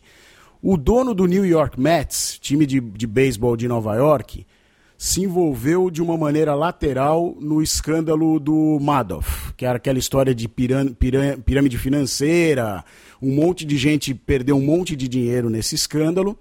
o 0.63 0.77
dono 0.77 1.13
do 1.13 1.25
New 1.25 1.45
York 1.45 1.77
Mets, 1.77 2.39
time 2.39 2.65
de, 2.65 2.79
de 2.79 3.05
beisebol 3.05 3.57
de 3.57 3.67
Nova 3.67 3.95
York, 3.97 4.47
se 4.97 5.23
envolveu 5.23 5.91
de 5.91 6.01
uma 6.01 6.15
maneira 6.15 6.55
lateral 6.55 7.35
no 7.37 7.61
escândalo 7.61 8.39
do 8.39 8.79
Madoff, 8.79 9.53
que 9.57 9.65
era 9.65 9.75
aquela 9.75 9.99
história 9.99 10.33
de 10.33 10.47
piram, 10.47 10.87
piram, 10.93 11.37
pirâmide 11.41 11.77
financeira, 11.77 12.81
um 13.21 13.35
monte 13.35 13.65
de 13.65 13.75
gente 13.75 14.13
perdeu 14.13 14.55
um 14.55 14.65
monte 14.65 14.95
de 14.95 15.09
dinheiro 15.09 15.49
nesse 15.49 15.75
escândalo. 15.75 16.39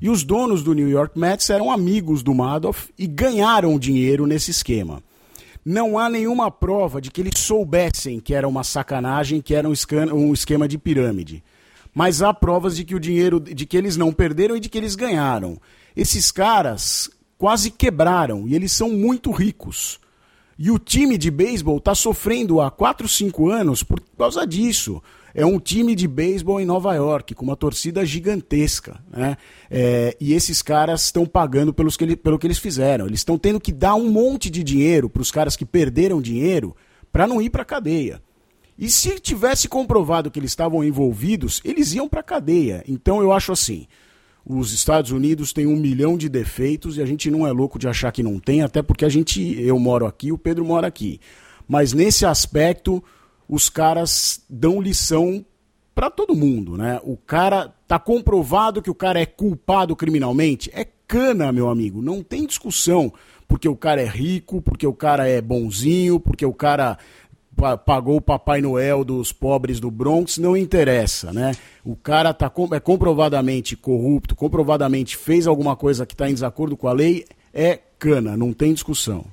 E 0.00 0.08
os 0.08 0.22
donos 0.22 0.62
do 0.62 0.74
New 0.74 0.88
York 0.88 1.18
Mets 1.18 1.50
eram 1.50 1.70
amigos 1.70 2.22
do 2.22 2.34
Madoff 2.34 2.90
e 2.98 3.06
ganharam 3.06 3.78
dinheiro 3.78 4.26
nesse 4.26 4.50
esquema 4.50 5.02
não 5.68 5.98
há 5.98 6.08
nenhuma 6.08 6.50
prova 6.50 6.98
de 6.98 7.10
que 7.10 7.20
eles 7.20 7.38
soubessem 7.38 8.20
que 8.20 8.32
era 8.32 8.48
uma 8.48 8.64
sacanagem, 8.64 9.42
que 9.42 9.54
era 9.54 9.68
um, 9.68 10.32
esquema 10.32 10.66
de 10.66 10.78
pirâmide. 10.78 11.44
Mas 11.94 12.22
há 12.22 12.32
provas 12.32 12.74
de 12.74 12.84
que 12.84 12.94
o 12.94 13.00
dinheiro, 13.00 13.38
de 13.38 13.66
que 13.66 13.76
eles 13.76 13.94
não 13.94 14.10
perderam 14.10 14.56
e 14.56 14.60
de 14.60 14.70
que 14.70 14.78
eles 14.78 14.94
ganharam. 14.94 15.60
Esses 15.94 16.32
caras 16.32 17.10
quase 17.36 17.70
quebraram 17.70 18.48
e 18.48 18.54
eles 18.54 18.72
são 18.72 18.88
muito 18.90 19.30
ricos. 19.30 20.00
E 20.58 20.70
o 20.70 20.78
time 20.78 21.18
de 21.18 21.30
beisebol 21.30 21.76
está 21.76 21.94
sofrendo 21.94 22.62
há 22.62 22.70
4, 22.70 23.06
5 23.06 23.50
anos 23.50 23.82
por 23.82 24.00
causa 24.16 24.46
disso 24.46 25.02
é 25.34 25.44
um 25.44 25.58
time 25.58 25.94
de 25.94 26.08
beisebol 26.08 26.60
em 26.60 26.64
Nova 26.64 26.94
York, 26.94 27.34
com 27.34 27.44
uma 27.44 27.56
torcida 27.56 28.04
gigantesca. 28.04 29.00
Né? 29.10 29.36
É, 29.70 30.16
e 30.20 30.32
esses 30.32 30.62
caras 30.62 31.04
estão 31.04 31.26
pagando 31.26 31.72
pelos 31.72 31.96
que 31.96 32.04
ele, 32.04 32.16
pelo 32.16 32.38
que 32.38 32.46
eles 32.46 32.58
fizeram. 32.58 33.06
Eles 33.06 33.20
estão 33.20 33.38
tendo 33.38 33.60
que 33.60 33.72
dar 33.72 33.94
um 33.94 34.10
monte 34.10 34.50
de 34.50 34.62
dinheiro 34.62 35.08
para 35.08 35.22
os 35.22 35.30
caras 35.30 35.56
que 35.56 35.64
perderam 35.64 36.20
dinheiro 36.20 36.74
para 37.12 37.26
não 37.26 37.40
ir 37.40 37.50
para 37.50 37.62
a 37.62 37.66
cadeia. 37.66 38.22
E 38.78 38.88
se 38.88 39.18
tivesse 39.18 39.68
comprovado 39.68 40.30
que 40.30 40.38
eles 40.38 40.52
estavam 40.52 40.84
envolvidos, 40.84 41.60
eles 41.64 41.92
iam 41.94 42.08
para 42.08 42.20
a 42.20 42.24
cadeia. 42.24 42.84
Então 42.86 43.20
eu 43.20 43.32
acho 43.32 43.50
assim: 43.50 43.88
os 44.46 44.72
Estados 44.72 45.10
Unidos 45.10 45.52
têm 45.52 45.66
um 45.66 45.76
milhão 45.76 46.16
de 46.16 46.28
defeitos 46.28 46.96
e 46.96 47.02
a 47.02 47.06
gente 47.06 47.30
não 47.30 47.46
é 47.46 47.50
louco 47.50 47.78
de 47.78 47.88
achar 47.88 48.12
que 48.12 48.22
não 48.22 48.38
tem, 48.38 48.62
até 48.62 48.80
porque 48.80 49.04
a 49.04 49.08
gente, 49.08 49.60
eu 49.60 49.78
moro 49.78 50.06
aqui, 50.06 50.30
o 50.30 50.38
Pedro 50.38 50.64
mora 50.64 50.86
aqui. 50.86 51.20
Mas 51.66 51.92
nesse 51.92 52.24
aspecto, 52.24 53.02
os 53.48 53.68
caras 53.68 54.42
dão 54.48 54.80
lição 54.80 55.44
para 55.94 56.10
todo 56.10 56.36
mundo, 56.36 56.76
né? 56.76 57.00
O 57.02 57.16
cara 57.16 57.74
tá 57.88 57.98
comprovado 57.98 58.82
que 58.82 58.90
o 58.90 58.94
cara 58.94 59.20
é 59.20 59.26
culpado 59.26 59.96
criminalmente, 59.96 60.70
é 60.72 60.86
cana, 61.08 61.50
meu 61.50 61.68
amigo, 61.68 62.02
não 62.02 62.22
tem 62.22 62.46
discussão, 62.46 63.12
porque 63.48 63.68
o 63.68 63.74
cara 63.74 64.02
é 64.02 64.06
rico, 64.06 64.60
porque 64.60 64.86
o 64.86 64.92
cara 64.92 65.26
é 65.26 65.40
bonzinho, 65.40 66.20
porque 66.20 66.44
o 66.44 66.52
cara 66.52 66.98
pagou 67.84 68.18
o 68.18 68.20
Papai 68.20 68.60
Noel 68.60 69.02
dos 69.02 69.32
pobres 69.32 69.80
do 69.80 69.90
Bronx, 69.90 70.38
não 70.38 70.56
interessa, 70.56 71.32
né? 71.32 71.52
O 71.84 71.96
cara 71.96 72.32
tá 72.32 72.52
é 72.72 72.78
comprovadamente 72.78 73.76
corrupto, 73.76 74.36
comprovadamente 74.36 75.16
fez 75.16 75.46
alguma 75.46 75.74
coisa 75.74 76.06
que 76.06 76.14
está 76.14 76.30
em 76.30 76.34
desacordo 76.34 76.76
com 76.76 76.86
a 76.86 76.92
lei, 76.92 77.24
é 77.52 77.80
cana, 77.98 78.36
não 78.36 78.52
tem 78.52 78.72
discussão. 78.72 79.24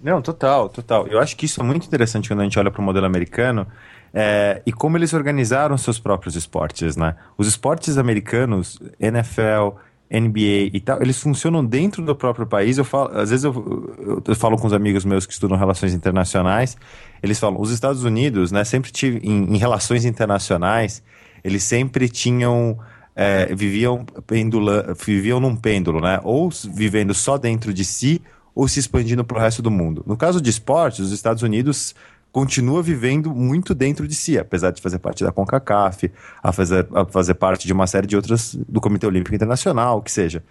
Não, 0.00 0.20
total, 0.20 0.68
total. 0.68 1.06
Eu 1.06 1.18
acho 1.18 1.36
que 1.36 1.46
isso 1.46 1.60
é 1.60 1.64
muito 1.64 1.86
interessante 1.86 2.28
quando 2.28 2.40
a 2.40 2.44
gente 2.44 2.58
olha 2.58 2.70
para 2.70 2.80
o 2.80 2.84
modelo 2.84 3.06
americano 3.06 3.66
é, 4.12 4.62
e 4.64 4.72
como 4.72 4.96
eles 4.96 5.12
organizaram 5.12 5.76
seus 5.76 5.98
próprios 5.98 6.36
esportes, 6.36 6.96
né? 6.96 7.16
Os 7.36 7.46
esportes 7.46 7.98
americanos, 7.98 8.78
NFL, 9.00 9.78
NBA 10.10 10.70
e 10.72 10.80
tal, 10.80 11.02
eles 11.02 11.20
funcionam 11.20 11.64
dentro 11.64 12.02
do 12.04 12.14
próprio 12.14 12.46
país. 12.46 12.78
Eu 12.78 12.84
falo, 12.84 13.18
às 13.18 13.30
vezes 13.30 13.44
eu, 13.44 14.22
eu, 14.24 14.34
falo 14.36 14.56
com 14.56 14.66
os 14.66 14.72
amigos 14.72 15.04
meus 15.04 15.26
que 15.26 15.32
estudam 15.32 15.56
relações 15.56 15.92
internacionais, 15.92 16.76
eles 17.22 17.38
falam, 17.38 17.60
os 17.60 17.70
Estados 17.70 18.04
Unidos, 18.04 18.52
né, 18.52 18.64
sempre 18.64 18.92
tive, 18.92 19.18
em, 19.26 19.54
em 19.54 19.56
relações 19.56 20.04
internacionais, 20.04 21.02
eles 21.42 21.62
sempre 21.64 22.08
tinham 22.08 22.78
é, 23.14 23.54
viviam 23.54 24.04
pendula, 24.26 24.94
viviam 25.04 25.40
num 25.40 25.56
pêndulo, 25.56 26.00
né? 26.00 26.20
Ou 26.22 26.50
vivendo 26.72 27.14
só 27.14 27.38
dentro 27.38 27.72
de 27.72 27.84
si 27.84 28.22
ou 28.56 28.66
se 28.66 28.80
expandindo 28.80 29.22
para 29.22 29.36
o 29.36 29.40
resto 29.40 29.60
do 29.60 29.70
mundo. 29.70 30.02
No 30.06 30.16
caso 30.16 30.40
de 30.40 30.48
esportes, 30.48 31.00
os 31.00 31.12
Estados 31.12 31.42
Unidos 31.42 31.94
continua 32.32 32.82
vivendo 32.82 33.34
muito 33.34 33.74
dentro 33.74 34.08
de 34.08 34.14
si, 34.14 34.38
apesar 34.38 34.70
de 34.70 34.80
fazer 34.80 34.98
parte 34.98 35.22
da 35.22 35.30
CONCACAF, 35.30 36.10
a 36.42 36.52
fazer, 36.52 36.88
a 36.94 37.04
fazer 37.04 37.34
parte 37.34 37.66
de 37.66 37.72
uma 37.74 37.86
série 37.86 38.06
de 38.06 38.16
outras 38.16 38.54
do 38.54 38.80
Comitê 38.80 39.06
Olímpico 39.06 39.34
Internacional, 39.34 40.00
que 40.00 40.10
seja. 40.10 40.42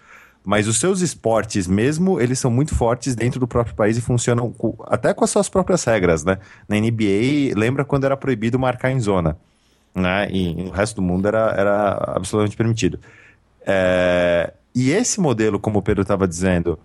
Mas 0.44 0.68
os 0.68 0.78
seus 0.78 1.00
esportes 1.00 1.66
mesmo, 1.66 2.20
eles 2.20 2.38
são 2.38 2.48
muito 2.48 2.76
fortes 2.76 3.16
dentro 3.16 3.40
do 3.40 3.48
próprio 3.48 3.74
país 3.74 3.96
e 3.96 4.00
funcionam 4.00 4.52
com, 4.52 4.76
até 4.86 5.12
com 5.12 5.24
as 5.24 5.30
suas 5.30 5.48
próprias 5.48 5.82
regras, 5.82 6.24
né? 6.24 6.38
Na 6.68 6.76
NBA, 6.76 7.58
lembra 7.58 7.84
quando 7.84 8.04
era 8.04 8.16
proibido 8.16 8.56
marcar 8.56 8.92
em 8.92 9.00
zona, 9.00 9.36
né? 9.92 10.28
E, 10.30 10.60
e 10.60 10.68
o 10.68 10.70
resto 10.70 10.96
do 10.96 11.02
mundo 11.02 11.26
era, 11.26 11.52
era 11.56 12.12
absolutamente 12.14 12.56
permitido. 12.56 13.00
É, 13.66 14.52
e 14.72 14.92
esse 14.92 15.20
modelo, 15.20 15.58
como 15.58 15.80
o 15.80 15.82
Pedro 15.82 16.02
estava 16.02 16.28
dizendo, 16.28 16.78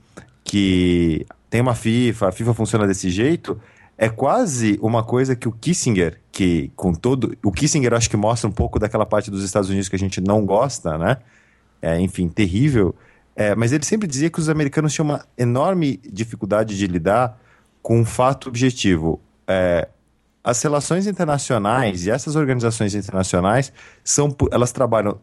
que 0.44 1.26
tem 1.50 1.62
uma 1.62 1.76
FIFA, 1.76 2.30
a 2.30 2.32
FIFA 2.32 2.54
funciona 2.54 2.88
desse 2.88 3.10
jeito, 3.10 3.60
é 3.98 4.10
quase 4.10 4.80
uma 4.82 5.04
coisa 5.04 5.36
que 5.36 5.48
o 5.48 5.52
Kissinger, 5.52 6.20
que 6.32 6.72
com 6.76 6.94
todo. 6.94 7.38
O 7.44 7.52
Kissinger 7.52 7.94
acho 7.94 8.10
que 8.10 8.18
mostra 8.18 8.50
um 8.50 8.52
pouco 8.52 8.80
daquela 8.80 9.06
parte 9.06 9.30
dos 9.30 9.44
Estados 9.44 9.70
Unidos 9.70 9.88
que 9.90 9.96
a 9.96 10.00
gente 10.00 10.20
não 10.20 10.46
gosta, 10.46 10.98
né? 10.98 11.18
É, 11.82 12.00
enfim, 12.00 12.28
terrível. 12.28 12.96
É, 13.36 13.56
mas 13.56 13.72
ele 13.72 13.86
sempre 13.86 14.08
dizia 14.08 14.30
que 14.30 14.40
os 14.40 14.50
americanos 14.50 14.94
tinham 14.94 15.06
uma 15.06 15.26
enorme 15.38 16.00
dificuldade 16.12 16.78
de 16.78 16.88
lidar 16.88 17.40
com 17.82 18.00
um 18.00 18.06
fato 18.06 18.50
objetivo. 18.50 19.22
É, 19.48 19.88
as 20.44 20.62
relações 20.62 21.06
internacionais 21.06 22.06
e 22.06 22.10
essas 22.10 22.36
organizações 22.36 22.96
internacionais 22.96 23.72
são, 24.04 24.36
elas 24.52 24.72
trabalham 24.72 25.20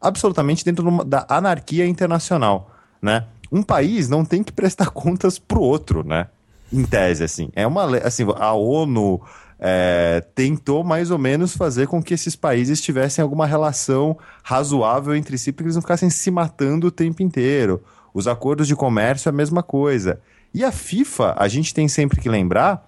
absolutamente 0.00 0.64
dentro 0.64 1.04
da 1.04 1.26
anarquia 1.28 1.86
internacional, 1.86 2.70
né? 3.02 3.26
Um 3.50 3.62
país 3.62 4.08
não 4.08 4.24
tem 4.24 4.42
que 4.42 4.52
prestar 4.52 4.90
contas 4.92 5.38
pro 5.38 5.60
outro, 5.60 6.06
né? 6.06 6.28
Em 6.72 6.84
tese, 6.84 7.24
assim. 7.24 7.50
É 7.54 7.66
uma 7.66 7.96
assim, 7.98 8.24
a 8.36 8.52
ONU 8.52 9.20
é, 9.58 10.22
tentou 10.34 10.84
mais 10.84 11.10
ou 11.10 11.18
menos 11.18 11.56
fazer 11.56 11.86
com 11.86 12.02
que 12.02 12.14
esses 12.14 12.36
países 12.36 12.80
tivessem 12.80 13.22
alguma 13.22 13.46
relação 13.46 14.16
razoável 14.42 15.14
entre 15.14 15.36
si, 15.36 15.50
porque 15.50 15.64
eles 15.64 15.74
não 15.74 15.82
ficassem 15.82 16.10
se 16.10 16.30
matando 16.30 16.86
o 16.86 16.90
tempo 16.90 17.22
inteiro. 17.22 17.82
Os 18.12 18.28
acordos 18.28 18.66
de 18.66 18.76
comércio 18.76 19.28
é 19.28 19.30
a 19.30 19.34
mesma 19.34 19.62
coisa. 19.62 20.20
E 20.52 20.64
a 20.64 20.72
FIFA, 20.72 21.34
a 21.36 21.48
gente 21.48 21.74
tem 21.74 21.88
sempre 21.88 22.20
que 22.20 22.28
lembrar 22.28 22.86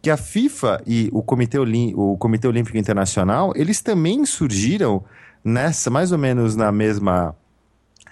que 0.00 0.10
a 0.10 0.16
FIFA 0.16 0.82
e 0.86 1.08
o 1.12 1.22
Comitê, 1.22 1.58
o 1.58 2.16
Comitê 2.18 2.46
Olímpico 2.46 2.76
Internacional, 2.76 3.52
eles 3.56 3.80
também 3.80 4.24
surgiram 4.26 5.02
nessa, 5.42 5.90
mais 5.90 6.12
ou 6.12 6.18
menos 6.18 6.56
na 6.56 6.70
mesma 6.70 7.34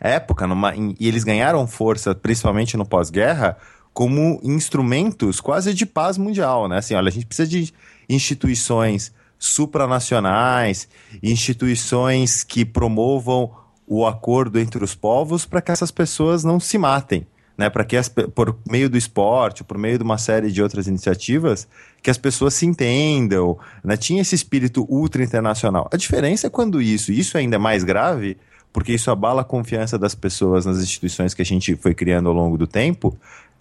época, 0.03 0.47
numa, 0.47 0.75
em, 0.75 0.95
e 0.99 1.09
eles 1.09 1.25
ganharam 1.25 1.67
força, 1.67 2.15
principalmente 2.15 2.77
no 2.77 2.85
pós-guerra, 2.85 3.57
como 3.93 4.41
instrumentos 4.43 5.41
quase 5.41 5.73
de 5.75 5.87
paz 5.87 6.19
mundial, 6.19 6.69
né? 6.69 6.79
Assim, 6.79 6.95
olha, 6.95 7.09
a 7.09 7.13
gente 7.13 7.27
precisa 7.27 7.49
de 7.49 7.73
instituições 8.09 9.13
supranacionais, 9.39 10.89
instituições 11.23 12.43
que 12.43 12.65
promovam 12.65 13.51
o 13.87 14.07
acordo 14.07 14.59
entre 14.59 14.83
os 14.83 14.95
povos 14.95 15.45
para 15.45 15.61
que 15.61 15.73
essas 15.73 15.91
pessoas 15.91 16.45
não 16.45 16.59
se 16.59 16.79
matem, 16.79 17.27
né? 17.59 17.69
Para 17.69 17.85
que 17.85 17.97
as, 17.97 18.09
por 18.09 18.57
meio 18.69 18.89
do 18.89 18.97
esporte, 18.97 19.63
por 19.63 19.77
meio 19.77 19.99
de 19.99 20.05
uma 20.05 20.17
série 20.17 20.51
de 20.51 20.63
outras 20.63 20.87
iniciativas, 20.87 21.69
que 22.03 22.11
as 22.11 22.17
pessoas 22.17 22.55
se 22.55 22.65
entendam, 22.65 23.59
né? 23.85 23.97
Tinha 23.97 24.23
esse 24.23 24.35
espírito 24.35 24.87
ultra 24.89 25.23
internacional. 25.23 25.89
A 25.93 25.97
diferença 25.97 26.47
é 26.47 26.51
quando 26.51 26.81
isso, 26.81 27.13
isso 27.13 27.37
ainda 27.37 27.57
é 27.57 27.59
mais 27.59 27.85
grave, 27.85 28.39
porque 28.73 28.93
isso 28.93 29.11
abala 29.11 29.43
a 29.43 29.45
confiança 29.45 29.99
das 29.99 30.15
pessoas 30.15 30.65
nas 30.65 30.79
instituições 30.79 31.35
que 31.35 31.43
a 31.43 31.45
gente 31.45 31.77
foi 31.77 31.95
criando 31.95 32.29
ao 32.29 32.35
longo 32.35 32.57
do 32.57 32.67
tempo, 32.67 33.17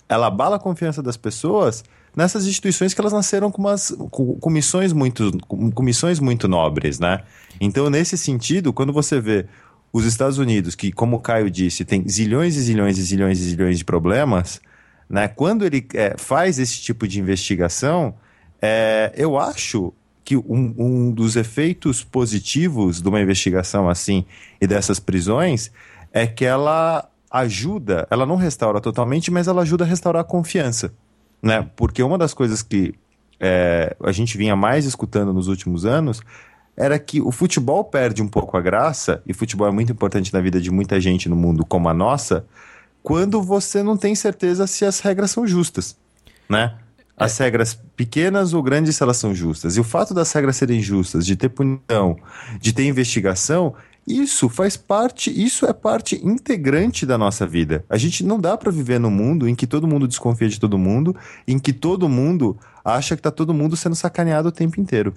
ela 0.07 0.27
abala 0.27 0.55
a 0.55 0.59
confiança 0.59 1.01
das 1.01 1.17
pessoas 1.17 1.83
nessas 2.15 2.45
instituições 2.45 2.93
que 2.93 2.99
elas 2.99 3.13
nasceram 3.13 3.51
com, 3.51 3.61
umas, 3.61 3.95
com, 4.11 4.35
com 4.35 4.49
missões 4.49 4.91
muito, 4.93 5.31
com, 5.47 5.71
com 5.71 5.83
missões 5.83 6.19
muito 6.19 6.47
nobres, 6.47 6.99
né? 6.99 7.23
Então, 7.59 7.89
nesse 7.89 8.17
sentido, 8.17 8.73
quando 8.73 8.91
você 8.91 9.19
vê 9.19 9.45
os 9.93 10.05
Estados 10.05 10.37
Unidos, 10.37 10.75
que, 10.75 10.91
como 10.91 11.17
o 11.17 11.19
Caio 11.19 11.49
disse, 11.49 11.85
tem 11.85 12.07
zilhões 12.07 12.55
e 12.55 12.61
zilhões 12.61 12.97
e 12.97 13.03
zilhões 13.03 13.39
e 13.39 13.43
zilhões 13.43 13.77
de 13.77 13.85
problemas, 13.85 14.61
né? 15.09 15.27
Quando 15.27 15.65
ele 15.65 15.87
é, 15.93 16.15
faz 16.17 16.59
esse 16.59 16.81
tipo 16.81 17.07
de 17.07 17.19
investigação, 17.19 18.15
é, 18.61 19.11
eu 19.15 19.39
acho 19.39 19.93
que 20.23 20.37
um, 20.37 20.73
um 20.77 21.11
dos 21.11 21.35
efeitos 21.35 22.03
positivos 22.03 23.01
de 23.01 23.09
uma 23.09 23.21
investigação 23.21 23.89
assim 23.89 24.25
e 24.59 24.67
dessas 24.67 24.99
prisões 24.99 25.71
é 26.13 26.27
que 26.27 26.45
ela 26.45 27.09
ajuda, 27.29 28.07
ela 28.11 28.25
não 28.25 28.35
restaura 28.35 28.81
totalmente, 28.81 29.31
mas 29.31 29.47
ela 29.47 29.61
ajuda 29.61 29.83
a 29.85 29.87
restaurar 29.87 30.21
a 30.21 30.25
confiança, 30.25 30.93
né? 31.41 31.67
Porque 31.75 32.03
uma 32.03 32.17
das 32.17 32.33
coisas 32.33 32.61
que 32.61 32.93
é, 33.39 33.95
a 34.03 34.11
gente 34.11 34.37
vinha 34.37 34.55
mais 34.55 34.85
escutando 34.85 35.33
nos 35.33 35.47
últimos 35.47 35.85
anos 35.85 36.21
era 36.75 36.99
que 36.99 37.21
o 37.21 37.31
futebol 37.31 37.83
perde 37.83 38.21
um 38.21 38.27
pouco 38.27 38.57
a 38.57 38.61
graça, 38.61 39.21
e 39.25 39.33
futebol 39.33 39.67
é 39.67 39.71
muito 39.71 39.91
importante 39.91 40.33
na 40.33 40.41
vida 40.41 40.59
de 40.59 40.71
muita 40.71 40.99
gente 40.99 41.27
no 41.27 41.35
mundo 41.35 41.65
como 41.65 41.89
a 41.89 41.93
nossa, 41.93 42.45
quando 43.03 43.41
você 43.41 43.81
não 43.81 43.97
tem 43.97 44.13
certeza 44.15 44.67
se 44.67 44.85
as 44.85 44.99
regras 44.99 45.31
são 45.31 45.47
justas, 45.47 45.97
né? 46.49 46.77
As 47.15 47.39
é. 47.39 47.43
regras 47.43 47.79
pequenas 47.95 48.53
ou 48.53 48.63
grandes 48.63 48.99
elas 49.01 49.17
são 49.17 49.33
justas. 49.33 49.77
E 49.77 49.79
o 49.79 49.83
fato 49.83 50.13
das 50.13 50.31
regras 50.31 50.55
serem 50.55 50.81
justas, 50.81 51.25
de 51.25 51.35
ter 51.35 51.49
punição, 51.49 52.17
de 52.59 52.73
ter 52.73 52.85
investigação, 52.85 53.75
isso 54.07 54.49
faz 54.49 54.75
parte, 54.75 55.31
isso 55.31 55.65
é 55.65 55.73
parte 55.73 56.19
integrante 56.25 57.05
da 57.05 57.17
nossa 57.17 57.45
vida. 57.45 57.85
A 57.89 57.97
gente 57.97 58.23
não 58.23 58.39
dá 58.39 58.57
para 58.57 58.71
viver 58.71 58.99
num 58.99 59.11
mundo 59.11 59.47
em 59.47 59.53
que 59.53 59.67
todo 59.67 59.87
mundo 59.87 60.07
desconfia 60.07 60.49
de 60.49 60.59
todo 60.59 60.77
mundo, 60.77 61.15
em 61.47 61.59
que 61.59 61.71
todo 61.71 62.09
mundo 62.09 62.57
acha 62.83 63.15
que 63.15 63.21
tá 63.21 63.29
todo 63.29 63.53
mundo 63.53 63.77
sendo 63.77 63.95
sacaneado 63.95 64.49
o 64.49 64.51
tempo 64.51 64.81
inteiro. 64.81 65.13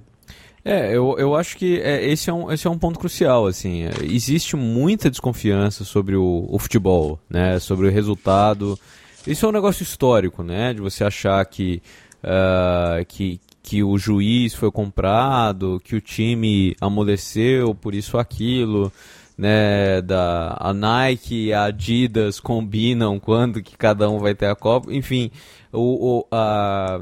É, 0.64 0.96
eu, 0.96 1.16
eu 1.18 1.34
acho 1.34 1.58
que 1.58 1.78
é, 1.80 2.06
esse, 2.10 2.30
é 2.30 2.32
um, 2.32 2.50
esse 2.50 2.66
é 2.66 2.70
um 2.70 2.78
ponto 2.78 2.98
crucial, 2.98 3.46
assim. 3.46 3.84
Existe 4.02 4.56
muita 4.56 5.10
desconfiança 5.10 5.84
sobre 5.84 6.16
o, 6.16 6.46
o 6.48 6.58
futebol, 6.58 7.18
né? 7.28 7.58
Sobre 7.58 7.86
o 7.86 7.90
resultado. 7.90 8.78
Isso 9.26 9.46
é 9.46 9.48
um 9.48 9.52
negócio 9.52 9.82
histórico, 9.82 10.42
né? 10.42 10.74
De 10.74 10.80
você 10.80 11.02
achar 11.02 11.44
que, 11.46 11.82
uh, 12.22 13.04
que, 13.06 13.40
que 13.62 13.82
o 13.82 13.96
juiz 13.96 14.54
foi 14.54 14.70
comprado, 14.70 15.80
que 15.82 15.96
o 15.96 16.00
time 16.00 16.76
amoleceu 16.80 17.74
por 17.74 17.94
isso 17.94 18.18
aquilo, 18.18 18.92
né, 19.36 20.00
da 20.00 20.56
a 20.60 20.72
Nike 20.72 21.46
e 21.46 21.52
a 21.52 21.64
Adidas 21.64 22.38
combinam 22.38 23.18
quando 23.18 23.62
que 23.62 23.76
cada 23.76 24.08
um 24.08 24.18
vai 24.18 24.34
ter 24.34 24.46
a 24.46 24.54
Copa, 24.54 24.92
enfim, 24.92 25.30
o, 25.72 26.20
o 26.20 26.26
a, 26.30 27.00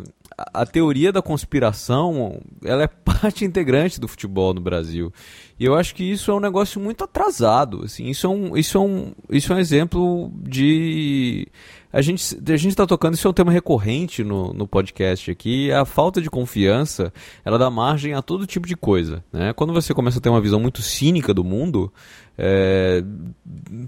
a 0.52 0.66
teoria 0.66 1.12
da 1.12 1.22
conspiração, 1.22 2.40
ela 2.64 2.84
é 2.84 2.86
parte 3.04 3.44
integrante 3.44 4.00
do 4.00 4.08
futebol 4.08 4.54
no 4.54 4.60
Brasil. 4.60 5.12
E 5.58 5.64
eu 5.64 5.74
acho 5.74 5.94
que 5.94 6.02
isso 6.02 6.30
é 6.30 6.34
um 6.34 6.40
negócio 6.40 6.80
muito 6.80 7.04
atrasado, 7.04 7.82
assim, 7.84 8.06
isso 8.06 8.26
é 8.26 8.30
um, 8.30 8.56
isso 8.56 8.78
é 8.78 8.80
um, 8.80 9.12
isso 9.30 9.52
é 9.52 9.56
um 9.56 9.58
exemplo 9.58 10.32
de 10.42 11.46
a 11.92 12.00
gente 12.00 12.34
a 12.48 12.54
está 12.54 12.86
tocando 12.86 13.14
isso 13.14 13.26
é 13.26 13.30
um 13.30 13.34
tema 13.34 13.52
recorrente 13.52 14.24
no, 14.24 14.52
no 14.54 14.66
podcast 14.66 15.30
aqui 15.30 15.70
a 15.70 15.84
falta 15.84 16.22
de 16.22 16.30
confiança 16.30 17.12
ela 17.44 17.58
dá 17.58 17.68
margem 17.68 18.14
a 18.14 18.22
todo 18.22 18.46
tipo 18.46 18.66
de 18.66 18.74
coisa 18.74 19.22
né? 19.30 19.52
Quando 19.52 19.74
você 19.74 19.92
começa 19.92 20.18
a 20.18 20.20
ter 20.22 20.30
uma 20.30 20.40
visão 20.40 20.58
muito 20.58 20.80
cínica 20.80 21.34
do 21.34 21.44
mundo 21.44 21.92
é, 22.36 23.04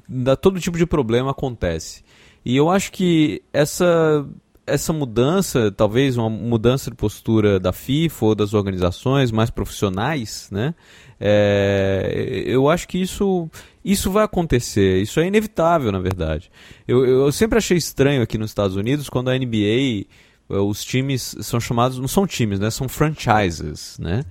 dá 0.08 0.36
todo 0.36 0.60
tipo 0.60 0.76
de 0.76 0.86
problema 0.86 1.30
acontece. 1.30 2.02
E 2.44 2.56
eu 2.56 2.68
acho 2.68 2.92
que 2.92 3.42
essa 3.52 4.26
essa 4.66 4.92
mudança, 4.92 5.70
talvez 5.70 6.16
uma 6.16 6.30
mudança 6.30 6.90
de 6.90 6.96
postura 6.96 7.60
da 7.60 7.72
FIFA 7.72 8.26
ou 8.26 8.34
das 8.34 8.54
organizações 8.54 9.30
mais 9.30 9.50
profissionais, 9.50 10.48
né? 10.50 10.74
É, 11.20 12.42
eu 12.46 12.68
acho 12.68 12.88
que 12.88 12.98
isso, 12.98 13.48
isso 13.84 14.10
vai 14.10 14.24
acontecer, 14.24 15.00
isso 15.00 15.20
é 15.20 15.26
inevitável, 15.26 15.92
na 15.92 16.00
verdade. 16.00 16.50
Eu, 16.86 17.04
eu 17.04 17.32
sempre 17.32 17.58
achei 17.58 17.76
estranho 17.76 18.22
aqui 18.22 18.38
nos 18.38 18.50
Estados 18.50 18.76
Unidos 18.76 19.08
quando 19.08 19.30
a 19.30 19.38
NBA 19.38 20.06
os 20.48 20.84
times 20.84 21.36
são 21.40 21.58
chamados, 21.58 21.98
não 21.98 22.08
são 22.08 22.26
times, 22.26 22.60
né? 22.60 22.70
São 22.70 22.88
franchises, 22.88 23.98
né? 23.98 24.24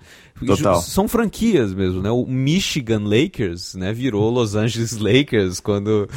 Total. 0.45 0.81
São 0.81 1.07
franquias 1.07 1.73
mesmo, 1.73 2.01
né? 2.01 2.11
O 2.11 2.25
Michigan 2.25 3.03
Lakers, 3.03 3.75
né? 3.75 3.91
Virou 3.91 4.29
Los 4.29 4.55
Angeles 4.55 4.97
Lakers 4.97 5.59
quando 5.59 6.07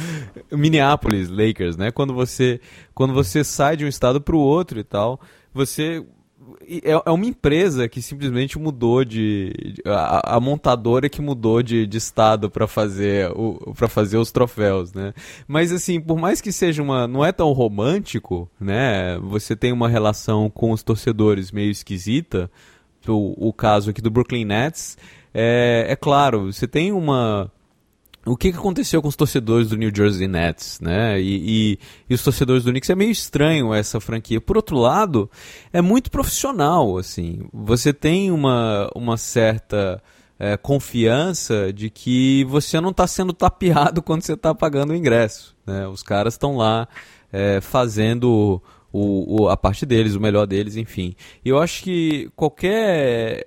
Minneapolis 0.51 1.29
Lakers, 1.29 1.77
né? 1.77 1.91
Quando 1.91 2.13
você 2.13 2.61
quando 2.93 3.13
você 3.13 3.43
sai 3.43 3.75
de 3.75 3.85
um 3.85 3.87
estado 3.87 4.21
para 4.21 4.35
o 4.35 4.39
outro 4.39 4.79
e 4.79 4.83
tal, 4.83 5.19
você 5.53 6.03
é, 6.61 7.01
é 7.05 7.11
uma 7.11 7.25
empresa 7.25 7.87
que 7.87 8.01
simplesmente 8.01 8.57
mudou 8.57 9.03
de. 9.03 9.75
A, 9.85 10.35
a 10.35 10.39
montadora 10.39 11.09
que 11.09 11.21
mudou 11.21 11.61
de, 11.61 11.85
de 11.85 11.97
estado 11.97 12.49
para 12.49 12.67
fazer, 12.67 13.29
para 13.75 13.87
fazer 13.87 14.17
os 14.17 14.31
troféus, 14.31 14.93
né? 14.93 15.13
Mas 15.47 15.71
assim, 15.71 15.99
por 15.99 16.17
mais 16.17 16.41
que 16.41 16.51
seja 16.51 16.81
uma. 16.81 17.07
Não 17.07 17.25
é 17.25 17.31
tão 17.31 17.51
romântico, 17.51 18.49
né? 18.59 19.17
Você 19.19 19.55
tem 19.55 19.71
uma 19.71 19.89
relação 19.89 20.49
com 20.49 20.71
os 20.71 20.83
torcedores 20.83 21.51
meio 21.51 21.71
esquisita. 21.71 22.49
O, 23.07 23.49
o 23.49 23.53
caso 23.53 23.89
aqui 23.89 24.01
do 24.01 24.11
Brooklyn 24.11 24.45
Nets. 24.45 24.97
É, 25.33 25.85
é 25.89 25.95
claro, 25.95 26.51
você 26.51 26.67
tem 26.67 26.91
uma 26.91 27.51
o 28.27 28.35
que, 28.35 28.49
aconteceu 28.49 29.01
com 29.01 29.07
os 29.07 29.15
torcedores 29.15 29.69
do 29.69 29.77
New 29.77 29.91
Jersey 29.95 30.27
Nets, 30.27 30.79
né? 30.81 31.19
E, 31.19 31.73
e, 31.73 31.79
e, 32.09 32.13
os 32.13 32.21
torcedores 32.21 32.63
do 32.63 32.71
Knicks 32.71 32.89
é 32.89 32.95
meio 32.95 33.11
estranho 33.11 33.73
essa 33.73 33.99
franquia. 34.01 34.41
Por 34.41 34.57
outro 34.57 34.77
lado, 34.77 35.29
é 35.71 35.81
muito 35.81 36.11
profissional, 36.11 36.97
assim. 36.97 37.47
Você 37.53 37.93
tem 37.93 38.29
uma, 38.29 38.89
uma 38.93 39.15
certa 39.15 40.03
é, 40.37 40.57
confiança 40.57 41.71
de 41.71 41.89
que 41.89 42.43
você 42.45 42.81
não 42.81 42.89
está 42.89 43.07
sendo 43.07 43.31
tapeado 43.31 44.01
quando 44.03 44.23
você 44.23 44.33
está 44.33 44.53
pagando 44.53 44.91
o 44.91 44.95
ingresso. 44.95 45.55
Né? 45.65 45.87
Os 45.87 46.03
caras 46.03 46.33
estão 46.33 46.57
lá 46.57 46.87
é, 47.31 47.61
fazendo 47.61 48.61
o, 48.91 49.43
o, 49.43 49.49
a 49.49 49.55
parte 49.55 49.85
deles, 49.85 50.15
o 50.15 50.19
melhor 50.19 50.45
deles, 50.45 50.75
enfim. 50.75 51.15
E 51.45 51.49
eu 51.49 51.59
acho 51.59 51.83
que 51.83 52.29
qualquer. 52.35 53.43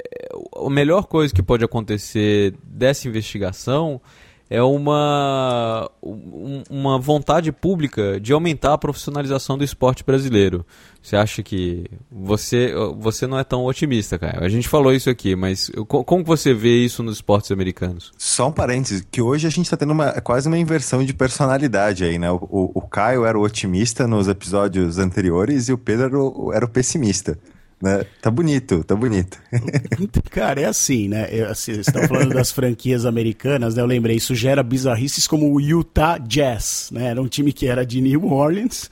A 0.57 0.70
melhor 0.70 1.07
coisa 1.07 1.35
que 1.35 1.43
pode 1.43 1.64
acontecer 1.64 2.55
dessa 2.62 3.09
investigação 3.09 4.01
é 4.51 4.61
uma, 4.61 5.89
uma 6.69 6.99
vontade 6.99 7.53
pública 7.53 8.19
de 8.19 8.33
aumentar 8.33 8.73
a 8.75 8.79
profissionalização 8.79 9.57
do 9.57 9.63
esporte 9.63 10.03
brasileiro. 10.03 10.67
Você 11.01 11.15
acha 11.15 11.41
que 11.41 11.85
você, 12.11 12.75
você 12.99 13.29
não 13.29 13.39
é 13.39 13.45
tão 13.45 13.65
otimista, 13.65 14.19
cara? 14.19 14.45
A 14.45 14.49
gente 14.49 14.69
falou 14.69 14.93
isso 14.93 15.09
aqui, 15.09 15.37
mas 15.37 15.71
como 15.87 16.25
você 16.25 16.53
vê 16.53 16.85
isso 16.85 17.01
nos 17.01 17.15
esportes 17.15 17.53
americanos? 17.53 18.13
Só 18.19 18.49
um 18.49 18.53
parênteses, 18.53 19.07
que 19.09 19.23
hoje 19.23 19.47
a 19.47 19.51
gente 19.51 19.67
está 19.67 19.77
tendo 19.77 19.93
uma, 19.93 20.21
quase 20.21 20.49
uma 20.49 20.59
inversão 20.59 21.05
de 21.05 21.15
personalidade 21.15 22.03
aí, 22.03 22.19
né? 22.19 22.31
O, 22.33 22.37
o, 22.51 22.71
o 22.75 22.83
Caio 22.83 23.25
era 23.25 23.39
o 23.39 23.43
otimista 23.43 24.09
nos 24.09 24.27
episódios 24.27 24.99
anteriores 24.99 25.69
e 25.69 25.73
o 25.73 25.79
Pedro 25.79 26.07
era 26.07 26.19
o, 26.19 26.53
era 26.53 26.65
o 26.65 26.69
pessimista. 26.69 27.39
Né? 27.83 28.05
Tá 28.20 28.31
bonito, 28.31 28.85
tá 28.85 28.95
bonito. 28.95 29.41
Cara, 30.31 30.61
é 30.61 30.66
assim, 30.66 31.09
né? 31.09 31.28
Eu, 31.31 31.49
assim, 31.49 31.72
você 31.72 31.81
está 31.81 32.07
falando 32.07 32.35
das 32.35 32.53
franquias 32.53 33.07
americanas, 33.07 33.74
né? 33.74 33.81
Eu 33.81 33.87
lembrei, 33.87 34.16
isso 34.16 34.35
gera 34.35 34.62
bizarrices 34.62 35.26
como 35.26 35.51
o 35.51 35.61
Utah 35.61 36.18
Jazz, 36.18 36.91
né? 36.93 37.07
Era 37.07 37.22
um 37.22 37.28
time 37.28 37.53
que 37.53 37.66
era 37.66 37.85
de 37.85 38.03
New 38.03 38.31
Orleans, 38.31 38.91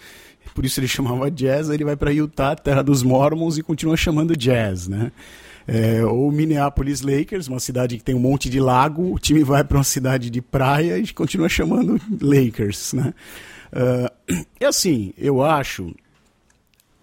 por 0.55 0.64
isso 0.64 0.80
ele 0.80 0.89
chamava 0.89 1.30
Jazz, 1.30 1.68
ele 1.68 1.84
vai 1.84 1.97
para 1.97 2.11
Utah, 2.11 2.57
terra 2.57 2.82
dos 2.82 3.03
Mormons, 3.03 3.59
e 3.59 3.62
continua 3.62 3.97
chamando 3.97 4.36
Jazz, 4.36 4.89
né? 4.89 5.12
É, 5.66 6.03
ou 6.03 6.32
Minneapolis 6.32 7.03
Lakers, 7.03 7.47
uma 7.47 7.61
cidade 7.61 7.99
que 7.99 8.03
tem 8.03 8.14
um 8.14 8.18
monte 8.18 8.49
de 8.49 8.59
lago, 8.59 9.12
o 9.12 9.18
time 9.18 9.45
vai 9.45 9.62
para 9.62 9.76
uma 9.76 9.84
cidade 9.84 10.30
de 10.30 10.41
praia 10.41 10.97
e 10.97 11.12
continua 11.12 11.49
chamando 11.49 12.01
Lakers, 12.22 12.95
né? 12.95 13.12
Uh, 13.70 14.34
e 14.59 14.64
assim, 14.64 15.12
eu 15.18 15.45
acho 15.45 15.95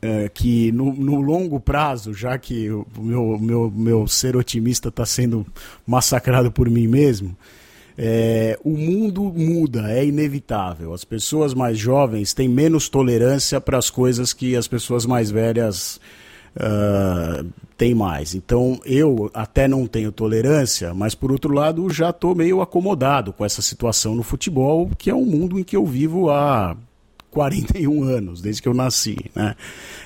é, 0.02 0.30
que 0.30 0.72
no, 0.72 0.94
no, 0.94 1.22
longo 1.22 1.60
prazo, 1.60 2.14
já 2.14 2.38
que 2.38 2.70
o 2.70 2.86
meu, 2.98 3.40
meu, 3.40 3.74
meu 3.76 4.08
ser 4.08 4.36
otimista 4.36 4.90
está 4.90 5.06
sendo 5.06 5.46
massacrado 5.86 6.52
por 6.52 6.70
mim 6.70 6.88
mesmo, 6.88 7.36
é, 7.98 8.60
o 8.64 8.72
mundo 8.72 9.24
muda, 9.24 9.92
é 9.92 10.06
inevitável. 10.06 10.94
As 10.94 11.04
pessoas 11.04 11.54
mais 11.54 11.78
jovens 11.78 12.34
têm 12.34 12.48
menos 12.48 12.90
tolerância 12.90 13.60
para 13.62 13.78
as 13.78 13.90
coisas 13.90 14.34
que 14.34 14.56
as 14.56 14.68
pessoas 14.68 15.06
mais 15.06 15.32
velhas 15.32 16.00
uh, 16.56 17.48
têm 17.78 17.96
mais. 17.96 18.36
Então 18.36 18.80
eu 18.86 19.30
até 19.34 19.68
não 19.68 19.88
tenho 19.88 20.12
tolerância, 20.12 20.94
mas 20.94 21.16
por 21.16 21.32
outro 21.32 21.54
lado 21.54 21.90
já 21.90 22.10
estou 22.10 22.36
meio 22.36 22.62
acomodado 22.62 23.32
com 23.32 23.46
essa 23.46 23.62
situação 23.62 24.14
no 24.14 24.24
futebol, 24.24 24.90
que 24.98 25.10
é 25.10 25.16
um 25.16 25.26
mundo 25.26 25.60
em 25.60 25.64
que 25.64 25.76
eu 25.76 25.86
vivo 25.86 26.30
há 26.30 26.76
41 27.36 28.04
anos, 28.04 28.42
desde 28.42 28.62
que 28.62 28.68
eu 28.70 28.74
nasci. 28.74 29.18
Né? 29.36 29.58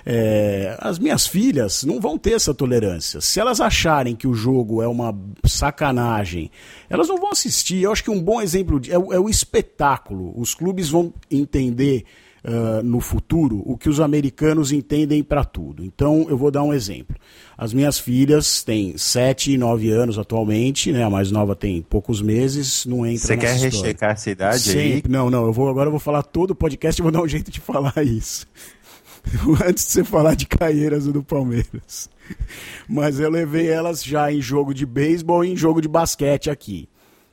É, 0.03 0.75
as 0.80 0.97
minhas 0.97 1.27
filhas 1.27 1.84
não 1.84 2.01
vão 2.01 2.17
ter 2.17 2.34
essa 2.34 2.55
tolerância. 2.55 3.21
Se 3.21 3.39
elas 3.39 3.61
acharem 3.61 4.15
que 4.15 4.27
o 4.27 4.34
jogo 4.34 4.82
é 4.82 4.88
uma 4.88 5.15
sacanagem, 5.45 6.49
elas 6.89 7.07
não 7.07 7.17
vão 7.17 7.30
assistir. 7.30 7.84
Eu 7.84 7.91
acho 7.91 8.03
que 8.03 8.09
um 8.09 8.19
bom 8.19 8.41
exemplo 8.41 8.82
é, 8.88 8.93
é 8.93 9.19
o 9.19 9.30
espetáculo. 9.30 10.34
Os 10.36 10.55
clubes 10.55 10.89
vão 10.89 11.13
entender. 11.30 12.03
Uh, 12.41 12.81
no 12.81 13.01
futuro 13.01 13.61
o 13.65 13.77
que 13.77 13.89
os 13.89 13.99
americanos 13.99 14.71
entendem 14.71 15.21
para 15.21 15.43
tudo. 15.43 15.83
Então, 15.83 16.25
eu 16.29 16.37
vou 16.37 16.49
dar 16.49 16.63
um 16.63 16.73
exemplo. 16.73 17.13
As 17.57 17.73
minhas 17.73 17.99
filhas 17.99 18.63
têm 18.63 18.97
7 18.97 19.51
e 19.51 19.57
9 19.57 19.89
anos 19.91 20.17
atualmente, 20.17 20.89
né? 20.93 21.03
A 21.03 21.09
mais 21.09 21.31
nova 21.31 21.53
tem 21.53 21.81
poucos 21.81 22.21
meses, 22.21 22.85
não 22.85 23.05
entra 23.05 23.27
Você 23.27 23.35
quer 23.37 23.55
história. 23.55 23.69
rechecar 23.81 24.11
essa 24.11 24.29
idade 24.29 24.59
Sempre. 24.59 24.79
aí? 24.81 25.03
Não, 25.09 25.29
não, 25.29 25.45
eu 25.47 25.51
vou 25.51 25.67
agora 25.67 25.87
eu 25.87 25.91
vou 25.91 25.99
falar 25.99 26.23
todo 26.23 26.51
o 26.51 26.55
podcast 26.55 27.01
e 27.01 27.03
vou 27.03 27.11
dar 27.11 27.21
um 27.21 27.27
jeito 27.27 27.51
de 27.51 27.59
falar 27.59 27.93
isso. 28.05 28.47
Antes 29.67 29.85
de 29.85 29.91
você 29.91 30.03
falar 30.05 30.35
de 30.35 30.45
Caieiras 30.47 31.07
ou 31.07 31.11
do 31.13 31.21
Palmeiras. 31.23 32.09
Mas 32.87 33.19
eu 33.19 33.29
levei 33.29 33.67
elas 33.69 34.01
já 34.01 34.31
em 34.31 34.41
jogo 34.41 34.73
de 34.73 34.85
beisebol 34.85 35.43
e 35.43 35.49
em 35.51 35.57
jogo 35.57 35.81
de 35.81 35.89
basquete 35.89 36.49
aqui. 36.49 36.87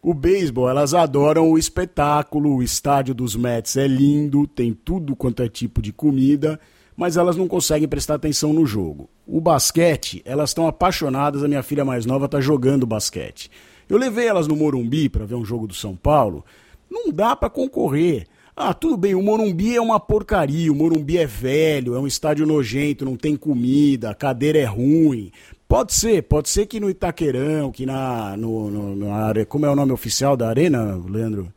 O 0.06 0.14
beisebol, 0.14 0.70
elas 0.70 0.94
adoram 0.94 1.50
o 1.50 1.58
espetáculo, 1.58 2.54
o 2.54 2.62
estádio 2.62 3.12
dos 3.12 3.34
Mets 3.34 3.76
é 3.76 3.88
lindo, 3.88 4.46
tem 4.46 4.72
tudo 4.72 5.16
quanto 5.16 5.42
é 5.42 5.48
tipo 5.48 5.82
de 5.82 5.92
comida 5.92 6.60
mas 6.96 7.16
elas 7.16 7.36
não 7.36 7.46
conseguem 7.46 7.86
prestar 7.86 8.14
atenção 8.14 8.52
no 8.52 8.64
jogo. 8.64 9.10
O 9.26 9.40
basquete, 9.40 10.22
elas 10.24 10.50
estão 10.50 10.66
apaixonadas, 10.66 11.44
a 11.44 11.48
minha 11.48 11.62
filha 11.62 11.84
mais 11.84 12.06
nova 12.06 12.24
está 12.24 12.40
jogando 12.40 12.86
basquete. 12.86 13.50
Eu 13.88 13.98
levei 13.98 14.26
elas 14.26 14.48
no 14.48 14.56
Morumbi 14.56 15.08
para 15.08 15.26
ver 15.26 15.34
um 15.34 15.44
jogo 15.44 15.66
do 15.66 15.74
São 15.74 15.94
Paulo, 15.94 16.44
não 16.90 17.12
dá 17.12 17.36
para 17.36 17.50
concorrer. 17.50 18.26
Ah, 18.56 18.72
tudo 18.72 18.96
bem, 18.96 19.14
o 19.14 19.22
Morumbi 19.22 19.76
é 19.76 19.80
uma 19.80 20.00
porcaria, 20.00 20.72
o 20.72 20.74
Morumbi 20.74 21.18
é 21.18 21.26
velho, 21.26 21.94
é 21.94 21.98
um 21.98 22.06
estádio 22.06 22.46
nojento, 22.46 23.04
não 23.04 23.14
tem 23.14 23.36
comida, 23.36 24.10
a 24.10 24.14
cadeira 24.14 24.58
é 24.58 24.64
ruim. 24.64 25.30
Pode 25.68 25.92
ser, 25.94 26.22
pode 26.22 26.48
ser 26.48 26.66
que 26.66 26.78
no 26.78 26.88
Itaquerão, 26.88 27.72
que 27.72 27.84
na, 27.84 28.36
no, 28.36 28.70
no, 28.70 28.96
na, 28.96 29.44
como 29.46 29.66
é 29.66 29.70
o 29.70 29.74
nome 29.74 29.92
oficial 29.92 30.36
da 30.36 30.48
arena, 30.48 31.00
Leandro? 31.08 31.52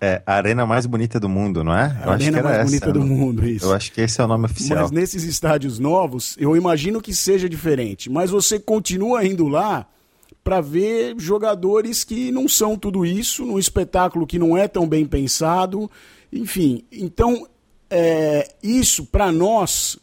É, 0.00 0.22
a 0.26 0.34
arena 0.34 0.64
mais 0.64 0.86
bonita 0.86 1.18
do 1.18 1.28
mundo, 1.28 1.62
não 1.62 1.76
é? 1.76 1.96
Eu 2.04 2.10
a 2.10 2.14
arena 2.14 2.42
mais 2.42 2.56
essa, 2.56 2.64
bonita 2.64 2.92
do 2.92 3.00
mundo, 3.00 3.46
isso. 3.46 3.64
Eu 3.64 3.72
acho 3.72 3.92
que 3.92 4.00
esse 4.00 4.20
é 4.20 4.24
o 4.24 4.28
nome 4.28 4.46
oficial. 4.46 4.82
Mas 4.82 4.90
nesses 4.90 5.24
estádios 5.24 5.78
novos, 5.78 6.36
eu 6.38 6.56
imagino 6.56 7.00
que 7.00 7.14
seja 7.14 7.48
diferente. 7.48 8.10
Mas 8.10 8.30
você 8.30 8.58
continua 8.58 9.24
indo 9.24 9.46
lá 9.48 9.86
para 10.42 10.60
ver 10.60 11.14
jogadores 11.18 12.04
que 12.04 12.30
não 12.30 12.48
são 12.48 12.76
tudo 12.76 13.04
isso, 13.04 13.44
num 13.44 13.58
espetáculo 13.58 14.26
que 14.26 14.38
não 14.38 14.56
é 14.56 14.66
tão 14.66 14.88
bem 14.88 15.04
pensado. 15.04 15.90
Enfim, 16.32 16.84
então, 16.92 17.46
é, 17.90 18.48
isso 18.62 19.04
para 19.04 19.32
nós 19.32 19.98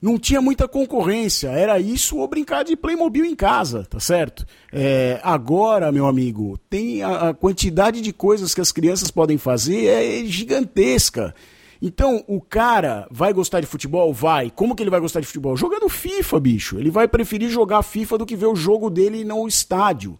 não 0.00 0.18
tinha 0.18 0.40
muita 0.40 0.66
concorrência. 0.66 1.48
Era 1.48 1.78
isso 1.78 2.16
ou 2.16 2.26
brincar 2.26 2.64
de 2.64 2.76
Playmobil 2.76 3.24
em 3.24 3.34
casa, 3.34 3.84
tá 3.84 4.00
certo? 4.00 4.46
É, 4.72 5.20
agora, 5.22 5.92
meu 5.92 6.06
amigo, 6.06 6.58
tem 6.70 7.02
a, 7.02 7.28
a, 7.30 7.34
quantidade 7.34 8.00
de 8.00 8.12
coisas 8.12 8.54
que 8.54 8.60
as 8.60 8.72
crianças 8.72 9.10
podem 9.10 9.36
fazer 9.36 9.86
é 9.86 10.24
gigantesca. 10.24 11.34
Então, 11.82 12.22
o 12.26 12.40
cara 12.40 13.06
vai 13.10 13.32
gostar 13.32 13.60
de 13.60 13.66
futebol? 13.66 14.12
Vai. 14.12 14.50
Como 14.50 14.74
que 14.74 14.82
ele 14.82 14.90
vai 14.90 15.00
gostar 15.00 15.20
de 15.20 15.26
futebol? 15.26 15.56
Jogando 15.56 15.88
FIFA, 15.88 16.40
bicho. 16.40 16.78
Ele 16.78 16.90
vai 16.90 17.08
preferir 17.08 17.48
jogar 17.48 17.82
FIFA 17.82 18.18
do 18.18 18.26
que 18.26 18.36
ver 18.36 18.46
o 18.46 18.56
jogo 18.56 18.90
dele 18.90 19.24
no 19.24 19.46
estádio. 19.48 20.18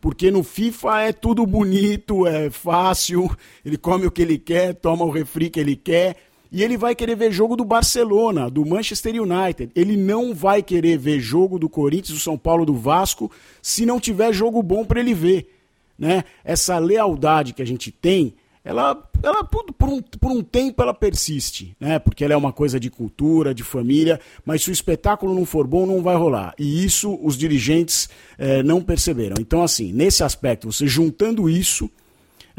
Porque 0.00 0.30
no 0.30 0.44
FIFA 0.44 1.00
é 1.02 1.12
tudo 1.12 1.44
bonito, 1.44 2.24
é 2.26 2.50
fácil, 2.50 3.28
ele 3.64 3.76
come 3.76 4.06
o 4.06 4.12
que 4.12 4.22
ele 4.22 4.38
quer, 4.38 4.74
toma 4.74 5.04
o 5.04 5.10
refri 5.10 5.50
que 5.50 5.58
ele 5.58 5.74
quer 5.74 6.27
e 6.50 6.62
ele 6.62 6.76
vai 6.76 6.94
querer 6.94 7.14
ver 7.14 7.30
jogo 7.30 7.56
do 7.56 7.64
Barcelona, 7.64 8.48
do 8.50 8.64
Manchester 8.64 9.22
United. 9.22 9.70
Ele 9.74 9.96
não 9.96 10.34
vai 10.34 10.62
querer 10.62 10.96
ver 10.96 11.20
jogo 11.20 11.58
do 11.58 11.68
Corinthians, 11.68 12.18
do 12.18 12.22
São 12.22 12.38
Paulo, 12.38 12.64
do 12.64 12.74
Vasco, 12.74 13.30
se 13.60 13.84
não 13.84 14.00
tiver 14.00 14.32
jogo 14.32 14.62
bom 14.62 14.84
para 14.84 15.00
ele 15.00 15.14
ver. 15.14 15.54
Né? 15.98 16.24
Essa 16.44 16.78
lealdade 16.78 17.52
que 17.52 17.60
a 17.60 17.66
gente 17.66 17.90
tem, 17.90 18.34
ela, 18.64 19.10
ela 19.22 19.44
por, 19.44 19.64
por, 19.72 19.88
um, 19.88 20.00
por 20.00 20.30
um 20.30 20.42
tempo 20.42 20.82
ela 20.82 20.94
persiste, 20.94 21.76
né? 21.78 21.98
porque 21.98 22.24
ela 22.24 22.34
é 22.34 22.36
uma 22.36 22.52
coisa 22.52 22.78
de 22.80 22.88
cultura, 22.88 23.54
de 23.54 23.62
família, 23.62 24.20
mas 24.44 24.62
se 24.62 24.70
o 24.70 24.72
espetáculo 24.72 25.34
não 25.34 25.44
for 25.44 25.66
bom, 25.66 25.84
não 25.84 26.02
vai 26.02 26.16
rolar. 26.16 26.54
E 26.58 26.84
isso 26.84 27.18
os 27.22 27.36
dirigentes 27.36 28.08
eh, 28.38 28.62
não 28.62 28.80
perceberam. 28.80 29.36
Então, 29.38 29.62
assim, 29.62 29.92
nesse 29.92 30.22
aspecto, 30.22 30.72
você 30.72 30.86
juntando 30.86 31.48
isso 31.48 31.90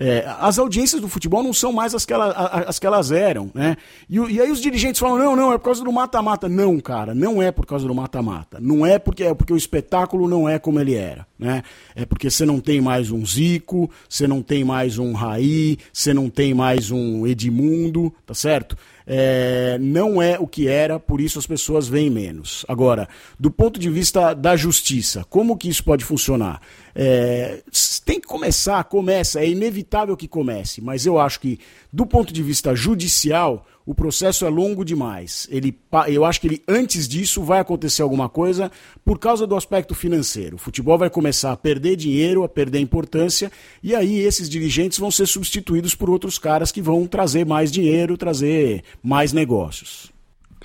é, 0.01 0.25
as 0.39 0.57
audiências 0.57 1.01
do 1.01 1.09
futebol 1.09 1.43
não 1.43 1.51
são 1.51 1.73
mais 1.73 1.93
as 1.93 2.05
que, 2.05 2.13
ela, 2.13 2.31
as 2.65 2.79
que 2.79 2.87
elas 2.87 3.11
eram, 3.11 3.51
né? 3.53 3.75
E, 4.09 4.15
e, 4.17 4.39
aí 4.39 4.49
os 4.49 4.61
dirigentes 4.61 4.97
falam, 4.97 5.17
não, 5.17 5.35
não, 5.35 5.51
é 5.51 5.57
por 5.57 5.65
causa 5.65 5.83
do 5.83 5.91
mata-mata. 5.91 6.47
Não, 6.47 6.79
cara, 6.79 7.13
não 7.13 7.43
é 7.43 7.51
por 7.51 7.65
causa 7.65 7.85
do 7.85 7.93
mata-mata. 7.93 8.59
Não 8.61 8.85
é 8.85 8.97
porque 8.97 9.25
é 9.25 9.33
porque 9.33 9.51
o 9.51 9.57
espetáculo 9.57 10.25
não 10.25 10.47
é 10.47 10.57
como 10.57 10.79
ele 10.79 10.95
era, 10.95 11.27
né? 11.37 11.63
É 11.93 12.05
porque 12.05 12.31
você 12.31 12.45
não 12.45 12.61
tem 12.61 12.79
mais 12.79 13.11
um 13.11 13.25
Zico, 13.25 13.91
você 14.07 14.25
não 14.25 14.41
tem 14.41 14.63
mais 14.63 14.97
um 14.97 15.11
Raí, 15.11 15.77
você 15.91 16.13
não 16.13 16.29
tem 16.29 16.53
mais 16.53 16.91
um 16.91 17.27
Edmundo, 17.27 18.13
tá 18.25 18.33
certo? 18.33 18.77
é, 19.11 19.79
não 19.81 20.21
é 20.21 20.37
o 20.39 20.45
que 20.45 20.67
era, 20.67 20.99
por 20.99 21.19
isso 21.19 21.39
as 21.39 21.47
pessoas 21.47 21.87
veem 21.87 22.11
menos. 22.11 22.63
Agora, 22.67 23.09
do 23.39 23.49
ponto 23.49 23.79
de 23.79 23.89
vista 23.89 24.35
da 24.35 24.55
justiça, 24.55 25.25
como 25.27 25.57
que 25.57 25.67
isso 25.67 25.83
pode 25.83 26.05
funcionar? 26.05 26.61
É, 27.01 27.61
tem 28.03 28.19
que 28.19 28.27
começar, 28.27 28.83
começa, 28.83 29.39
é 29.39 29.47
inevitável 29.47 30.17
que 30.17 30.27
comece, 30.27 30.81
mas 30.81 31.05
eu 31.05 31.17
acho 31.17 31.39
que, 31.39 31.57
do 31.93 32.05
ponto 32.05 32.33
de 32.33 32.43
vista 32.43 32.75
judicial, 32.75 33.65
o 33.85 33.95
processo 33.95 34.45
é 34.45 34.49
longo 34.49 34.83
demais. 34.83 35.47
Ele, 35.49 35.79
eu 36.09 36.25
acho 36.25 36.41
que 36.41 36.47
ele, 36.47 36.63
antes 36.67 37.07
disso 37.07 37.41
vai 37.41 37.61
acontecer 37.61 38.01
alguma 38.01 38.27
coisa 38.27 38.69
por 39.05 39.17
causa 39.17 39.47
do 39.47 39.55
aspecto 39.55 39.95
financeiro. 39.95 40.57
O 40.57 40.59
futebol 40.59 40.97
vai 40.97 41.09
começar 41.09 41.53
a 41.53 41.55
perder 41.55 41.95
dinheiro, 41.95 42.43
a 42.43 42.49
perder 42.49 42.81
importância, 42.81 43.49
e 43.81 43.95
aí 43.95 44.19
esses 44.19 44.49
dirigentes 44.49 44.99
vão 44.99 45.09
ser 45.09 45.25
substituídos 45.25 45.95
por 45.95 46.09
outros 46.09 46.37
caras 46.37 46.69
que 46.69 46.81
vão 46.81 47.07
trazer 47.07 47.45
mais 47.45 47.71
dinheiro, 47.71 48.17
trazer 48.17 48.83
mais 49.01 49.31
negócios. 49.31 50.11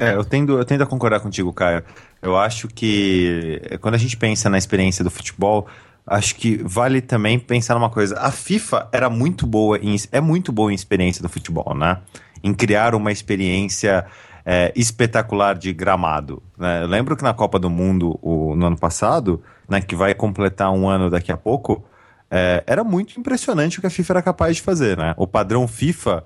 É, 0.00 0.16
eu 0.16 0.24
tendo, 0.24 0.58
eu 0.58 0.64
tendo 0.64 0.82
a 0.82 0.86
concordar 0.86 1.20
contigo, 1.20 1.52
Caio. 1.52 1.84
Eu 2.20 2.36
acho 2.36 2.66
que 2.66 3.60
quando 3.80 3.94
a 3.94 3.98
gente 3.98 4.16
pensa 4.16 4.50
na 4.50 4.58
experiência 4.58 5.04
do 5.04 5.10
futebol, 5.12 5.68
acho 6.06 6.34
que 6.36 6.56
vale 6.62 7.00
também 7.00 7.38
pensar 7.38 7.74
numa 7.74 7.90
coisa. 7.90 8.18
A 8.18 8.30
FIFA 8.30 8.88
era 8.92 9.08
muito 9.08 9.46
boa 9.46 9.78
em, 9.78 9.96
é 10.12 10.20
muito 10.20 10.52
boa 10.52 10.70
em 10.70 10.74
experiência 10.74 11.22
do 11.22 11.28
futebol, 11.28 11.74
né? 11.74 11.98
em 12.44 12.52
criar 12.52 12.94
uma 12.94 13.10
experiência 13.10 14.04
é, 14.44 14.70
espetacular 14.76 15.54
de 15.54 15.72
gramado. 15.72 16.42
Né? 16.58 16.82
Eu 16.82 16.86
lembro 16.86 17.16
que 17.16 17.24
na 17.24 17.32
Copa 17.32 17.58
do 17.58 17.70
Mundo, 17.70 18.18
o, 18.20 18.54
no 18.54 18.66
ano 18.66 18.76
passado, 18.76 19.42
né, 19.66 19.80
que 19.80 19.96
vai 19.96 20.14
completar 20.14 20.70
um 20.70 20.86
ano 20.86 21.08
daqui 21.08 21.32
a 21.32 21.38
pouco, 21.38 21.82
é, 22.30 22.62
era 22.66 22.84
muito 22.84 23.18
impressionante 23.18 23.78
o 23.78 23.80
que 23.80 23.86
a 23.86 23.90
FIFA 23.90 24.12
era 24.12 24.22
capaz 24.22 24.56
de 24.56 24.62
fazer. 24.62 24.98
Né? 24.98 25.14
O 25.16 25.26
padrão 25.26 25.66
FIFA 25.66 26.22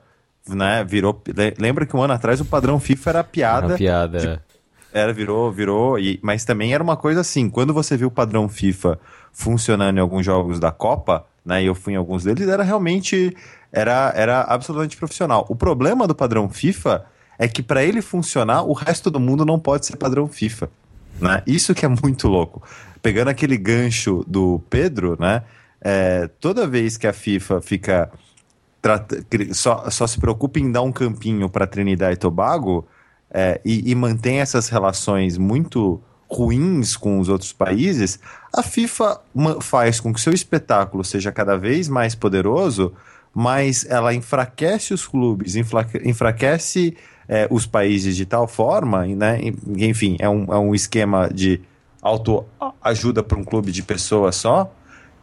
né, 0.48 0.82
virou. 0.82 1.22
Lembra 1.56 1.86
que 1.86 1.96
um 1.96 2.02
ano 2.02 2.14
atrás 2.14 2.40
o 2.40 2.44
padrão 2.44 2.80
FIFA 2.80 3.10
era 3.10 3.24
piada. 3.24 3.66
Era 3.66 3.76
piada. 3.76 4.18
De, 4.18 4.28
é. 4.28 4.40
era, 4.92 5.12
virou, 5.12 5.52
virou. 5.52 5.98
E, 6.00 6.18
mas 6.20 6.44
também 6.44 6.74
era 6.74 6.82
uma 6.82 6.96
coisa 6.96 7.20
assim: 7.20 7.48
quando 7.48 7.72
você 7.72 7.96
viu 7.96 8.08
o 8.08 8.10
padrão 8.10 8.48
FIFA 8.48 8.98
funcionando 9.38 9.98
em 9.98 10.00
alguns 10.00 10.26
jogos 10.26 10.58
da 10.58 10.72
Copa, 10.72 11.24
né, 11.44 11.62
e 11.62 11.66
eu 11.66 11.74
fui 11.74 11.92
em 11.92 11.96
alguns 11.96 12.24
deles, 12.24 12.48
era 12.48 12.64
realmente 12.64 13.36
era, 13.72 14.12
era 14.16 14.42
absolutamente 14.42 14.96
profissional. 14.96 15.46
O 15.48 15.54
problema 15.54 16.08
do 16.08 16.14
padrão 16.14 16.48
FIFA 16.48 17.06
é 17.38 17.46
que 17.46 17.62
para 17.62 17.84
ele 17.84 18.02
funcionar, 18.02 18.62
o 18.62 18.72
resto 18.72 19.12
do 19.12 19.20
mundo 19.20 19.44
não 19.44 19.56
pode 19.56 19.86
ser 19.86 19.96
padrão 19.96 20.26
FIFA. 20.26 20.68
Né? 21.20 21.40
Isso 21.46 21.72
que 21.72 21.86
é 21.86 21.88
muito 21.88 22.26
louco. 22.26 22.60
Pegando 23.00 23.28
aquele 23.28 23.56
gancho 23.56 24.24
do 24.26 24.60
Pedro, 24.68 25.16
né? 25.20 25.44
É, 25.80 26.28
toda 26.40 26.66
vez 26.66 26.96
que 26.96 27.06
a 27.06 27.12
FIFA 27.12 27.60
fica 27.60 28.10
só, 29.52 29.88
só 29.88 30.04
se 30.08 30.18
preocupa 30.18 30.58
em 30.58 30.72
dar 30.72 30.82
um 30.82 30.90
campinho 30.90 31.48
para 31.48 31.64
Trinidad 31.64 32.12
e 32.12 32.16
Tobago 32.16 32.84
é, 33.30 33.60
e, 33.64 33.88
e 33.88 33.94
mantém 33.94 34.40
essas 34.40 34.68
relações 34.68 35.38
muito 35.38 36.02
ruins 36.28 36.96
com 36.96 37.18
os 37.18 37.28
outros 37.28 37.52
países, 37.52 38.20
a 38.54 38.62
FIFA 38.62 39.20
faz 39.60 40.00
com 40.00 40.12
que 40.12 40.20
seu 40.20 40.32
espetáculo 40.32 41.04
seja 41.04 41.30
cada 41.30 41.56
vez 41.56 41.88
mais 41.88 42.14
poderoso 42.14 42.94
mas 43.34 43.86
ela 43.88 44.12
enfraquece 44.14 44.92
os 44.92 45.06
clubes, 45.06 45.54
enfraquece 46.04 46.96
é, 47.28 47.46
os 47.50 47.66
países 47.66 48.16
de 48.16 48.26
tal 48.26 48.48
forma, 48.48 49.06
né? 49.06 49.38
Enfim, 49.76 50.16
é 50.18 50.28
um, 50.28 50.52
é 50.52 50.58
um 50.58 50.74
esquema 50.74 51.28
de 51.32 51.60
autoajuda 52.02 53.22
para 53.22 53.38
um 53.38 53.44
clube 53.44 53.70
de 53.70 53.82
pessoas 53.82 54.36
só, 54.36 54.72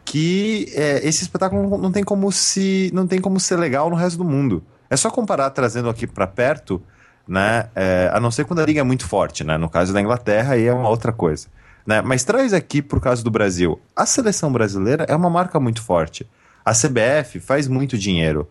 que 0.04 0.72
é, 0.74 1.06
esse 1.06 1.24
espetáculo 1.24 1.76
não 1.76 1.90
tem 1.90 2.04
como 2.04 2.30
se 2.30 2.90
não 2.94 3.06
tem 3.06 3.20
como 3.20 3.40
ser 3.40 3.56
legal 3.56 3.90
no 3.90 3.96
resto 3.96 4.18
do 4.18 4.24
mundo. 4.24 4.62
É 4.88 4.96
só 4.96 5.10
comparar 5.10 5.50
trazendo 5.50 5.90
aqui 5.90 6.06
para 6.06 6.26
perto, 6.26 6.80
né? 7.26 7.68
É, 7.74 8.08
a 8.12 8.20
não 8.20 8.30
ser 8.30 8.44
quando 8.44 8.60
a 8.60 8.64
liga 8.64 8.80
é 8.80 8.84
muito 8.84 9.06
forte, 9.06 9.42
né? 9.42 9.58
No 9.58 9.68
caso 9.68 9.92
da 9.92 10.00
Inglaterra 10.00 10.54
aí 10.54 10.64
é 10.64 10.72
uma 10.72 10.88
outra 10.88 11.12
coisa, 11.12 11.48
né? 11.86 12.02
Mas 12.02 12.24
traz 12.24 12.52
aqui 12.52 12.82
por 12.82 13.00
caso 13.00 13.22
do 13.22 13.30
Brasil. 13.30 13.80
A 13.94 14.04
seleção 14.04 14.52
brasileira 14.52 15.04
é 15.08 15.14
uma 15.14 15.30
marca 15.30 15.60
muito 15.60 15.82
forte. 15.82 16.28
A 16.64 16.72
CBF 16.72 17.38
faz 17.38 17.68
muito 17.68 17.96
dinheiro. 17.96 18.48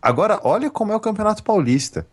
Agora, 0.00 0.40
olha 0.44 0.70
como 0.70 0.92
é 0.92 0.96
o 0.96 1.00
Campeonato 1.00 1.42
Paulista. 1.42 2.06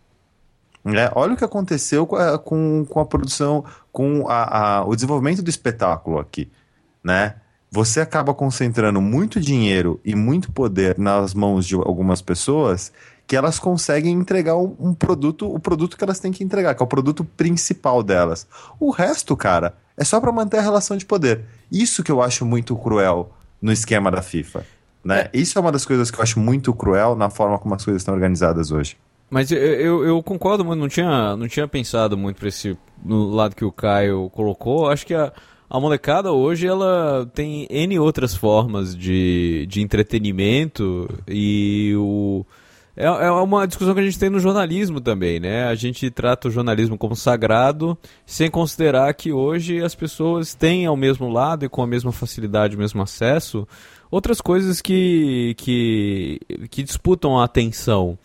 Né? 0.84 1.09
Olha 1.13 1.34
o 1.34 1.38
que 1.38 1.43
aconteceu 1.43 2.07
com 2.07 2.15
a, 2.15 2.39
com, 2.39 2.86
com 2.86 2.99
a 2.99 3.05
produção, 3.05 3.63
com 3.91 4.28
a, 4.28 4.78
a, 4.78 4.86
o 4.86 4.95
desenvolvimento 4.95 5.43
do 5.43 5.49
espetáculo 5.49 6.18
aqui. 6.18 6.49
Né? 7.03 7.36
Você 7.70 7.99
acaba 7.99 8.34
concentrando 8.34 9.01
muito 9.01 9.39
dinheiro 9.39 9.99
e 10.03 10.15
muito 10.15 10.51
poder 10.51 10.97
nas 10.97 11.34
mãos 11.34 11.65
de 11.68 11.76
algumas 11.76 12.22
pessoas 12.22 12.91
que 13.28 13.36
elas 13.36 13.59
conseguem 13.59 14.13
entregar 14.13 14.55
um, 14.55 14.73
um, 14.80 14.93
produto, 14.93 15.53
o 15.53 15.59
produto 15.59 15.97
que 15.97 16.03
elas 16.03 16.17
têm 16.17 16.32
que 16.32 16.43
entregar, 16.43 16.73
que 16.73 16.82
é 16.82 16.86
o 16.86 16.88
produto 16.88 17.25
principal 17.25 18.01
delas. 18.01 18.47
O 18.80 18.89
resto, 18.89 19.36
cara, 19.36 19.75
é 19.97 20.03
só 20.05 20.21
para 20.21 20.32
manter 20.32 20.59
a 20.59 20.61
relação 20.61 20.95
de 20.95 21.05
poder. 21.05 21.43
Isso 21.69 22.01
que 22.01 22.11
eu 22.11 22.21
acho 22.21 22.45
muito 22.45 22.75
cruel 22.78 23.34
no 23.61 23.71
esquema 23.71 24.09
da 24.09 24.21
FIFA. 24.21 24.65
Né? 25.03 25.21
É. 25.21 25.30
Isso 25.34 25.57
é 25.57 25.61
uma 25.61 25.71
das 25.71 25.86
coisas 25.86 26.09
que 26.09 26.17
eu 26.17 26.23
acho 26.23 26.39
muito 26.39 26.73
cruel 26.73 27.15
na 27.15 27.30
forma 27.30 27.59
como 27.59 27.75
as 27.75 27.84
coisas 27.84 28.01
estão 28.01 28.13
organizadas 28.13 28.71
hoje. 28.71 28.97
Mas 29.30 29.51
eu, 29.51 29.57
eu, 29.57 30.05
eu 30.05 30.23
concordo 30.23 30.63
muito, 30.63 30.80
não 30.80 30.88
tinha, 30.88 31.36
não 31.36 31.49
tinha 31.49 31.67
pensado 31.67 32.17
muito 32.17 32.38
para 32.38 32.47
esse 32.47 32.78
no 33.03 33.30
lado 33.30 33.55
que 33.55 33.65
o 33.65 33.71
Caio 33.71 34.30
colocou. 34.30 34.89
Acho 34.89 35.05
que 35.05 35.13
a, 35.13 35.34
a 35.69 35.80
molecada 35.80 36.32
hoje 36.32 36.65
ela 36.65 37.30
tem 37.34 37.67
N 37.69 37.99
outras 37.99 38.34
formas 38.34 38.95
de, 38.95 39.65
de 39.67 39.82
entretenimento 39.82 41.09
e 41.28 41.93
o. 41.97 42.45
É, 42.97 43.05
é 43.05 43.31
uma 43.31 43.67
discussão 43.67 43.93
que 43.93 43.99
a 43.99 44.03
gente 44.03 44.17
tem 44.17 44.27
no 44.27 44.39
jornalismo 44.39 44.99
também, 44.99 45.39
né? 45.39 45.65
A 45.65 45.75
gente 45.75 46.09
trata 46.09 46.47
o 46.47 46.51
jornalismo 46.51 46.97
como 46.97 47.15
sagrado, 47.15 47.95
sem 48.25 48.49
considerar 48.49 49.13
que 49.13 49.31
hoje 49.31 49.83
as 49.83 49.93
pessoas 49.93 50.55
têm 50.55 50.87
ao 50.87 50.97
mesmo 50.97 51.29
lado 51.29 51.63
e 51.63 51.69
com 51.69 51.83
a 51.83 51.87
mesma 51.87 52.11
facilidade, 52.11 52.75
o 52.75 52.79
mesmo 52.79 52.99
acesso, 53.03 53.67
outras 54.09 54.41
coisas 54.41 54.81
que, 54.81 55.53
que, 55.59 56.39
que 56.71 56.81
disputam 56.81 57.39
a 57.39 57.43
atenção 57.43 58.17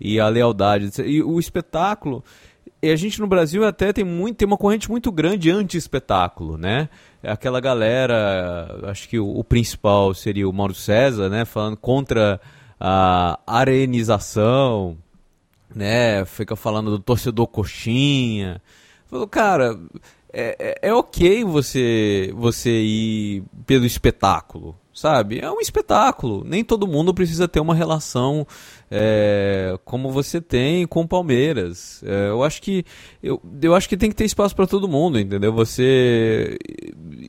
e 0.00 0.20
a 0.20 0.28
lealdade. 0.28 0.90
E 1.02 1.20
o 1.20 1.40
espetáculo, 1.40 2.22
e 2.80 2.88
a 2.88 2.96
gente 2.96 3.20
no 3.20 3.26
Brasil 3.26 3.66
até 3.66 3.92
tem, 3.92 4.04
muito, 4.04 4.36
tem 4.36 4.46
uma 4.46 4.56
corrente 4.56 4.88
muito 4.88 5.10
grande 5.10 5.50
anti-espetáculo, 5.50 6.56
né? 6.56 6.88
Aquela 7.20 7.60
galera, 7.60 8.78
acho 8.84 9.08
que 9.08 9.18
o, 9.18 9.28
o, 9.28 9.42
principal 9.42 10.14
seria 10.14 10.48
o 10.48 10.52
Mauro 10.52 10.72
César, 10.72 11.28
né? 11.28 11.44
Falando 11.44 11.76
contra 11.76 12.40
a 12.80 13.38
arenização, 13.46 14.96
né? 15.74 16.24
Fica 16.24 16.56
falando 16.56 16.90
do 16.90 16.98
torcedor 16.98 17.46
coxinha. 17.46 18.62
Falou, 19.06 19.28
cara, 19.28 19.78
é, 20.32 20.78
é, 20.82 20.88
é 20.88 20.94
ok 20.94 21.44
você, 21.44 22.32
você 22.34 22.70
ir 22.70 23.42
pelo 23.66 23.84
espetáculo, 23.84 24.76
sabe? 24.94 25.40
É 25.40 25.50
um 25.50 25.60
espetáculo. 25.60 26.44
Nem 26.44 26.64
todo 26.64 26.86
mundo 26.86 27.12
precisa 27.12 27.48
ter 27.48 27.60
uma 27.60 27.74
relação 27.74 28.46
é, 28.90 29.76
como 29.84 30.10
você 30.10 30.40
tem 30.40 30.86
com 30.86 31.02
o 31.02 31.08
Palmeiras. 31.08 32.02
É, 32.04 32.28
eu 32.28 32.42
acho 32.42 32.62
que 32.62 32.84
eu, 33.22 33.42
eu 33.60 33.74
acho 33.74 33.88
que 33.88 33.96
tem 33.96 34.08
que 34.08 34.16
ter 34.16 34.24
espaço 34.24 34.54
para 34.54 34.66
todo 34.66 34.88
mundo, 34.88 35.18
entendeu? 35.18 35.52
Você 35.52 36.56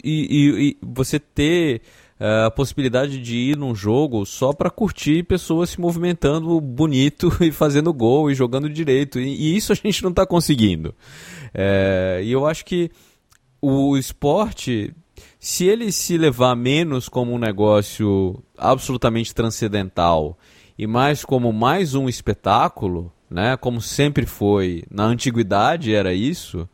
e, 0.04 0.28
e, 0.30 0.70
e 0.70 0.78
você 0.82 1.20
ter 1.20 1.82
a 2.46 2.52
possibilidade 2.52 3.20
de 3.20 3.36
ir 3.36 3.58
num 3.58 3.74
jogo 3.74 4.26
só 4.26 4.54
para 4.54 4.70
curtir 4.70 5.24
pessoas 5.24 5.72
se 5.72 5.82
movimentando 5.82 6.62
bonito 6.62 7.36
e 7.42 7.52
fazendo 7.52 7.92
gol 7.92 8.30
e 8.30 8.36
jogando 8.36 8.70
direito. 8.70 9.20
E, 9.20 9.28
e 9.28 9.58
isso 9.58 9.72
a 9.72 9.76
gente 9.76 10.04
não 10.04 10.12
está 10.12 10.26
conseguindo. 10.26 10.94
É, 11.54 12.22
e 12.24 12.32
eu 12.32 12.46
acho 12.46 12.64
que 12.64 12.92
o 13.62 13.98
esporte 13.98 14.94
se 15.40 15.66
ele 15.66 15.92
se 15.92 16.18
levar 16.18 16.56
menos 16.56 17.10
como 17.10 17.34
um 17.34 17.40
negócio 17.40 18.42
absolutamente 18.58 19.34
transcendental 19.34 20.38
e 20.78 20.86
mais 20.86 21.26
como 21.26 21.52
mais 21.52 21.96
um 21.96 22.08
espetáculo, 22.08 23.12
né, 23.30 23.58
como 23.58 23.82
sempre 23.82 24.26
foi 24.26 24.84
na 24.90 25.06
antiguidade 25.06 25.94
era 25.94 26.14
isso, 26.14 26.70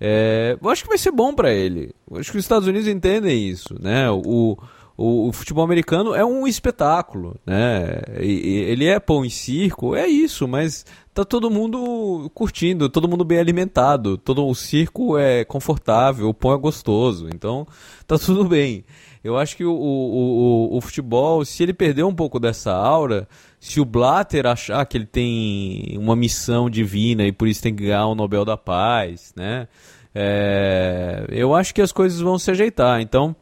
é, 0.00 0.56
eu 0.60 0.70
acho 0.70 0.82
que 0.82 0.88
vai 0.88 0.98
ser 0.98 1.12
bom 1.12 1.34
para 1.34 1.52
ele. 1.52 1.94
Eu 2.10 2.18
acho 2.18 2.30
que 2.30 2.38
os 2.38 2.44
Estados 2.44 2.66
Unidos 2.66 2.88
entendem 2.88 3.48
isso, 3.48 3.76
né? 3.80 4.10
O, 4.10 4.58
o, 4.96 5.28
o, 5.28 5.32
futebol 5.32 5.64
americano 5.64 6.14
é 6.14 6.24
um 6.24 6.46
espetáculo, 6.46 7.36
né? 7.46 8.02
E, 8.20 8.64
ele 8.68 8.86
é 8.86 9.00
pão 9.00 9.24
e 9.24 9.30
circo, 9.30 9.94
é 9.94 10.06
isso, 10.06 10.46
mas 10.46 10.84
tá 11.14 11.24
todo 11.24 11.50
mundo 11.50 12.30
curtindo, 12.34 12.88
todo 12.88 13.08
mundo 13.08 13.24
bem 13.24 13.38
alimentado, 13.38 14.16
todo 14.16 14.46
o 14.46 14.54
circo 14.54 15.18
é 15.18 15.44
confortável, 15.44 16.28
o 16.28 16.34
pão 16.34 16.52
é 16.54 16.58
gostoso, 16.58 17.28
então 17.32 17.66
tá 18.06 18.18
tudo 18.18 18.44
bem. 18.44 18.84
Eu 19.24 19.38
acho 19.38 19.56
que 19.56 19.64
o, 19.64 19.72
o, 19.72 20.72
o, 20.72 20.76
o 20.76 20.80
futebol, 20.80 21.44
se 21.44 21.62
ele 21.62 21.72
perder 21.72 22.02
um 22.02 22.14
pouco 22.14 22.40
dessa 22.40 22.72
aura, 22.72 23.28
se 23.60 23.80
o 23.80 23.84
Blatter 23.84 24.46
achar 24.46 24.84
que 24.84 24.98
ele 24.98 25.06
tem 25.06 25.96
uma 25.96 26.16
missão 26.16 26.68
divina 26.68 27.24
e 27.24 27.30
por 27.30 27.46
isso 27.46 27.62
tem 27.62 27.74
que 27.74 27.84
ganhar 27.84 28.06
o 28.06 28.14
Nobel 28.14 28.44
da 28.44 28.56
Paz, 28.56 29.32
né? 29.36 29.68
É, 30.14 31.24
eu 31.28 31.54
acho 31.54 31.72
que 31.72 31.80
as 31.80 31.92
coisas 31.92 32.20
vão 32.20 32.38
se 32.38 32.50
ajeitar. 32.50 33.00
Então, 33.00 33.34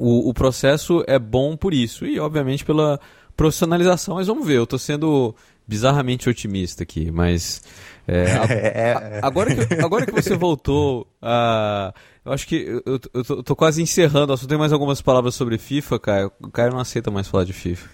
o, 0.00 0.30
o 0.30 0.34
processo 0.34 1.04
é 1.06 1.18
bom 1.18 1.56
por 1.56 1.74
isso 1.74 2.06
e, 2.06 2.18
obviamente, 2.18 2.64
pela 2.64 2.98
profissionalização. 3.36 4.14
Mas 4.16 4.26
vamos 4.26 4.46
ver, 4.46 4.56
eu 4.56 4.64
estou 4.64 4.78
sendo 4.78 5.34
bizarramente 5.66 6.28
otimista 6.28 6.82
aqui, 6.82 7.10
mas 7.10 7.62
é, 8.08 8.32
a, 8.32 9.20
a, 9.22 9.26
agora, 9.26 9.54
que, 9.54 9.74
agora 9.74 10.06
que 10.06 10.12
você 10.12 10.34
voltou 10.36 11.06
a. 11.20 11.92
Eu 12.24 12.32
acho 12.32 12.46
que 12.46 12.56
eu, 12.56 12.82
eu, 12.84 13.00
eu, 13.14 13.24
tô, 13.24 13.34
eu 13.34 13.42
tô 13.42 13.54
quase 13.54 13.82
encerrando. 13.82 14.36
Só 14.36 14.46
tenho 14.46 14.58
mais 14.58 14.72
algumas 14.72 15.02
palavras 15.02 15.34
sobre 15.34 15.58
FIFA, 15.58 15.98
Caio. 15.98 16.32
O 16.40 16.50
Caio 16.50 16.72
não 16.72 16.80
aceita 16.80 17.10
mais 17.10 17.28
falar 17.28 17.44
de 17.44 17.52
FIFA. 17.52 17.88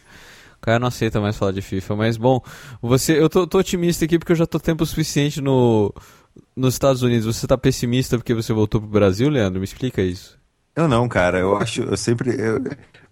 O 0.57 0.61
Caio 0.61 0.81
não 0.81 0.89
aceita 0.89 1.21
mais 1.21 1.37
falar 1.37 1.53
de 1.53 1.61
FIFA, 1.61 1.97
mas 1.97 2.17
bom, 2.17 2.41
você, 2.81 3.21
eu 3.21 3.29
tô, 3.29 3.47
tô 3.47 3.59
otimista 3.59 4.05
aqui 4.05 4.19
porque 4.19 4.33
eu 4.33 4.37
já 4.37 4.47
tô 4.47 4.59
tempo 4.59 4.87
suficiente 4.87 5.41
no, 5.41 5.95
nos 6.57 6.75
Estados 6.75 7.03
Unidos. 7.03 7.27
Você 7.27 7.47
tá 7.47 7.59
pessimista 7.59 8.17
porque 8.17 8.35
você 8.35 8.53
voltou 8.53 8.81
pro 8.81 8.89
Brasil, 8.89 9.29
Leandro? 9.29 9.61
Me 9.61 9.65
explica 9.65 10.03
isso. 10.03 10.39
Eu 10.77 10.87
não, 10.87 11.09
cara. 11.09 11.39
Eu 11.39 11.57
acho, 11.57 11.83
eu 11.83 11.97
sempre, 11.97 12.31
eu, 12.39 12.63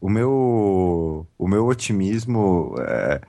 o 0.01 0.09
meu, 0.09 1.27
o 1.39 1.49
meu 1.49 1.67
otimismo, 1.67 2.75
é, 2.79 3.21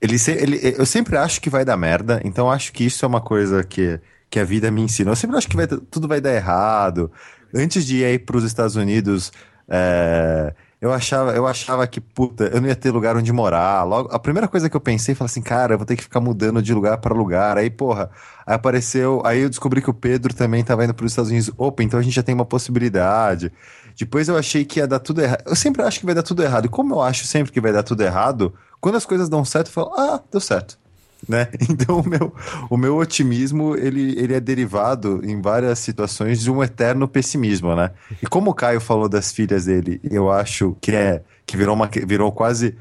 ele, 0.00 0.16
ele, 0.28 0.74
eu 0.78 0.86
sempre 0.86 1.16
acho 1.16 1.40
que 1.40 1.50
vai 1.50 1.64
dar 1.64 1.76
merda. 1.76 2.20
Então 2.24 2.50
acho 2.50 2.72
que 2.72 2.84
isso 2.84 3.04
é 3.04 3.08
uma 3.08 3.20
coisa 3.20 3.62
que, 3.62 4.00
que 4.30 4.40
a 4.40 4.44
vida 4.44 4.70
me 4.70 4.80
ensinou. 4.80 5.12
Eu 5.12 5.16
sempre 5.16 5.36
acho 5.36 5.48
que 5.48 5.56
vai, 5.56 5.66
tudo 5.66 6.08
vai 6.08 6.20
dar 6.20 6.34
errado. 6.34 7.12
Antes 7.54 7.84
de 7.86 8.02
ir 8.02 8.24
para 8.24 8.36
os 8.36 8.44
Estados 8.44 8.76
Unidos, 8.76 9.30
é, 9.68 10.54
eu 10.84 10.92
achava, 10.92 11.32
eu 11.32 11.46
achava 11.46 11.86
que, 11.86 11.98
puta, 11.98 12.44
eu 12.44 12.60
não 12.60 12.68
ia 12.68 12.76
ter 12.76 12.90
lugar 12.90 13.16
onde 13.16 13.32
morar. 13.32 13.84
Logo, 13.84 14.14
a 14.14 14.18
primeira 14.18 14.46
coisa 14.46 14.68
que 14.68 14.76
eu 14.76 14.80
pensei, 14.80 15.14
falei 15.14 15.30
assim, 15.30 15.40
cara, 15.40 15.72
eu 15.72 15.78
vou 15.78 15.86
ter 15.86 15.96
que 15.96 16.02
ficar 16.02 16.20
mudando 16.20 16.60
de 16.60 16.74
lugar 16.74 16.98
para 16.98 17.14
lugar. 17.14 17.56
Aí, 17.56 17.70
porra, 17.70 18.10
aí 18.46 18.54
apareceu, 18.54 19.22
aí 19.24 19.40
eu 19.40 19.48
descobri 19.48 19.80
que 19.80 19.88
o 19.88 19.94
Pedro 19.94 20.34
também 20.34 20.60
estava 20.60 20.84
indo 20.84 20.92
para 20.92 21.06
os 21.06 21.12
Estados 21.12 21.30
Unidos. 21.30 21.50
Opa, 21.56 21.82
então 21.82 21.98
a 21.98 22.02
gente 22.02 22.12
já 22.12 22.22
tem 22.22 22.34
uma 22.34 22.44
possibilidade. 22.44 23.50
Depois 23.98 24.28
eu 24.28 24.36
achei 24.36 24.62
que 24.66 24.78
ia 24.78 24.86
dar 24.86 24.98
tudo 24.98 25.22
errado. 25.22 25.42
Eu 25.46 25.56
sempre 25.56 25.82
acho 25.82 26.00
que 26.00 26.04
vai 26.04 26.14
dar 26.14 26.22
tudo 26.22 26.42
errado. 26.42 26.66
E 26.66 26.68
como 26.68 26.96
eu 26.96 27.00
acho 27.00 27.24
sempre 27.24 27.50
que 27.50 27.62
vai 27.62 27.72
dar 27.72 27.82
tudo 27.82 28.02
errado, 28.02 28.52
quando 28.78 28.96
as 28.96 29.06
coisas 29.06 29.30
dão 29.30 29.42
certo, 29.42 29.68
eu 29.68 29.72
falo, 29.72 29.94
ah, 29.96 30.20
deu 30.30 30.38
certo 30.38 30.83
né? 31.28 31.48
Então 31.68 32.00
o 32.00 32.08
meu, 32.08 32.34
o 32.70 32.76
meu 32.76 32.96
otimismo 32.96 33.76
ele, 33.76 34.18
ele 34.18 34.34
é 34.34 34.40
derivado 34.40 35.20
em 35.24 35.40
várias 35.40 35.78
situações 35.78 36.40
de 36.40 36.50
um 36.50 36.62
eterno 36.62 37.08
pessimismo, 37.08 37.74
né? 37.74 37.90
E 38.22 38.26
como 38.26 38.50
o 38.50 38.54
Caio 38.54 38.80
falou 38.80 39.08
das 39.08 39.32
filhas 39.32 39.64
dele, 39.64 40.00
eu 40.04 40.30
acho 40.30 40.76
que 40.80 40.92
é 40.92 41.22
que 41.46 41.56
virou 41.56 41.74
uma 41.74 41.90
virou 42.06 42.32
quase 42.32 42.76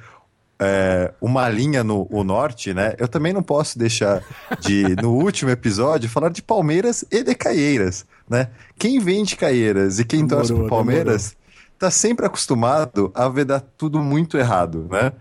é, 0.59 1.11
uma 1.19 1.49
linha 1.49 1.83
no 1.83 2.07
o 2.09 2.23
norte, 2.23 2.73
né? 2.73 2.93
Eu 2.97 3.07
também 3.07 3.33
não 3.33 3.43
posso 3.43 3.77
deixar 3.77 4.23
de 4.59 4.95
no 5.01 5.11
último 5.11 5.51
episódio 5.51 6.09
falar 6.09 6.29
de 6.29 6.41
Palmeiras 6.41 7.03
e 7.11 7.23
de 7.23 7.35
Caieiras, 7.35 8.05
né? 8.29 8.49
Quem 8.77 8.99
vende 8.99 9.35
Caieiras 9.35 9.99
e 9.99 10.05
quem 10.05 10.25
demorou, 10.25 10.37
torce 10.37 10.53
pro 10.53 10.69
Palmeiras 10.69 11.31
demorou. 11.31 11.77
tá 11.79 11.91
sempre 11.91 12.25
acostumado 12.25 13.11
a 13.13 13.27
ver 13.27 13.45
dar 13.45 13.59
tudo 13.59 13.99
muito 13.99 14.37
errado, 14.37 14.87
né? 14.89 15.11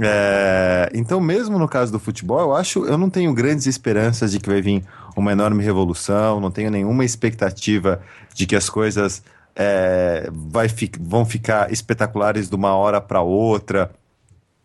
É, 0.00 0.90
então, 0.94 1.20
mesmo 1.20 1.58
no 1.58 1.68
caso 1.68 1.90
do 1.90 1.98
futebol, 1.98 2.40
eu 2.40 2.54
acho, 2.54 2.84
eu 2.86 2.96
não 2.96 3.10
tenho 3.10 3.34
grandes 3.34 3.66
esperanças 3.66 4.30
de 4.30 4.38
que 4.38 4.48
vai 4.48 4.62
vir 4.62 4.84
uma 5.16 5.32
enorme 5.32 5.62
revolução, 5.64 6.40
não 6.40 6.50
tenho 6.50 6.70
nenhuma 6.70 7.04
expectativa 7.04 8.00
de 8.32 8.46
que 8.46 8.54
as 8.54 8.70
coisas 8.70 9.22
é, 9.56 10.28
vai 10.32 10.68
vão 11.00 11.24
ficar 11.26 11.72
espetaculares 11.72 12.48
de 12.48 12.54
uma 12.54 12.74
hora 12.74 13.00
para 13.00 13.20
outra, 13.20 13.90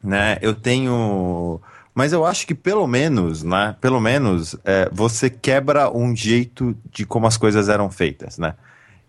né? 0.03 0.37
Eu 0.39 0.53
tenho, 0.53 1.59
mas 1.95 2.13
eu 2.13 2.25
acho 2.25 2.45
que 2.45 2.53
pelo 2.53 2.85
menos, 2.85 3.41
né? 3.41 3.75
Pelo 3.81 3.99
menos 3.99 4.55
é, 4.63 4.87
você 4.91 5.31
quebra 5.31 5.89
um 5.89 6.15
jeito 6.15 6.75
de 6.91 7.05
como 7.05 7.25
as 7.25 7.37
coisas 7.37 7.69
eram 7.69 7.89
feitas, 7.89 8.37
né? 8.37 8.53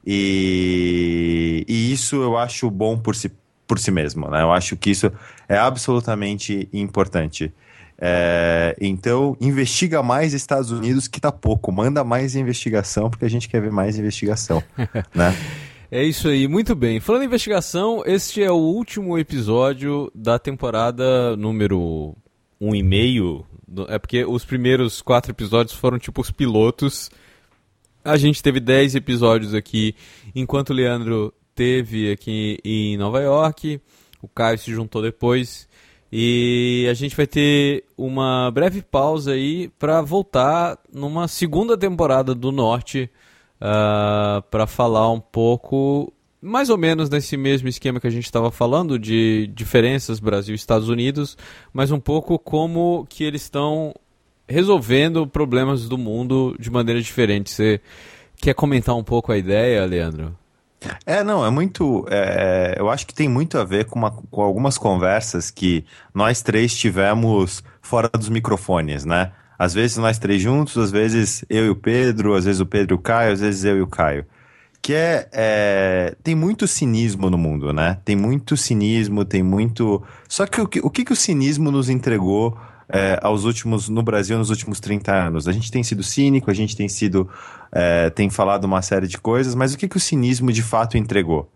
E, 0.07 1.65
e 1.69 1.93
isso 1.93 2.17
eu 2.17 2.37
acho 2.39 2.71
bom 2.71 2.99
por 2.99 3.15
si 3.15 3.31
por 3.67 3.79
si 3.79 3.91
mesmo. 3.91 4.29
Né? 4.29 4.43
Eu 4.43 4.53
acho 4.53 4.77
que 4.77 4.91
isso 4.91 5.11
é 5.49 5.57
absolutamente 5.57 6.69
importante. 6.73 7.53
É, 7.99 8.77
então, 8.81 9.37
investiga 9.41 10.03
mais 10.03 10.33
Estados 10.33 10.71
Unidos, 10.71 11.09
que 11.09 11.21
tá 11.21 11.31
pouco. 11.31 11.71
Manda 11.73 12.03
mais 12.03 12.35
investigação, 12.35 13.09
porque 13.09 13.25
a 13.25 13.31
gente 13.31 13.49
quer 13.49 13.61
ver 13.61 13.71
mais 13.71 13.99
investigação. 13.99 14.63
né? 15.15 15.35
É 15.91 16.03
isso 16.03 16.29
aí, 16.29 16.49
muito 16.49 16.75
bem. 16.75 16.99
Falando 16.99 17.23
em 17.23 17.27
investigação, 17.27 18.03
este 18.05 18.43
é 18.43 18.51
o 18.51 18.57
último 18.57 19.17
episódio 19.17 20.11
da 20.15 20.39
temporada 20.39 21.37
número 21.37 22.17
um 22.61 22.75
e 22.75 22.83
meio. 22.83 23.45
É 23.89 23.99
porque 23.99 24.25
os 24.25 24.45
primeiros 24.45 25.01
quatro 25.01 25.31
episódios 25.31 25.77
foram 25.77 25.99
tipo 25.99 26.21
os 26.21 26.31
pilotos. 26.31 27.11
A 28.05 28.17
gente 28.17 28.43
teve 28.43 28.61
dez 28.61 28.95
episódios 28.95 29.55
aqui, 29.55 29.95
enquanto 30.35 30.71
o 30.71 30.75
Leandro 30.75 31.33
teve 31.55 32.11
aqui 32.11 32.59
em 32.65 32.97
Nova 32.97 33.21
York. 33.21 33.81
O 34.21 34.29
Caio 34.29 34.59
se 34.59 34.73
juntou 34.73 35.03
depois. 35.03 35.69
E 36.17 36.87
a 36.89 36.95
gente 36.95 37.17
vai 37.17 37.27
ter 37.27 37.85
uma 37.99 38.51
breve 38.51 38.81
pausa 38.83 39.33
aí 39.33 39.69
para 39.79 40.01
voltar 40.01 40.79
numa 40.93 41.27
segunda 41.27 41.77
temporada 41.77 42.35
do 42.35 42.53
Norte 42.53 43.11
uh, 43.61 43.67
ah, 43.67 44.45
para 44.49 44.65
falar 44.65 45.11
um 45.11 45.19
pouco, 45.19 46.13
mais 46.41 46.71
ou 46.71 46.79
menos 46.79 47.11
nesse 47.11 47.37
mesmo 47.37 47.69
esquema 47.69 47.99
que 47.99 48.07
a 48.07 48.11
gente 48.11 48.27
estava 48.27 48.53
falando 48.53 48.97
de 48.97 49.51
diferenças 49.55 50.21
Brasil 50.21 50.55
Estados 50.55 50.89
Unidos, 50.89 51.37
mas 51.73 51.91
um 51.91 51.99
pouco 51.99 52.39
como 52.39 53.05
que 53.11 53.25
eles 53.25 53.43
estão 53.43 53.93
resolvendo 54.49 55.27
problemas 55.27 55.89
do 55.89 55.99
mundo 55.99 56.55
de 56.61 56.71
maneira 56.71 57.01
diferente. 57.01 57.51
Você 57.51 57.81
quer 58.37 58.55
comentar 58.55 58.95
um 58.95 59.03
pouco 59.03 59.33
a 59.33 59.37
ideia, 59.37 59.85
Leandro? 59.85 60.44
É, 61.07 61.23
não, 61.23 61.45
é 61.45 61.51
muito. 61.51 62.07
É, 62.11 62.75
eu 62.79 62.91
acho 62.91 63.07
que 63.07 63.15
tem 63.15 63.29
muito 63.29 63.59
a 63.59 63.65
ver 63.65 63.87
com, 63.87 63.99
uma, 63.99 64.11
com 64.11 64.43
algumas 64.43 64.79
conversas 64.79 65.51
que 65.51 65.85
nós 66.13 66.43
três 66.43 66.75
tivemos 66.75 67.63
fora 67.81 68.09
dos 68.09 68.29
microfones, 68.29 69.05
né? 69.05 69.33
Às 69.59 69.73
vezes 69.73 69.97
nós 69.97 70.19
três 70.19 70.43
juntos, 70.43 70.77
às 70.77 70.91
vezes 70.91 71.45
eu 71.49 71.67
e 71.67 71.71
o 71.71 71.77
Pedro, 71.77 72.35
às 72.35 72.45
vezes 72.45 72.61
o 72.61 72.67
Pedro 72.67 72.95
e 72.95 72.97
o 72.97 72.99
Caio, 72.99 73.33
às 73.33 73.41
vezes 73.41 73.65
eu 73.65 73.77
e 73.79 73.83
o 73.83 73.87
Caio. 73.87 74.27
Que 74.83 74.93
é, 74.93 75.29
é 75.33 76.15
tem 76.23 76.35
muito 76.35 76.67
cinismo 76.67 77.31
no 77.31 77.39
mundo, 77.39 77.73
né? 77.73 77.99
Tem 78.05 78.17
muito 78.17 78.57
cinismo, 78.57 79.25
tem 79.25 79.43
muito. 79.43 80.03
Só 80.29 80.47
que 80.47 80.61
o 80.61 80.69
que 80.69 80.81
o, 80.81 80.91
que, 80.91 81.05
que 81.05 81.13
o 81.13 81.17
cinismo 81.17 81.71
nos 81.71 81.89
entregou 81.89 82.59
é, 82.89 83.19
aos 83.23 83.45
últimos 83.45 83.89
no 83.89 84.03
Brasil 84.03 84.37
nos 84.39 84.51
últimos 84.51 84.81
30 84.81 85.13
anos. 85.13 85.49
A 85.49 85.53
gente 85.53 85.71
tem 85.71 85.83
sido 85.83 86.03
cínico, 86.03 86.51
a 86.51 86.55
gente 86.55 86.77
tem 86.77 86.89
sido 86.89 87.29
é, 87.75 88.09
tem 88.09 88.31
falado 88.31 88.65
uma 88.65 88.81
série 88.81 89.09
de 89.09 89.19
coisas, 89.19 89.55
mas 89.55 89.75
o 89.75 89.77
que, 89.77 89.89
que 89.89 89.97
o 89.97 90.01
cinismo 90.01 90.53
de 90.53 90.63
fato 90.63 90.97
entregou? 90.97 91.51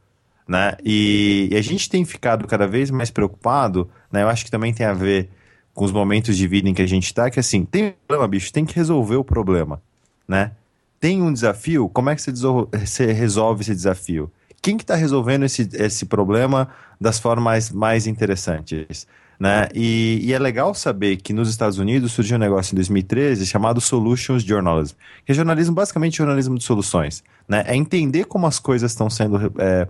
Né? 0.49 0.77
E, 0.85 1.49
e, 1.53 1.57
a 1.57 1.62
gente 1.62 1.89
tem 1.89 2.05
ficado 2.05 2.47
cada 2.47 2.66
vez 2.66 2.91
mais 2.91 3.11
preocupado, 3.11 3.89
né? 4.11 4.23
Eu 4.23 4.29
acho 4.29 4.45
que 4.45 4.51
também 4.51 4.73
tem 4.73 4.85
a 4.85 4.95
ver 4.95 5.29
com 5.75 5.85
os 5.85 5.93
momentos 5.93 6.37
de 6.37 6.49
vida 6.49 6.69
em 6.69 6.75
que 6.75 6.83
a 6.83 6.89
gente 6.89 7.05
está, 7.05 7.31
que 7.31 7.39
assim, 7.39 7.64
tem 7.64 7.89
um 7.89 7.93
problema, 8.09 8.27
bicho, 8.27 8.53
tem 8.53 8.64
que 8.64 8.75
resolver 8.75 9.16
o 9.16 9.23
problema, 9.23 9.81
né? 10.27 10.53
Tem 10.99 11.23
um 11.23 11.33
desafio, 11.33 11.89
como 11.89 12.11
é 12.11 12.16
que 12.16 12.23
você, 12.23 13.12
resolve 13.12 13.61
esse 13.61 13.75
desafio? 13.75 14.33
Quem 14.61 14.77
que 14.77 14.83
está 14.83 14.97
resolvendo 14.97 15.45
esse, 15.45 15.69
esse 15.75 16.07
problema 16.07 16.69
das 17.01 17.21
formas 17.21 17.71
mais 17.71 18.07
interessantes? 18.07 19.07
Né? 19.39 19.68
E, 19.72 20.18
e, 20.22 20.32
é 20.32 20.39
legal 20.39 20.74
saber 20.74 21.16
que 21.16 21.32
nos 21.32 21.49
Estados 21.49 21.78
Unidos 21.78 22.11
surgiu 22.11 22.36
um 22.36 22.41
negócio 22.41 22.74
em 22.74 22.76
2013 22.76 23.47
chamado 23.47 23.80
Solutions 23.80 24.43
Journalism, 24.43 24.97
que 25.24 25.30
é 25.30 25.34
jornalismo, 25.34 25.76
basicamente 25.76 26.16
jornalismo 26.16 26.59
de 26.59 26.64
soluções. 26.64 27.22
Né? 27.49 27.62
É 27.66 27.76
entender 27.76 28.24
como 28.24 28.49
as 28.49 28.59
coisas 28.59 28.91
estão 28.91 29.09
sendo 29.09 29.53
é, 29.59 29.86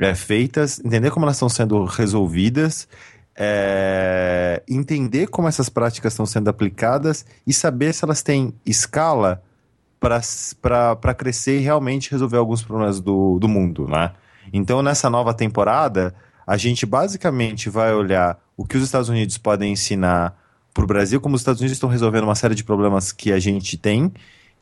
é, 0.00 0.14
feitas, 0.16 0.80
entender 0.84 1.12
como 1.12 1.24
elas 1.24 1.36
estão 1.36 1.48
sendo 1.48 1.84
resolvidas, 1.84 2.88
é, 3.36 4.62
entender 4.68 5.28
como 5.28 5.46
essas 5.46 5.68
práticas 5.68 6.12
estão 6.12 6.26
sendo 6.26 6.48
aplicadas 6.50 7.24
e 7.46 7.52
saber 7.52 7.94
se 7.94 8.04
elas 8.04 8.20
têm 8.20 8.52
escala 8.66 9.42
para 10.00 11.14
crescer 11.14 11.60
e 11.60 11.62
realmente 11.62 12.10
resolver 12.10 12.36
alguns 12.36 12.62
problemas 12.62 13.00
do, 13.00 13.38
do 13.38 13.48
mundo. 13.48 13.86
Né? 13.86 14.10
Então, 14.52 14.82
nessa 14.82 15.08
nova 15.08 15.32
temporada, 15.32 16.12
a 16.44 16.56
gente 16.56 16.84
basicamente 16.84 17.70
vai 17.70 17.94
olhar 17.94 18.38
o 18.62 18.64
que 18.64 18.76
os 18.76 18.84
Estados 18.84 19.08
Unidos 19.08 19.36
podem 19.36 19.72
ensinar 19.72 20.38
para 20.72 20.84
o 20.84 20.86
Brasil, 20.86 21.20
como 21.20 21.34
os 21.34 21.40
Estados 21.40 21.60
Unidos 21.60 21.76
estão 21.76 21.88
resolvendo 21.88 22.24
uma 22.24 22.34
série 22.36 22.54
de 22.54 22.62
problemas 22.62 23.10
que 23.10 23.32
a 23.32 23.38
gente 23.40 23.76
tem. 23.76 24.12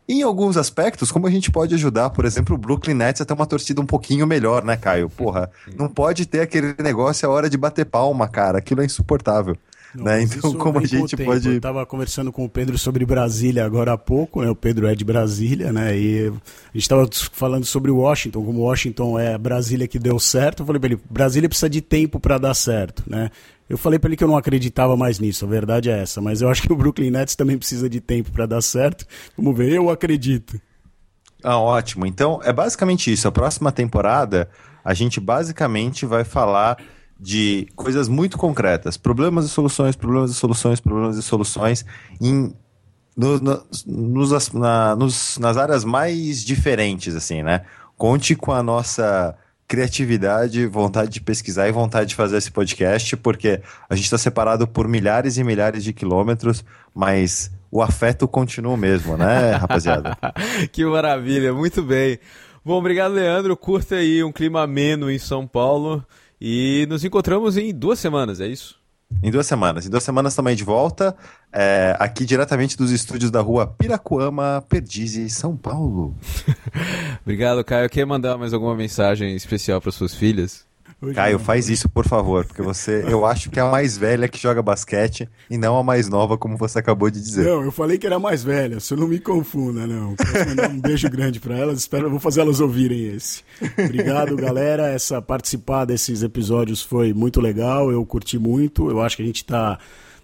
E 0.08 0.14
em 0.14 0.22
alguns 0.22 0.56
aspectos, 0.56 1.12
como 1.12 1.26
a 1.26 1.30
gente 1.30 1.50
pode 1.50 1.74
ajudar, 1.74 2.08
por 2.10 2.24
exemplo, 2.24 2.56
o 2.56 2.58
Brooklyn 2.58 2.94
Nets 2.94 3.20
a 3.20 3.24
ter 3.26 3.34
uma 3.34 3.46
torcida 3.46 3.80
um 3.80 3.86
pouquinho 3.86 4.26
melhor, 4.26 4.64
né, 4.64 4.74
Caio? 4.74 5.10
Porra, 5.10 5.50
não 5.76 5.86
pode 5.86 6.24
ter 6.24 6.40
aquele 6.40 6.74
negócio 6.82 7.28
a 7.28 7.30
hora 7.30 7.48
de 7.48 7.58
bater 7.58 7.84
palma, 7.84 8.26
cara. 8.26 8.58
Aquilo 8.58 8.80
é 8.80 8.86
insuportável. 8.86 9.54
Não, 9.94 10.04
né? 10.04 10.22
Então, 10.22 10.52
como 10.54 10.78
a 10.78 10.86
gente 10.86 11.16
pode. 11.16 11.48
Eu 11.48 11.56
estava 11.56 11.84
conversando 11.84 12.32
com 12.32 12.44
o 12.44 12.48
Pedro 12.48 12.78
sobre 12.78 13.04
Brasília 13.04 13.64
agora 13.64 13.92
há 13.92 13.98
pouco, 13.98 14.42
né? 14.42 14.48
o 14.48 14.54
Pedro 14.54 14.86
é 14.86 14.94
de 14.94 15.04
Brasília, 15.04 15.72
né? 15.72 15.96
E 15.96 16.28
a 16.28 16.32
gente 16.72 16.82
estava 16.82 17.08
falando 17.32 17.64
sobre 17.64 17.90
Washington, 17.90 18.44
como 18.44 18.60
Washington 18.60 19.18
é 19.18 19.36
Brasília 19.36 19.88
que 19.88 19.98
deu 19.98 20.18
certo. 20.18 20.62
Eu 20.62 20.66
falei 20.66 20.80
para 20.80 20.92
ele: 20.92 21.00
Brasília 21.10 21.48
precisa 21.48 21.68
de 21.68 21.80
tempo 21.80 22.20
para 22.20 22.38
dar 22.38 22.54
certo, 22.54 23.02
né? 23.06 23.30
Eu 23.70 23.78
falei 23.78 24.00
para 24.00 24.08
ele 24.08 24.16
que 24.16 24.24
eu 24.24 24.28
não 24.28 24.36
acreditava 24.36 24.96
mais 24.96 25.20
nisso, 25.20 25.44
a 25.44 25.48
verdade 25.48 25.88
é 25.88 26.02
essa, 26.02 26.20
mas 26.20 26.42
eu 26.42 26.48
acho 26.48 26.60
que 26.60 26.72
o 26.72 26.76
Brooklyn 26.76 27.12
Nets 27.12 27.36
também 27.36 27.56
precisa 27.56 27.88
de 27.88 28.00
tempo 28.00 28.32
para 28.32 28.44
dar 28.44 28.60
certo. 28.60 29.06
Vamos 29.38 29.56
ver, 29.56 29.70
eu 29.70 29.88
acredito. 29.88 30.60
Ah, 31.40 31.56
ótimo. 31.56 32.04
Então, 32.04 32.40
é 32.42 32.52
basicamente 32.52 33.12
isso. 33.12 33.28
A 33.28 33.32
próxima 33.32 33.70
temporada, 33.70 34.50
a 34.84 34.92
gente 34.92 35.20
basicamente 35.20 36.04
vai 36.04 36.24
falar 36.24 36.78
de 37.18 37.68
coisas 37.76 38.08
muito 38.08 38.36
concretas, 38.36 38.96
problemas 38.96 39.44
e 39.44 39.48
soluções, 39.48 39.94
problemas 39.94 40.32
e 40.32 40.34
soluções, 40.34 40.80
problemas 40.80 41.16
e 41.16 41.22
soluções 41.22 41.84
em 42.20 42.52
no, 43.16 43.38
no, 43.38 43.66
nos, 43.86 44.52
na, 44.52 44.96
nos, 44.96 45.38
nas 45.38 45.56
áreas 45.56 45.84
mais 45.84 46.44
diferentes, 46.44 47.14
assim, 47.14 47.40
né? 47.44 47.62
Conte 47.96 48.34
com 48.34 48.50
a 48.50 48.64
nossa 48.64 49.36
criatividade, 49.70 50.66
vontade 50.66 51.12
de 51.12 51.20
pesquisar 51.20 51.68
e 51.68 51.72
vontade 51.72 52.08
de 52.08 52.16
fazer 52.16 52.38
esse 52.38 52.50
podcast, 52.50 53.16
porque 53.16 53.62
a 53.88 53.94
gente 53.94 54.06
está 54.06 54.18
separado 54.18 54.66
por 54.66 54.88
milhares 54.88 55.38
e 55.38 55.44
milhares 55.44 55.84
de 55.84 55.92
quilômetros, 55.92 56.64
mas 56.92 57.52
o 57.70 57.80
afeto 57.80 58.26
continua 58.26 58.74
o 58.74 58.76
mesmo, 58.76 59.16
né, 59.16 59.52
rapaziada? 59.52 60.18
que 60.72 60.84
maravilha, 60.84 61.54
muito 61.54 61.84
bem. 61.84 62.18
Bom, 62.64 62.78
obrigado, 62.78 63.12
Leandro. 63.12 63.56
Curta 63.56 63.94
aí 63.94 64.24
um 64.24 64.32
clima 64.32 64.60
ameno 64.60 65.08
em 65.08 65.20
São 65.20 65.46
Paulo 65.46 66.04
e 66.40 66.84
nos 66.88 67.04
encontramos 67.04 67.56
em 67.56 67.72
duas 67.72 68.00
semanas, 68.00 68.40
é 68.40 68.48
isso? 68.48 68.79
Em 69.22 69.30
duas 69.30 69.46
semanas. 69.46 69.86
Em 69.86 69.90
duas 69.90 70.02
semanas 70.02 70.34
também 70.34 70.56
de 70.56 70.64
volta, 70.64 71.14
é, 71.52 71.96
aqui 71.98 72.24
diretamente 72.24 72.76
dos 72.76 72.90
estúdios 72.90 73.30
da 73.30 73.40
rua 73.40 73.66
Piracuama, 73.66 74.64
Perdizes, 74.68 75.34
São 75.34 75.56
Paulo. 75.56 76.16
Obrigado, 77.22 77.62
Caio. 77.64 77.90
Quer 77.90 78.06
mandar 78.06 78.38
mais 78.38 78.54
alguma 78.54 78.74
mensagem 78.74 79.34
especial 79.34 79.80
para 79.80 79.92
suas 79.92 80.14
filhas? 80.14 80.69
Caio, 81.14 81.38
faz 81.38 81.70
isso, 81.70 81.88
por 81.88 82.06
favor, 82.06 82.44
porque 82.44 82.60
você, 82.60 83.04
eu 83.08 83.24
acho 83.24 83.48
que 83.50 83.58
é 83.58 83.62
a 83.62 83.70
mais 83.70 83.96
velha 83.96 84.28
que 84.28 84.38
joga 84.38 84.60
basquete 84.60 85.26
e 85.48 85.56
não 85.56 85.78
a 85.78 85.82
mais 85.82 86.08
nova, 86.08 86.36
como 86.36 86.58
você 86.58 86.78
acabou 86.78 87.10
de 87.10 87.20
dizer. 87.20 87.46
Não, 87.46 87.64
eu 87.64 87.72
falei 87.72 87.96
que 87.96 88.06
era 88.06 88.16
a 88.16 88.20
mais 88.20 88.44
velha, 88.44 88.78
você 88.78 88.94
não 88.94 89.08
me 89.08 89.18
confunda, 89.18 89.86
não. 89.86 90.14
Posso 90.14 90.48
mandar 90.48 90.68
um 90.68 90.78
beijo 90.80 91.08
grande 91.08 91.40
para 91.40 91.56
elas, 91.56 91.78
espero, 91.78 92.10
vou 92.10 92.20
fazer 92.20 92.42
elas 92.42 92.60
ouvirem 92.60 93.14
esse. 93.14 93.42
Obrigado, 93.78 94.36
galera. 94.36 94.88
Essa 94.88 95.22
participar 95.22 95.86
desses 95.86 96.22
episódios 96.22 96.82
foi 96.82 97.14
muito 97.14 97.40
legal, 97.40 97.90
eu 97.90 98.04
curti 98.04 98.38
muito. 98.38 98.90
Eu 98.90 99.00
acho 99.00 99.16
que 99.16 99.22
a 99.22 99.26
gente 99.26 99.42
está 99.42 99.78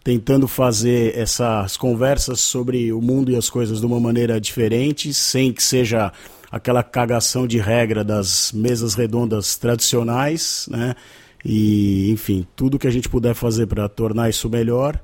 tentando 0.06 0.46
fazer 0.46 1.18
essas 1.18 1.76
conversas 1.76 2.38
sobre 2.38 2.92
o 2.92 3.00
mundo 3.00 3.32
e 3.32 3.36
as 3.36 3.50
coisas 3.50 3.80
de 3.80 3.86
uma 3.86 3.98
maneira 3.98 4.40
diferente, 4.40 5.12
sem 5.12 5.52
que 5.52 5.60
seja 5.60 6.12
aquela 6.56 6.82
cagação 6.82 7.46
de 7.46 7.58
regra 7.58 8.02
das 8.02 8.52
mesas 8.52 8.94
redondas 8.94 9.56
tradicionais, 9.56 10.68
né? 10.70 10.94
E, 11.44 12.10
enfim, 12.10 12.46
tudo 12.56 12.78
que 12.78 12.88
a 12.88 12.90
gente 12.90 13.08
puder 13.08 13.34
fazer 13.34 13.66
para 13.66 13.88
tornar 13.88 14.28
isso 14.28 14.50
melhor, 14.50 15.00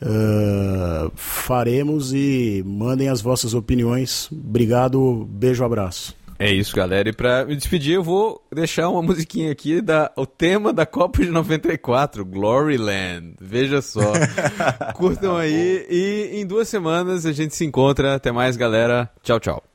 uh, 0.00 1.12
faremos 1.14 2.12
e 2.14 2.62
mandem 2.66 3.08
as 3.08 3.20
vossas 3.20 3.52
opiniões. 3.52 4.28
Obrigado, 4.32 5.28
beijo, 5.30 5.62
abraço. 5.64 6.16
É 6.38 6.50
isso, 6.50 6.74
galera. 6.74 7.08
E 7.08 7.12
para 7.12 7.44
me 7.44 7.54
despedir, 7.54 7.94
eu 7.94 8.02
vou 8.02 8.42
deixar 8.52 8.88
uma 8.88 9.00
musiquinha 9.00 9.52
aqui 9.52 9.80
da 9.80 10.10
o 10.16 10.26
tema 10.26 10.72
da 10.72 10.84
Copa 10.84 11.22
de 11.22 11.30
94, 11.30 12.24
Gloryland. 12.24 13.34
Veja 13.40 13.80
só. 13.80 14.12
Curtam 14.94 15.36
aí 15.36 15.86
e 15.88 16.40
em 16.40 16.44
duas 16.44 16.68
semanas 16.68 17.26
a 17.26 17.32
gente 17.32 17.54
se 17.54 17.64
encontra. 17.64 18.16
Até 18.16 18.32
mais, 18.32 18.56
galera. 18.56 19.08
Tchau, 19.22 19.38
tchau. 19.38 19.71